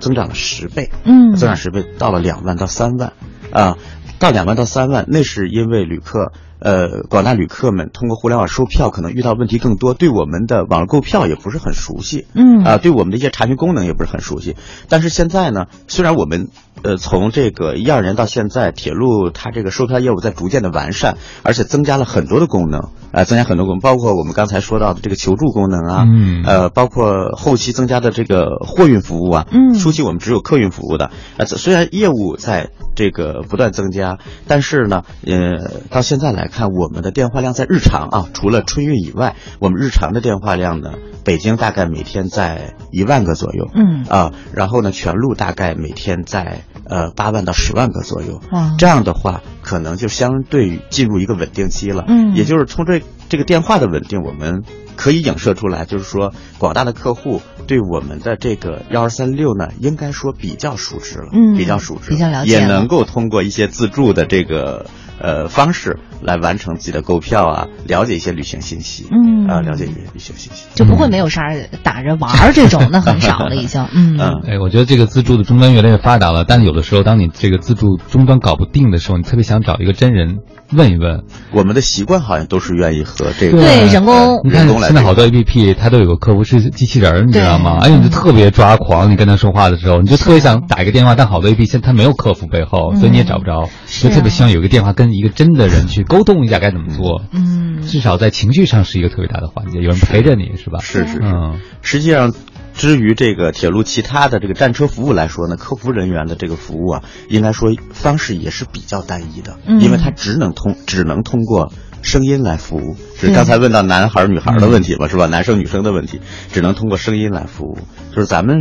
[0.00, 0.90] 增长了十倍。
[1.04, 1.36] 嗯。
[1.36, 3.12] 增长十倍，到了两万到三万
[3.52, 3.78] 啊。
[4.18, 14.56] 到两万到三万，那是因为旅客，呃，广大旅客们通过互联网售票，可能遇到问题更多，对我们的网络购票也不是很熟悉，嗯，啊，对我们的一些查询功能也不是很熟悉。
[14.88, 16.48] 但是现在呢，虽然我们，
[16.82, 32.70] 呃，从这个一二年到现在，铁路它这个售票业务在逐渐的完善，而且增加了很多的功能，啊，增加很多功能，包括我们刚才说到的这个求助功能啊，嗯，呃，包括后期增加的这个货运服务啊，嗯，初期我们只有客运服务的，啊，虽然业务在。
[32.96, 40.94] 这个不断增加，但是呢，呃，到现在来看，我们的电话量在日常啊，除了春运以外，我们日常的电话量呢，
[41.24, 44.04] 北京大概每天在一万个左右，嗯。
[44.08, 54.62] 啊，然后呢，全路大概每天在呃八万到十万个左右，哇，这样的话，可能就相对于进入一个稳定期了，嗯，也就是从这这个电话的稳定，我们
[54.96, 57.40] 可以影射出来，就是说广大的客户。
[57.66, 64.84] 对我们的这个幺二三六呢，应该说比较熟知了，嗯，比较熟知，比较了解，也能够通过一些自助的这个
[65.20, 69.46] 呃方式来完成自己的购票啊，了解一些旅行信息，嗯。
[69.46, 71.42] 啊，了解一些旅行信息，就不会没有啥
[71.82, 80.38] 打着玩儿这种，那很少了已经， 嗯，哎，我觉得这个自助的终端越来越发达了，但是有的时候，当你这个自助终端搞不定的时候，你特别想找一个真人
[80.74, 81.24] 问一问。
[81.52, 87.78] 我们的习惯好像都是愿意和这个对人工，你看现在好多 A P P 它都有个客服是机器人，你知道吗？
[87.80, 97.22] 哎，你就特别抓狂，你跟他说话的时候，你就特别想打一个电话，但好多 A P P 现在它没有客服背后，所以你也找不着，就特别希望有一个电话跟一个真的人去沟通一下该怎么做。
[97.32, 100.80] 嗯，至少在情绪上是一个特别大的环节，有人陪着你是吧？
[100.80, 102.32] 是是，嗯，实际上。
[102.76, 111.72] 至于这个铁路其他的这个战车服务来说呢，客服人员的这个服务啊，应该说方式也是比较单一的，嗯、因为它只能通只能通过
[112.02, 112.96] 声音来服务。
[113.16, 115.26] 是刚才问到男孩女孩的问题嘛，是吧？
[115.26, 116.20] 男生女生的问题，
[116.52, 117.78] 只能通过声音来服务。
[118.12, 118.58] 就是咱们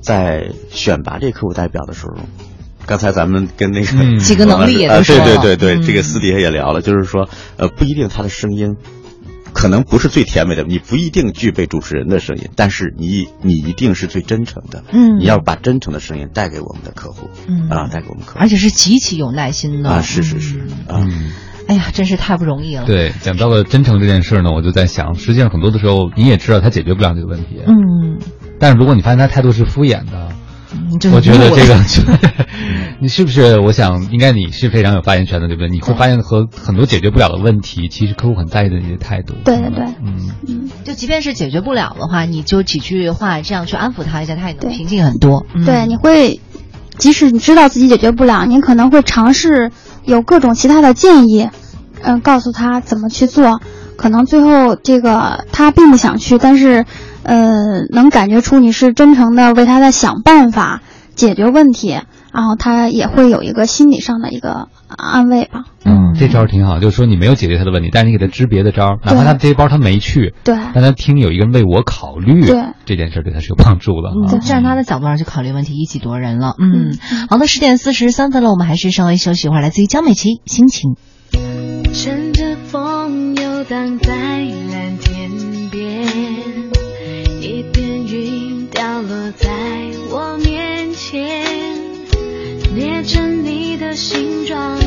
[0.00, 2.16] 在选拔这客户代表的时候，
[2.84, 8.76] 刚才咱们跟那个几个能力也都说了，对对对对，这个私底下也聊了，就是说，呃，不一定他的声音。
[9.52, 14.84] 可能不是最甜美的，你不一定具备主持人的声音，但是你你一定是最真诚的。
[14.92, 17.68] 嗯，你要把真诚的声音带给我们的客户，嗯。
[17.68, 19.90] 啊，带给我们客户，而且是极其有耐心的。
[19.90, 20.58] 啊，是是是
[20.88, 21.06] 啊，
[21.68, 22.84] 哎呀，真是太不容易了。
[22.84, 28.18] 对，讲到了真诚这件事呢，我就在想，实际上很多的时候你也知道他解决不了这个问题，嗯，
[28.58, 30.28] 但是如果你发现他态度是敷衍的。
[31.00, 31.78] 就我觉得这个，
[33.00, 33.58] 你是不是？
[33.60, 35.68] 我想应该你是非常有发言权的，对不对？
[35.68, 39.34] 你会发现和很多解决不了的问题，其实客户很在意的一些态度。
[39.44, 45.44] 对对对，嗯嗯，就即便是解决不了的话，你就几句话这样去安抚他一下，他也能平静很多。
[45.66, 46.40] 对，你会，
[46.98, 49.70] 即使你知道自己解决不了，你可能会尝试
[50.04, 51.48] 有各种其他的建议，
[52.02, 53.60] 嗯，告诉他怎么去做。
[53.96, 56.86] 可能最后这个他并不想去，但是。
[57.22, 60.82] 呃，能感觉出你是真诚的，为他在想办法
[61.14, 62.00] 解决问题，
[62.32, 65.64] 然后他也会有一个心理上的一个安慰吧。
[65.84, 74.38] 嗯，这招挺好，就是说你没有解决他的问题，但是你给他支别的招，哪怕他这些包他没去，对，但他听有一个人为我考虑，对这件事对他是有帮助的。
[74.38, 76.54] 站在他的角度上去考虑问题，一己夺人了。
[76.58, 76.96] 嗯，
[77.28, 79.60] 好的，十点四十三分了，我们还是稍微休息一会儿。
[79.60, 80.96] 来自于江美琪，心情。
[81.92, 85.30] 乘着风游荡在蓝天
[85.70, 86.61] 边，
[91.12, 91.44] 天，
[92.74, 94.78] 捏成你的形状，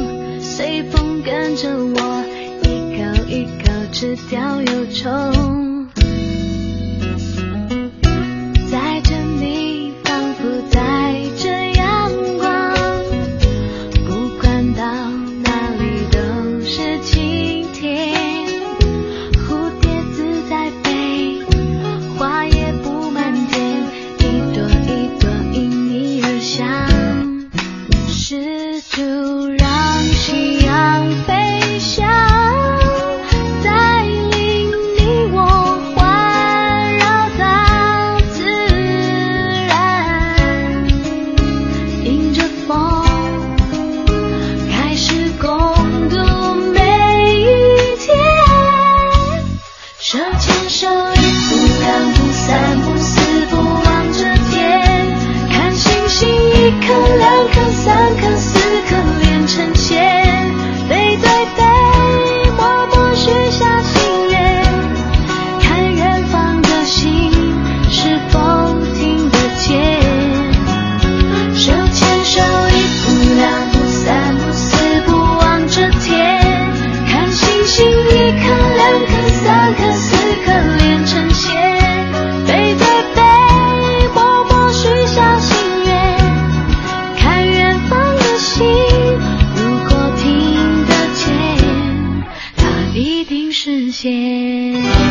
[0.41, 2.25] 随风跟着我，
[2.63, 5.74] 一口一口吃掉忧愁。
[93.95, 95.04] 线。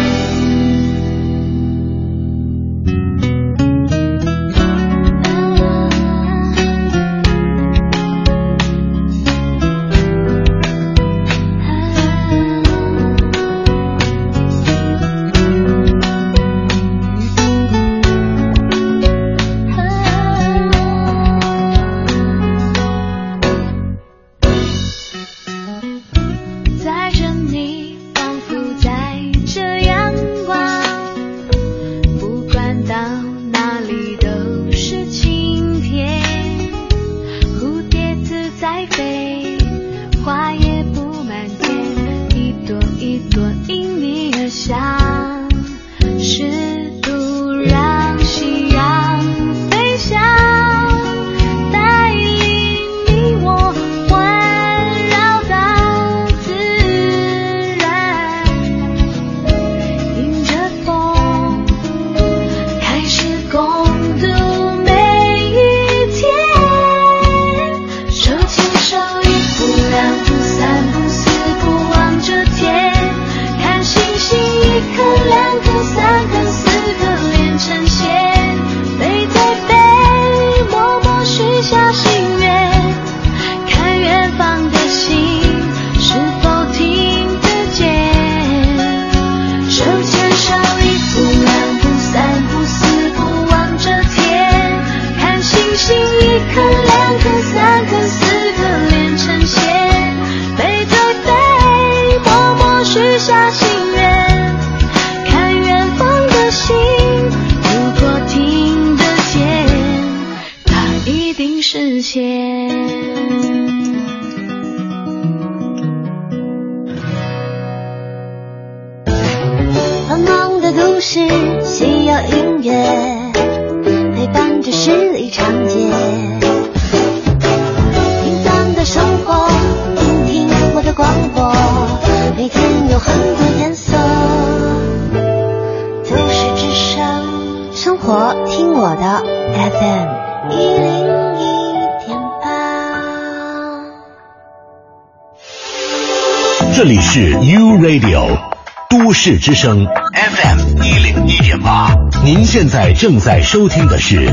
[149.27, 154.31] 市之声 FM 一零一点八，您现在正在收听的是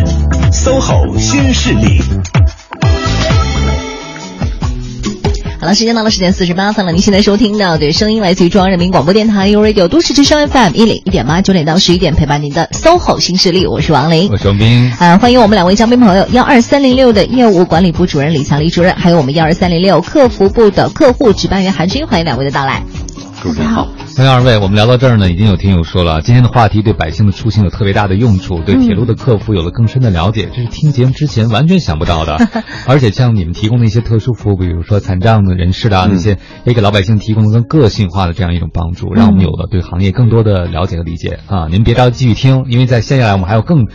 [0.51, 2.01] SOHO 新势力。
[5.61, 6.91] 好了，时间到了十点四十八分了。
[6.91, 14.91] 您现在收听到的声音来自于中央人民广播电台 u Radio 都市之声 FM 一零一点八，九点到十一点陪伴您的 SOHO 新势力，我是王林，我是王斌。
[14.99, 22.83] 啊，欢迎我们两位嘉宾朋友，幺二三零六的业务管理部主任李强李主任，还有我们幺二三零六客服部的客户值班员韩军，欢迎两位的到来。
[23.41, 23.87] 主持人好。
[24.17, 32.37] 欢迎二位，我们聊到这儿呢，已经有听友说了，今天的话题对百姓的出行有特别大的用处，对铁路的客服有了更深的了解，这是听节目之前完全想不到的。
[32.87, 41.67] 而且像你们提供的一些特殊服务，比如说残障的人士的那些，也给老百姓提供了更个性化的这样一种帮助，让我们有了对行业更多的了解和理解啊！
[41.69, 43.87] 您别着急继续听，因为在接下来我们还有更。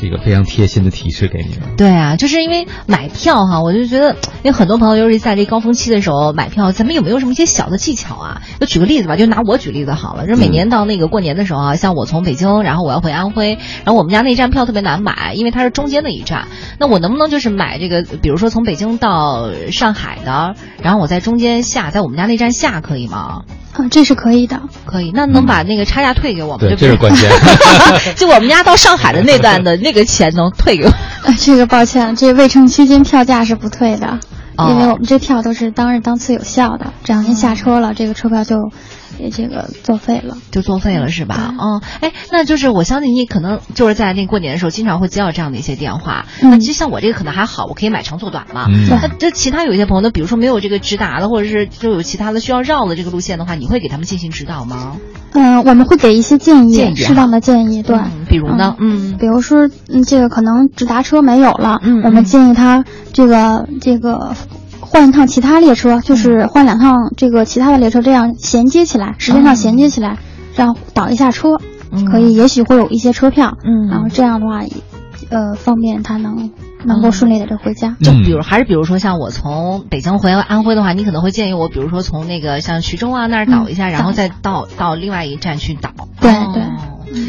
[0.00, 1.76] 这个非常贴心的提示给你们。
[1.76, 4.12] 对啊，就是因为买票哈，我就觉得，
[4.42, 8.42] 因为很多朋友尤其在这高峰期的时候买票，咱们有没有什么一些小的技巧啊？
[8.60, 10.26] 就举个例子吧，就拿我举例子好了。
[10.26, 16.48] 就是每年到那个过年的时候啊，像我从北京，然后我要回安徽，然后我们家那站票特别难买，因为它是中间的一站。
[16.78, 23.42] 那我能不能就是买这个，比如说从北京到上海的，然后我在中间下，在我们家那站下，可以吗？
[23.78, 25.12] 啊，这是可以的，可以。
[25.14, 26.58] 那能把那个差价退给我吗？
[26.60, 27.30] 对，这是关键。
[28.16, 30.92] 就我们家到上海的那段的 那个钱能退给我？
[31.40, 34.18] 这个抱歉，这未成区间票价是不退的，
[34.58, 36.92] 因为我们这票都是当日当次有效的。
[37.04, 38.70] 这两天下车了，这个车票就。
[39.18, 41.54] 也这个作废了，就作废了是吧？
[41.58, 46.26] 嗯，哎，那就是我相信你可能就是在那过年的时候，经常会接到这样的一些电话。
[46.40, 48.68] 那其实像我这个可能还好，我可以买长做短嘛。
[48.88, 54.96] 那这其他有一些朋友，比如说没有这个直达的，或者是就有其他的需要绕的这个路线的话，你会给他们进行指导吗？
[55.32, 57.82] 嗯，我们会给一些建议，适当的建议。
[57.82, 58.76] 对，比如呢？
[58.78, 64.34] 嗯，比如说，嗯，这个可能直达车没有了，嗯，我们建议他这个这个。
[64.90, 70.18] 换一趟其他列车，就是换两趟这个其他的列车，这样衔接起来，时间上衔接起来，
[70.54, 71.58] 这样倒一下车，
[72.10, 74.62] 可以，也许会有一些车票，嗯，然后这样的话，
[75.30, 76.50] 呃，方便他能
[76.84, 77.96] 能够顺利的这回家。
[78.00, 85.90] 就比如还是比如说像我从北京回安徽的话，你可能会建议我，比如说从那个像徐州啊那儿倒一下，然后再到到另外一站去倒。
[86.20, 86.62] 对对。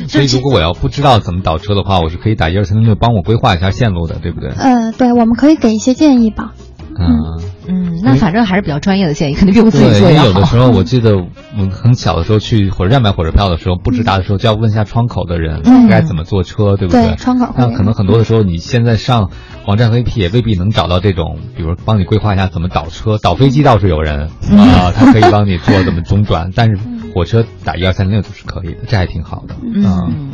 [0.10, 4.50] 所以如果我要不知道怎么倒车的话，我是可以打一二三零六帮我规划一下线路的，对不对？
[4.50, 6.54] 呃，对，我们可以给一些建议吧。
[7.00, 10.28] 嗯嗯，那反正还是比较专业的建议，肯定比我自己做要好。
[10.28, 17.16] 有的时候，我记得我很小的时候去火车站买火车票的时候，不直达的时候，就要问一下窗口的人该怎么坐车，对不对？
[17.16, 17.54] 窗口。
[17.58, 19.30] 那可能很多的时候，你现在上
[19.66, 23.18] 网站 VP 也未必能找到这种，比如帮你规划一下怎么倒车。
[23.18, 26.78] 倒飞机倒是有人啊，他可以帮你做怎么中转，但是
[27.14, 29.56] 火车打一二三零六都是可以的，这还挺好的。
[29.64, 30.32] 嗯。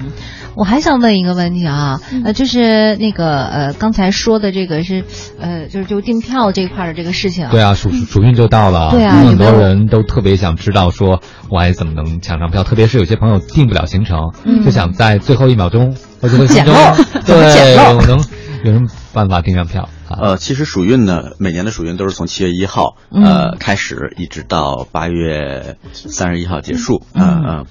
[0.56, 5.04] 我还想问一个问题啊，呃，就是那个呃，刚才说的这个是，
[5.38, 7.50] 呃，就是就订票这块的这个事情。
[7.50, 12.64] 对啊，暑暑运就到了，对啊，很多人都特别想知道说，我还怎么能抢上票？
[12.64, 14.32] 特别是有些朋友订不了行程，
[14.64, 16.74] 就想在最后一秒钟或者捡漏，
[17.26, 17.76] 对，
[18.08, 18.18] 能
[18.64, 19.90] 有什么办法订上票？
[20.10, 27.04] 呃，其实暑运呢，每年的暑运都是从七月一号呃开始，一直到八月三十一号结束。
[27.14, 27.66] 嗯嗯，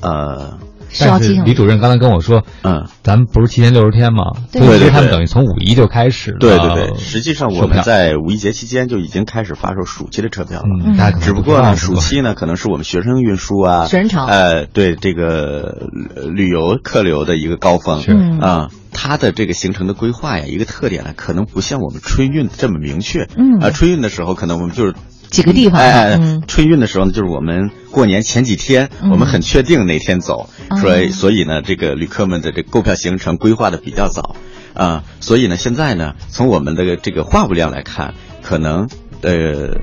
[0.00, 0.58] 呃。
[0.98, 4.24] 但是李主任刚才跟我说，嗯，咱们不是提前六十天吗？
[4.50, 6.34] 对对对，他们等于从五一就开始。
[6.40, 10.64] 对对对，实际上我们在五一节期间就已经开始发售暑期的车票了。
[10.82, 14.24] 嗯，只不过呢，暑期呢可能是我们学生运输啊，学生潮。
[14.24, 15.88] 呃，对这个
[16.34, 18.00] 旅游客流的一个高峰。
[18.00, 23.28] 是啊，它的这个行程的规划呀，一个特点呢，可能不像我们春运这么明确。
[23.36, 24.94] 嗯啊，春运的时候可能我们就是。
[25.30, 30.48] 几个地方，哎，春运的时候呢，就是我们过年前几天，我们很确定哪天走，
[30.80, 34.36] 所以所以呢，这个旅客们的这购票行程规划的比较早，
[34.72, 38.88] 啊，所以呢，现在呢，从我们的这个话务量来看，可能
[39.20, 39.76] 呃。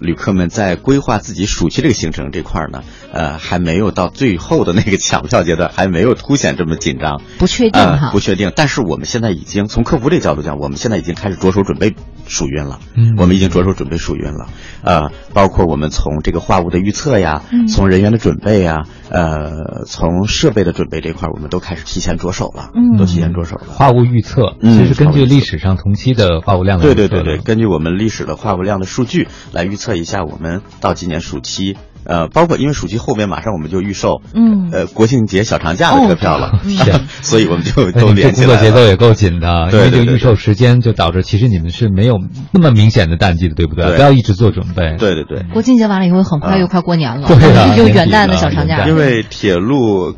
[0.00, 8.52] 旅客们在规划自己暑期这个行程这块呢，呃，还没有到最后的那个抢票阶段，还没有凸显这么紧张，不确定哈，不确定。
[8.54, 11.96] 但是我们现在已经从客服这角度讲，我们现在已经开始着手准备
[12.28, 12.78] 暑运了。
[12.94, 14.46] 嗯，我们已经着手准备暑运了。
[14.82, 22.70] 呃，包括我们从这个话务的预测呀，从人员的准备呀，呃，从设备的准备这块，我们都开始提前着手了。
[22.76, 23.72] 嗯，都提前着手了。
[23.72, 29.80] 话务预测，其实根据历史上同期的话务量，对对对对，根据我们历史的话务量的数据来预。
[29.80, 36.60] 测一下，我们到今年暑期，呃，包括因为暑期后面马上我们就预售，嗯，呃，国庆节小长假的车票了，
[37.22, 38.46] 所以我们就都连起来。
[38.46, 42.16] 工作节奏也够紧的，因为这个预售时间就导致其实你们是没有
[42.52, 43.96] 那么明显的淡季的，对不对？
[43.96, 44.96] 不要一直做准备。
[44.98, 45.44] 对对对。
[45.52, 48.86] 国庆节完了以后，很快又快过年了， 对就元旦的小长假。
[48.86, 50.14] 因为铁路。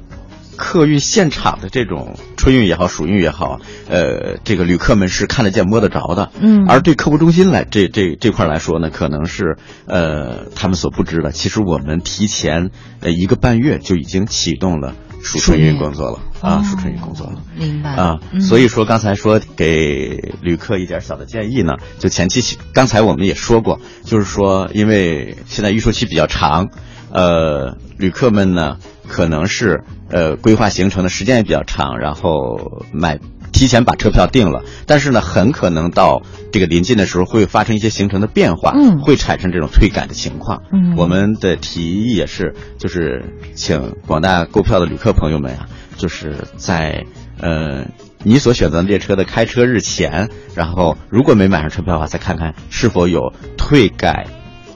[0.56, 6.30] 客运现场的这种春运也好，暑运也好，呃，这个旅客们是看得见摸得着的。
[6.40, 9.56] 嗯，而对客服中心来这这这块来说呢，可能是
[9.86, 11.32] 呃他们所不知的。
[11.32, 12.70] 其实我们提前
[13.00, 17.42] 呃一个半月就已经启动了暑春运工作了啊，暑春运工作了。
[17.56, 26.68] 明白啊，所以说刚才说给旅客一点小的建议呢，就前期刚才我们也说过，就是说因为现在预售期比较长，
[27.10, 33.18] 呃，旅客们呢可能是呃规划行程的时间也比较长，然后买。
[33.52, 36.22] 提前把车票订了，但是呢，很可能到
[36.52, 40.62] 这个临近的时候会发生一些行程的变化，嗯，会产生这种退改的情况。
[40.72, 45.68] 嗯，我们的提议也是，就是请广大购票的旅客朋友们啊，
[45.98, 47.04] 就是在
[47.38, 47.84] 呃
[48.24, 54.26] 你所选择的列车的开车日前，然后如果没买上车票的话，再看看是否有退改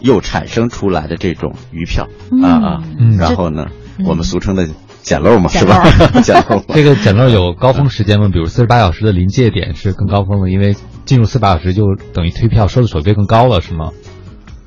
[0.00, 2.08] 又产生出来的这种余票。
[2.44, 2.82] 啊啊，
[3.18, 3.68] 然后呢，
[4.04, 4.68] 我们俗称的。
[5.02, 5.84] 捡漏嘛，是吧？
[6.20, 6.60] 捡漏。
[6.74, 8.28] 这个捡漏有高峰时间吗？
[8.32, 10.74] 比如四十八小时的临界点是更高峰的，因为
[11.04, 13.92] 进入四十八小时就等于退票收的手续费更高了，是吗？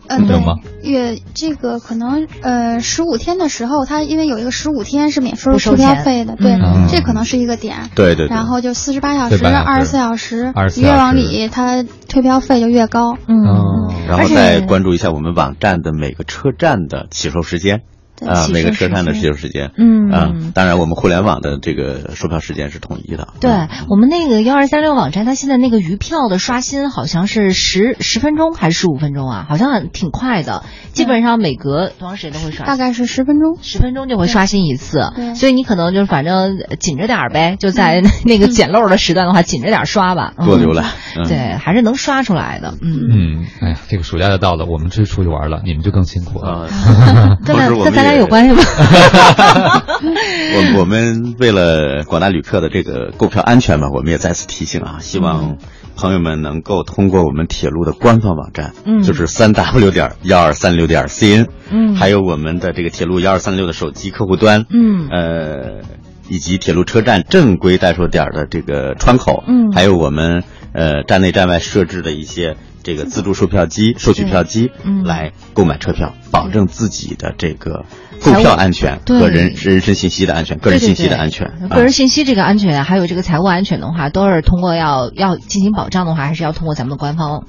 [0.08, 0.56] 嗯，有吗？
[0.82, 6.58] 月这个可能呃十五天的时候，它因为有一个十五天是免收车票费的，对，
[6.90, 7.90] 这可能是一个点。
[7.94, 8.28] 对对。
[8.28, 13.18] 然后就四十八小时、二十四小时，越往里它退票费就越高。
[13.28, 13.90] 嗯。
[14.08, 17.82] 然后再关注一下我们网站的每个车站的起售时间。
[18.28, 23.30] 啊，每个车站的起售时间，嗯啊，当然我们互联网的这个售票时间是统一的。
[23.40, 23.52] 对
[23.90, 29.46] 我们那个幺二三六网站，它现在那个余票的刷新好像是十十分钟还是十五分钟啊？
[29.48, 35.12] 好像挺快的，基本上每隔多长时间都会刷，大概是十分钟，十分钟就会刷新一次。
[35.16, 40.86] 对，所以你可能就是反正紧着点呗，就在那个捡漏的时段的话，紧着点刷吧，多浏览。
[41.28, 42.76] 对，还是能刷出来的。
[42.82, 46.68] 嗯嗯，哎呀，这个暑假就到了，我们是出去玩了，你们就更辛苦了。
[47.46, 48.62] 跟咱跟咱俩有关系吗？
[50.02, 55.58] 我我们为了广大旅客的这个购票安全嘛，我们也再次提醒啊，希望
[55.96, 65.82] 朋友们能够通过我们铁路的官方网站，嗯，就是三 w 点幺二三六点 cn，嗯，还有我们的这个铁路幺二三六的手机客户端，嗯，呃，
[66.30, 72.56] 以及铁路车站正规代售点的这个窗口，嗯，还有我们呃站内站外设置的一些。
[72.90, 74.72] 这个自助售票机、售取票机
[75.06, 77.86] 来购买车票，保证自己的这个
[78.24, 81.70] 购票安全和人人身信息的安全、个人信息的安全。
[81.70, 87.44] 个人信息这个安全，还有这个财务安全的话，都是通过要要进行保障的话，还是要通过咱们的官方。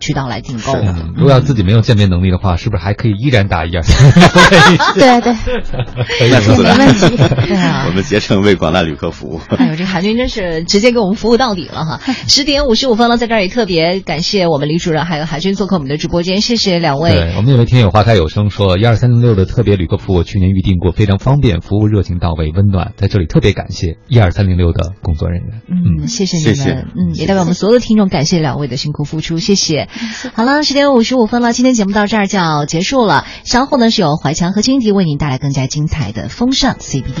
[0.00, 0.74] 渠道来订购。
[1.14, 4.10] 如果要自己没有鉴别能力的话，是不是还可以依然打一二三
[4.94, 5.32] 对对，
[6.62, 7.16] 没问题。
[7.46, 9.40] 对啊，我们竭诚为广大旅客服务。
[9.56, 12.00] 哎呦，这韩军真是直接给我们服务到底了哈！
[12.26, 17.10] 十点五十五分了，在这儿也特别感谢我们李主任还有韩军做客我们的直播间，谢谢两位。
[17.10, 22.92] 对我们有位听友花开有声说，一二三零六的特别旅客服务去年预定过，非常方便，服务热情到位，温暖。
[22.96, 25.60] 在这里特别感谢一二三零六的工作人员。
[25.68, 26.86] 嗯，谢谢你们。
[26.96, 29.88] 嗯，也代表我们所有的听众感谢两位的辛苦付出，谢谢。
[30.34, 33.26] 好了，十点五十五分了，今天节目到这儿就要结束了。
[33.44, 37.12] 稍后呢是由怀强和金迪为您带来更加精彩的风尚 CBD。